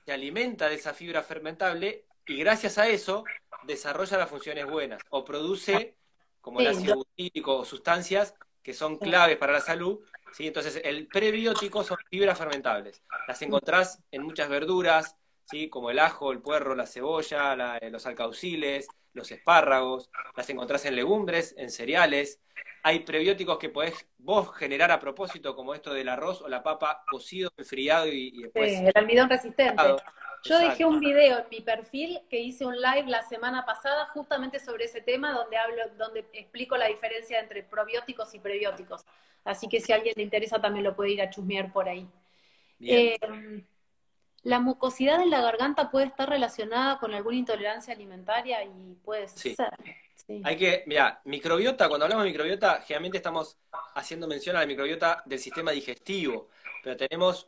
se 0.05 0.13
alimenta 0.13 0.69
de 0.69 0.75
esa 0.75 0.93
fibra 0.93 1.23
fermentable 1.23 2.05
y 2.27 2.37
gracias 2.37 2.77
a 2.77 2.87
eso 2.87 3.25
desarrolla 3.63 4.19
las 4.19 4.29
funciones 4.29 4.67
buenas 4.67 5.01
o 5.09 5.25
produce 5.25 5.97
como 6.43 6.61
el 6.61 6.67
ácido 6.67 6.97
butírico 6.97 7.61
o 7.61 7.65
sustancias 7.65 8.35
que 8.63 8.75
son 8.75 8.99
claves 8.99 9.39
para 9.39 9.55
la 9.55 9.61
salud. 9.61 10.01
¿sí? 10.35 10.49
Entonces, 10.49 10.83
el 10.85 11.07
prebiótico 11.07 11.83
son 11.83 11.97
fibras 12.11 12.37
fermentables. 12.37 13.01
Las 13.27 13.41
encontrás 13.41 14.03
en 14.11 14.23
muchas 14.23 14.51
verduras, 14.51 15.17
¿sí? 15.45 15.69
como 15.69 15.91
el 15.91 15.99
ajo, 15.99 16.33
el 16.33 16.41
puerro, 16.41 16.75
la 16.75 16.87
cebolla, 16.87 17.57
la- 17.57 17.79
eh, 17.79 17.91
los 17.91 18.07
alcauciles, 18.07 18.89
los 19.13 19.31
espárragos. 19.31 20.11
Las 20.37 20.49
encontrás 20.51 20.85
en 20.87 20.97
legumbres, 20.97 21.55
en 21.59 21.71
cereales. 21.71 22.41
Hay 22.83 23.01
prebióticos 23.01 23.59
que 23.59 23.69
podés 23.69 24.07
vos 24.19 24.55
generar 24.57 24.91
a 24.91 24.99
propósito, 25.01 25.55
como 25.55 25.75
esto 25.75 25.93
del 25.95 26.09
arroz 26.09 26.43
o 26.43 26.49
la 26.49 26.63
papa 26.63 27.05
cocido, 27.09 27.53
enfriado 27.57 28.07
y, 28.09 28.29
y 28.35 28.43
Sí, 28.43 28.43
después... 28.43 28.73
el 28.85 28.93
almidón 28.95 29.29
resistente. 29.31 29.97
Yo 30.45 30.59
dejé 30.59 30.85
un 30.85 30.99
video 31.01 31.39
en 31.39 31.45
mi 31.51 31.61
perfil 31.61 32.21
que 32.29 32.41
hice 32.41 32.67
un 32.67 32.75
live 32.81 33.05
la 33.07 33.23
semana 33.23 33.65
pasada 33.65 34.07
justamente 34.07 34.59
sobre 34.59 34.85
ese 34.87 35.01
tema 35.01 35.33
donde 35.33 35.57
hablo, 35.57 35.83
donde 35.97 36.27
explico 36.33 36.77
la 36.77 36.87
diferencia 36.89 37.39
entre 37.39 37.63
probióticos 37.63 38.35
y 38.35 38.41
prebióticos. 38.41 39.05
Así 39.45 39.69
que 39.69 39.81
si 39.81 39.93
a 39.93 39.97
alguien 39.97 40.15
le 40.17 40.23
interesa 40.25 40.61
también 40.61 40.85
lo 40.85 40.97
puede 40.97 41.11
ir 41.13 41.23
a 41.23 41.31
chusmear 41.31 41.73
por 41.73 41.89
ahí. 41.89 42.09
Bien. 42.79 43.13
Eh, 43.13 43.65
la 44.45 44.59
mucosidad 44.61 45.23
en 45.23 45.31
la 45.31 45.41
garganta 45.41 45.91
puede 45.91 46.07
estar 46.07 46.29
relacionada 46.29 46.99
con 46.99 47.15
alguna 47.15 47.37
intolerancia 47.37 47.95
alimentaria 47.95 48.65
y 48.65 48.95
puede 49.05 49.29
Sí. 49.29 49.55
ser. 49.55 49.71
Sí. 50.15 50.41
Hay 50.45 50.57
que, 50.57 50.85
mira, 50.87 51.21
microbiota, 51.25 51.89
cuando 51.89 52.05
hablamos 52.05 52.25
de 52.25 52.31
microbiota, 52.31 52.81
generalmente 52.83 53.19
estamos 53.19 53.57
haciendo 53.95 54.29
mención 54.29 54.57
a 54.57 54.61
la 54.61 54.67
microbiota 54.67 55.23
del 55.27 55.39
sistema 55.39 55.73
digestivo, 55.73 56.49
pero 56.83 56.97
tenemos, 56.97 57.47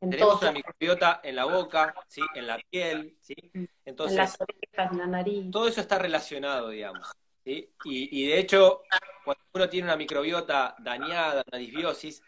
En 0.00 0.10
tenemos 0.10 0.42
una 0.42 0.52
microbiota 0.52 1.20
en 1.22 1.36
la 1.36 1.44
boca, 1.44 1.94
¿sí? 2.08 2.20
en 2.34 2.46
la 2.46 2.58
piel, 2.70 3.16
¿sí? 3.20 3.34
en 3.54 3.68
Entonces, 3.84 4.16
las 4.16 4.36
orejas, 4.40 4.92
en 4.92 4.98
la 4.98 5.06
nariz. 5.06 5.50
todo 5.50 5.68
eso 5.68 5.80
está 5.80 5.98
relacionado, 5.98 6.68
digamos. 6.70 7.08
¿sí? 7.44 7.70
Y, 7.84 8.22
y 8.24 8.26
de 8.28 8.38
hecho, 8.40 8.82
cuando 9.24 9.42
uno 9.54 9.68
tiene 9.68 9.86
una 9.86 9.96
microbiota 9.96 10.74
dañada, 10.80 11.44
una 11.46 11.58
disbiosis, 11.58 12.22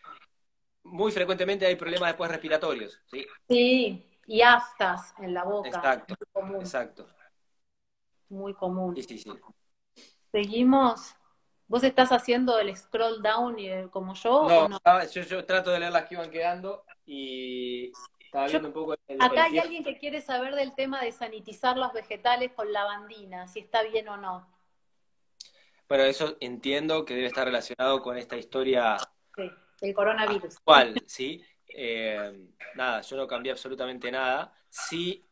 muy 0.90 1.12
frecuentemente 1.12 1.66
hay 1.66 1.76
problemas 1.76 2.10
después 2.10 2.30
respiratorios, 2.30 3.00
¿sí? 3.06 3.26
Sí, 3.48 4.04
y 4.26 4.42
aftas 4.42 5.14
en 5.18 5.34
la 5.34 5.44
boca. 5.44 5.68
Exacto, 5.68 6.14
Muy 6.18 6.32
común. 6.32 6.60
exacto. 6.60 7.06
Muy 8.28 8.54
común. 8.54 8.96
Sí, 8.96 9.02
sí, 9.02 9.18
sí. 9.18 9.30
Seguimos. 10.32 11.14
¿Vos 11.66 11.82
estás 11.84 12.12
haciendo 12.12 12.58
el 12.58 12.74
scroll 12.76 13.22
down 13.22 13.58
y 13.58 13.68
el- 13.68 13.90
como 13.90 14.14
yo 14.14 14.32
o 14.42 14.68
No, 14.68 15.04
yo, 15.10 15.22
yo 15.22 15.44
trato 15.44 15.70
de 15.70 15.80
leer 15.80 15.92
las 15.92 16.06
que 16.08 16.14
iban 16.14 16.30
quedando 16.30 16.84
y 17.04 17.92
estaba 18.20 18.46
Yo- 18.46 18.52
viendo 18.52 18.68
un 18.68 18.74
poco 18.74 18.94
el, 18.94 18.98
Acá 19.20 19.46
el 19.46 19.52
hay 19.52 19.58
alguien 19.58 19.84
que 19.84 19.98
quiere 19.98 20.20
saber 20.22 20.54
del 20.54 20.74
tema 20.74 21.02
de 21.02 21.12
sanitizar 21.12 21.76
los 21.76 21.92
vegetales 21.92 22.52
con 22.52 22.72
lavandina, 22.72 23.48
si 23.48 23.60
está 23.60 23.82
bien 23.82 24.08
o 24.08 24.16
no. 24.16 24.46
Bueno, 25.88 26.04
eso 26.04 26.36
entiendo 26.40 27.04
que 27.04 27.14
debe 27.14 27.26
estar 27.28 27.46
relacionado 27.46 28.02
con 28.02 28.16
esta 28.18 28.36
historia 28.36 28.96
Sí, 29.36 29.50
el 29.80 29.94
coronavirus. 29.94 30.56
actual, 30.56 30.94
¿sí? 31.06 31.42
Eh, 31.68 32.48
nada, 32.74 33.00
yo 33.02 33.16
no 33.16 33.26
cambié 33.26 33.52
absolutamente 33.52 34.10
nada. 34.10 34.52
Sí, 34.68 35.24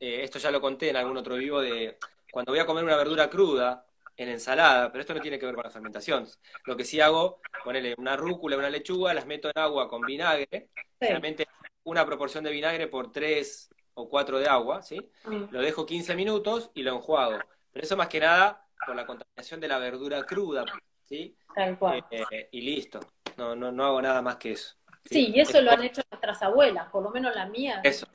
eh, 0.00 0.20
esto 0.22 0.38
ya 0.38 0.50
lo 0.50 0.60
conté 0.60 0.90
en 0.90 0.96
algún 0.96 1.16
otro 1.16 1.36
vivo 1.36 1.60
de 1.60 1.98
cuando 2.30 2.52
voy 2.52 2.58
a 2.60 2.66
comer 2.66 2.84
una 2.84 2.96
verdura 2.96 3.28
cruda 3.30 3.86
en 4.16 4.28
ensalada, 4.28 4.90
pero 4.92 5.00
esto 5.00 5.14
no 5.14 5.20
tiene 5.20 5.38
que 5.38 5.46
ver 5.46 5.54
con 5.54 5.64
la 5.64 5.70
fermentación. 5.70 6.26
Lo 6.66 6.76
que 6.76 6.84
sí 6.84 7.00
hago, 7.00 7.40
ponele 7.64 7.94
una 7.98 8.16
rúcula, 8.16 8.56
una 8.56 8.70
lechuga, 8.70 9.12
las 9.14 9.26
meto 9.26 9.48
en 9.48 9.58
agua 9.58 9.88
con 9.88 10.02
vinagre, 10.02 10.46
Sí. 10.74 11.08
generalmente 11.08 11.46
una 11.84 12.06
proporción 12.06 12.44
de 12.44 12.50
vinagre 12.52 12.86
por 12.86 13.12
tres 13.12 13.68
o 13.94 14.08
cuatro 14.08 14.38
de 14.38 14.46
agua, 14.48 14.82
¿sí? 14.82 14.98
Mm, 15.24 15.44
Lo 15.50 15.60
dejo 15.60 15.84
15 15.84 16.14
minutos 16.16 16.70
y 16.74 16.82
lo 16.82 16.92
enjuago. 16.94 17.38
Pero 17.72 17.84
eso 17.84 17.96
más 17.96 18.08
que 18.08 18.20
nada 18.20 18.66
por 18.86 18.94
la 18.96 19.04
contaminación 19.06 19.60
de 19.60 19.68
la 19.68 19.78
verdura 19.78 20.24
cruda, 20.24 20.64
¿sí? 21.02 21.36
Tal 21.54 21.78
cual. 21.78 22.04
Eh, 22.10 22.48
y 22.52 22.60
listo. 22.62 23.00
No, 23.36 23.54
no, 23.54 23.72
no 23.72 23.84
hago 23.84 24.02
nada 24.02 24.22
más 24.22 24.36
que 24.36 24.52
eso. 24.52 24.74
Sí, 25.04 25.32
y 25.34 25.40
eso 25.40 25.60
lo 25.60 25.70
han 25.70 25.82
hecho 25.82 26.00
nuestras 26.10 26.42
abuelas, 26.42 26.88
por 26.88 27.02
lo 27.02 27.10
menos 27.10 27.34
la 27.34 27.46
mía. 27.46 27.80
Eso. 27.84 28.06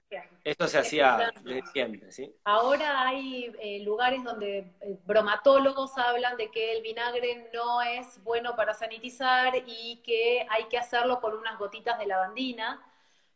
Esto 0.43 0.67
se 0.67 0.80
hacía 0.80 1.32
desde 1.43 1.61
siempre, 1.67 2.11
¿sí? 2.11 2.34
Ahora 2.43 3.07
hay 3.07 3.53
eh, 3.61 3.84
lugares 3.84 4.24
donde 4.24 4.74
eh, 4.82 4.97
bromatólogos 5.05 5.95
hablan 5.99 6.36
de 6.38 6.49
que 6.49 6.72
el 6.72 6.82
vinagre 6.82 7.51
no 7.53 7.84
es 7.84 8.24
bueno 8.24 8.55
para 8.55 8.74
sanitizar 8.74 9.53
y 9.67 10.01
que 10.03 10.47
hay 10.49 10.63
que 10.65 10.80
hacerlo 10.80 11.22
con 11.22 11.36
unas 11.38 11.59
gotitas 11.59 11.99
de 11.99 12.07
lavandina. 12.07 12.82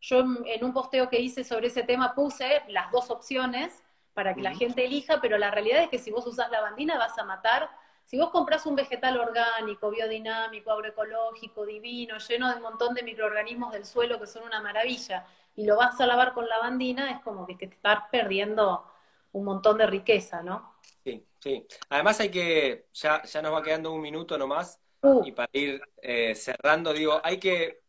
Yo 0.01 0.21
en, 0.21 0.63
un 0.63 0.73
posteo 0.73 1.07
que 1.09 1.19
hice 1.19 1.43
sobre 1.43 1.67
ese 1.67 1.83
tema 1.83 2.15
puse 2.15 2.63
las 2.69 2.91
dos 2.91 3.11
opciones 3.11 3.83
para 4.15 4.33
que 4.33 4.41
la 4.41 4.55
gente 4.55 4.85
elija, 4.85 5.21
pero 5.21 5.37
la 5.37 5.51
realidad 5.51 5.83
es 5.83 5.89
que 5.89 5.99
si 5.99 6.09
vos 6.09 6.25
usás 6.25 6.49
lavandina 6.49 6.97
vas 6.97 7.17
a 7.19 7.23
matar. 7.23 7.69
Si 8.05 8.17
vos 8.17 8.29
compras 8.31 8.65
un 8.65 8.75
vegetal 8.75 9.19
orgánico, 9.19 9.89
biodinámico, 9.89 10.71
agroecológico, 10.71 11.65
divino, 11.65 12.17
lleno 12.19 12.49
de 12.49 12.55
un 12.57 12.61
montón 12.61 12.93
de 12.93 13.03
microorganismos 13.03 13.73
del 13.73 13.85
suelo 13.85 14.19
que 14.19 14.27
son 14.27 14.43
una 14.43 14.61
maravilla, 14.61 15.25
y 15.55 15.65
lo 15.65 15.77
vas 15.77 15.99
a 16.01 16.05
lavar 16.07 16.33
con 16.33 16.47
lavandina, 16.47 17.11
es 17.11 17.21
como 17.21 17.45
que 17.47 17.55
te 17.55 17.65
estás 17.65 18.03
perdiendo 18.11 18.85
un 19.31 19.45
montón 19.45 19.77
de 19.77 19.87
riqueza, 19.87 20.43
¿no? 20.43 20.75
Sí, 21.03 21.27
sí. 21.39 21.67
Además 21.89 22.19
hay 22.19 22.29
que, 22.31 22.87
ya, 22.93 23.23
ya 23.23 23.41
nos 23.41 23.53
va 23.53 23.63
quedando 23.63 23.91
un 23.91 24.01
minuto 24.01 24.37
nomás, 24.37 24.79
Uh, 25.03 25.23
y 25.25 25.33
para 25.33 25.49
ir 25.53 25.81
eh, 26.01 26.33
cerrando, 26.35 26.93
digo, 26.93 27.19
hay 27.23 27.39
que, 27.39 27.83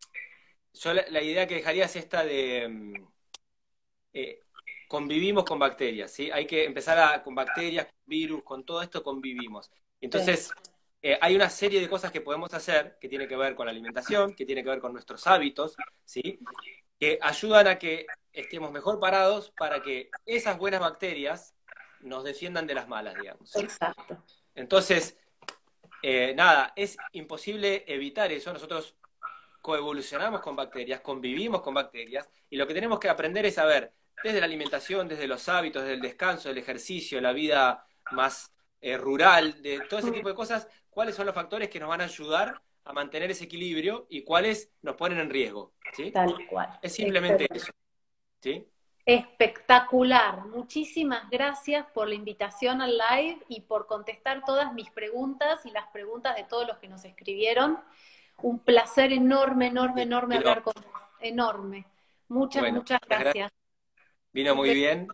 yo 0.74 0.94
la, 0.94 1.04
la 1.10 1.22
idea 1.22 1.46
que 1.46 1.56
dejaría 1.56 1.86
es 1.86 1.96
esta 1.96 2.24
de, 2.24 2.68
mm, 2.68 3.06
eh, 4.12 4.40
convivimos 4.88 5.44
con 5.44 5.58
bacterias, 5.58 6.10
¿sí? 6.12 6.30
Hay 6.30 6.46
que 6.46 6.64
empezar 6.64 6.98
a, 6.98 7.22
con 7.22 7.34
bacterias, 7.34 7.86
con 7.86 7.96
virus, 8.06 8.42
con 8.44 8.64
todo 8.64 8.82
esto 8.82 9.02
convivimos. 9.02 9.70
Entonces, 10.04 10.50
eh, 11.00 11.18
hay 11.20 11.34
una 11.34 11.48
serie 11.48 11.80
de 11.80 11.88
cosas 11.88 12.12
que 12.12 12.20
podemos 12.20 12.52
hacer 12.52 12.98
que 13.00 13.08
tiene 13.08 13.26
que 13.26 13.36
ver 13.36 13.54
con 13.54 13.64
la 13.66 13.72
alimentación, 13.72 14.34
que 14.34 14.44
tiene 14.44 14.62
que 14.62 14.68
ver 14.68 14.80
con 14.80 14.92
nuestros 14.92 15.26
hábitos, 15.26 15.76
¿sí? 16.04 16.38
Que 16.98 17.18
ayudan 17.22 17.68
a 17.68 17.78
que 17.78 18.06
estemos 18.32 18.70
mejor 18.70 19.00
parados 19.00 19.50
para 19.56 19.82
que 19.82 20.10
esas 20.26 20.58
buenas 20.58 20.80
bacterias 20.80 21.54
nos 22.00 22.22
defiendan 22.22 22.66
de 22.66 22.74
las 22.74 22.86
malas, 22.86 23.14
digamos. 23.14 23.56
exacto. 23.56 24.22
Entonces, 24.54 25.18
eh, 26.02 26.34
nada, 26.36 26.74
es 26.76 26.98
imposible 27.12 27.84
evitar 27.86 28.30
eso. 28.30 28.52
Nosotros 28.52 28.94
coevolucionamos 29.62 30.42
con 30.42 30.54
bacterias, 30.54 31.00
convivimos 31.00 31.62
con 31.62 31.72
bacterias, 31.72 32.28
y 32.50 32.56
lo 32.56 32.66
que 32.66 32.74
tenemos 32.74 33.00
que 33.00 33.08
aprender 33.08 33.46
es 33.46 33.54
saber, 33.54 33.94
desde 34.22 34.40
la 34.40 34.46
alimentación, 34.46 35.08
desde 35.08 35.26
los 35.26 35.48
hábitos, 35.48 35.82
desde 35.82 35.94
el 35.94 36.02
descanso, 36.02 36.50
el 36.50 36.58
ejercicio, 36.58 37.20
la 37.22 37.32
vida 37.32 37.86
más 38.10 38.53
eh, 38.84 38.98
rural, 38.98 39.62
de 39.62 39.80
todo 39.88 40.00
ese 40.00 40.12
tipo 40.12 40.28
de 40.28 40.34
cosas, 40.34 40.68
cuáles 40.90 41.14
son 41.14 41.24
los 41.24 41.34
factores 41.34 41.70
que 41.70 41.80
nos 41.80 41.88
van 41.88 42.02
a 42.02 42.04
ayudar 42.04 42.60
a 42.84 42.92
mantener 42.92 43.30
ese 43.30 43.44
equilibrio 43.44 44.06
y 44.10 44.24
cuáles 44.24 44.74
nos 44.82 44.94
ponen 44.94 45.20
en 45.20 45.30
riesgo. 45.30 45.72
¿sí? 45.94 46.10
Tal 46.10 46.36
cual. 46.46 46.78
Es 46.82 46.92
simplemente 46.92 47.46
eso. 47.50 47.72
¿sí? 48.42 48.68
Espectacular. 49.06 50.44
Muchísimas 50.48 51.30
gracias 51.30 51.86
por 51.94 52.08
la 52.08 52.14
invitación 52.14 52.82
al 52.82 52.98
live 52.98 53.38
y 53.48 53.62
por 53.62 53.86
contestar 53.86 54.44
todas 54.44 54.74
mis 54.74 54.90
preguntas 54.90 55.64
y 55.64 55.70
las 55.70 55.86
preguntas 55.86 56.36
de 56.36 56.44
todos 56.44 56.66
los 56.66 56.76
que 56.76 56.88
nos 56.88 57.06
escribieron. 57.06 57.78
Un 58.42 58.58
placer 58.58 59.14
enorme, 59.14 59.68
enorme, 59.68 60.02
enorme 60.02 60.36
hablar 60.36 60.62
con 60.62 60.74
vos. 60.74 60.92
Enorme. 61.20 61.86
Muchas, 62.28 62.60
Bueno, 62.60 62.80
muchas 62.80 63.00
muchas 63.02 63.22
gracias. 63.22 63.50
Vino 64.30 64.54
muy 64.54 64.74
bien. 64.74 65.08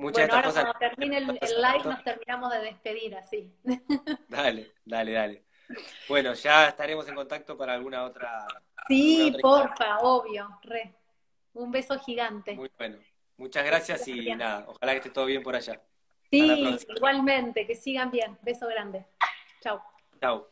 Muchas 0.00 0.26
Bueno, 0.28 0.32
de 0.32 0.36
ahora 0.36 0.48
estas 0.48 0.64
cuando 0.64 0.72
cosas. 0.78 0.90
termine 0.96 1.16
el, 1.18 1.38
el 1.40 1.62
live 1.62 1.84
nos 1.84 2.04
terminamos 2.04 2.52
de 2.52 2.58
despedir 2.60 3.14
así. 3.16 3.52
Dale, 4.28 4.72
dale, 4.84 5.12
dale. 5.12 5.44
Bueno, 6.08 6.34
ya 6.34 6.68
estaremos 6.68 7.06
en 7.08 7.14
contacto 7.14 7.56
para 7.56 7.74
alguna 7.74 8.04
otra. 8.04 8.46
Sí, 8.88 9.30
alguna 9.34 9.36
otra 9.36 9.68
porfa, 9.68 9.98
obvio, 10.00 10.58
re. 10.62 10.94
Un 11.54 11.70
beso 11.70 11.98
gigante. 12.00 12.54
Muy 12.54 12.70
bueno. 12.78 12.98
Muchas 13.36 13.64
gracias 13.64 14.06
y 14.08 14.12
Bien. 14.20 14.38
nada, 14.38 14.64
ojalá 14.68 14.92
que 14.92 14.98
esté 14.98 15.10
todo 15.10 15.26
bien 15.26 15.42
por 15.42 15.54
allá. 15.54 15.80
Sí, 16.30 16.78
igualmente, 16.96 17.66
que 17.66 17.74
sigan 17.74 18.10
bien. 18.10 18.38
Beso 18.42 18.66
grande. 18.68 19.06
Chao. 19.60 19.82
Chao. 20.20 20.49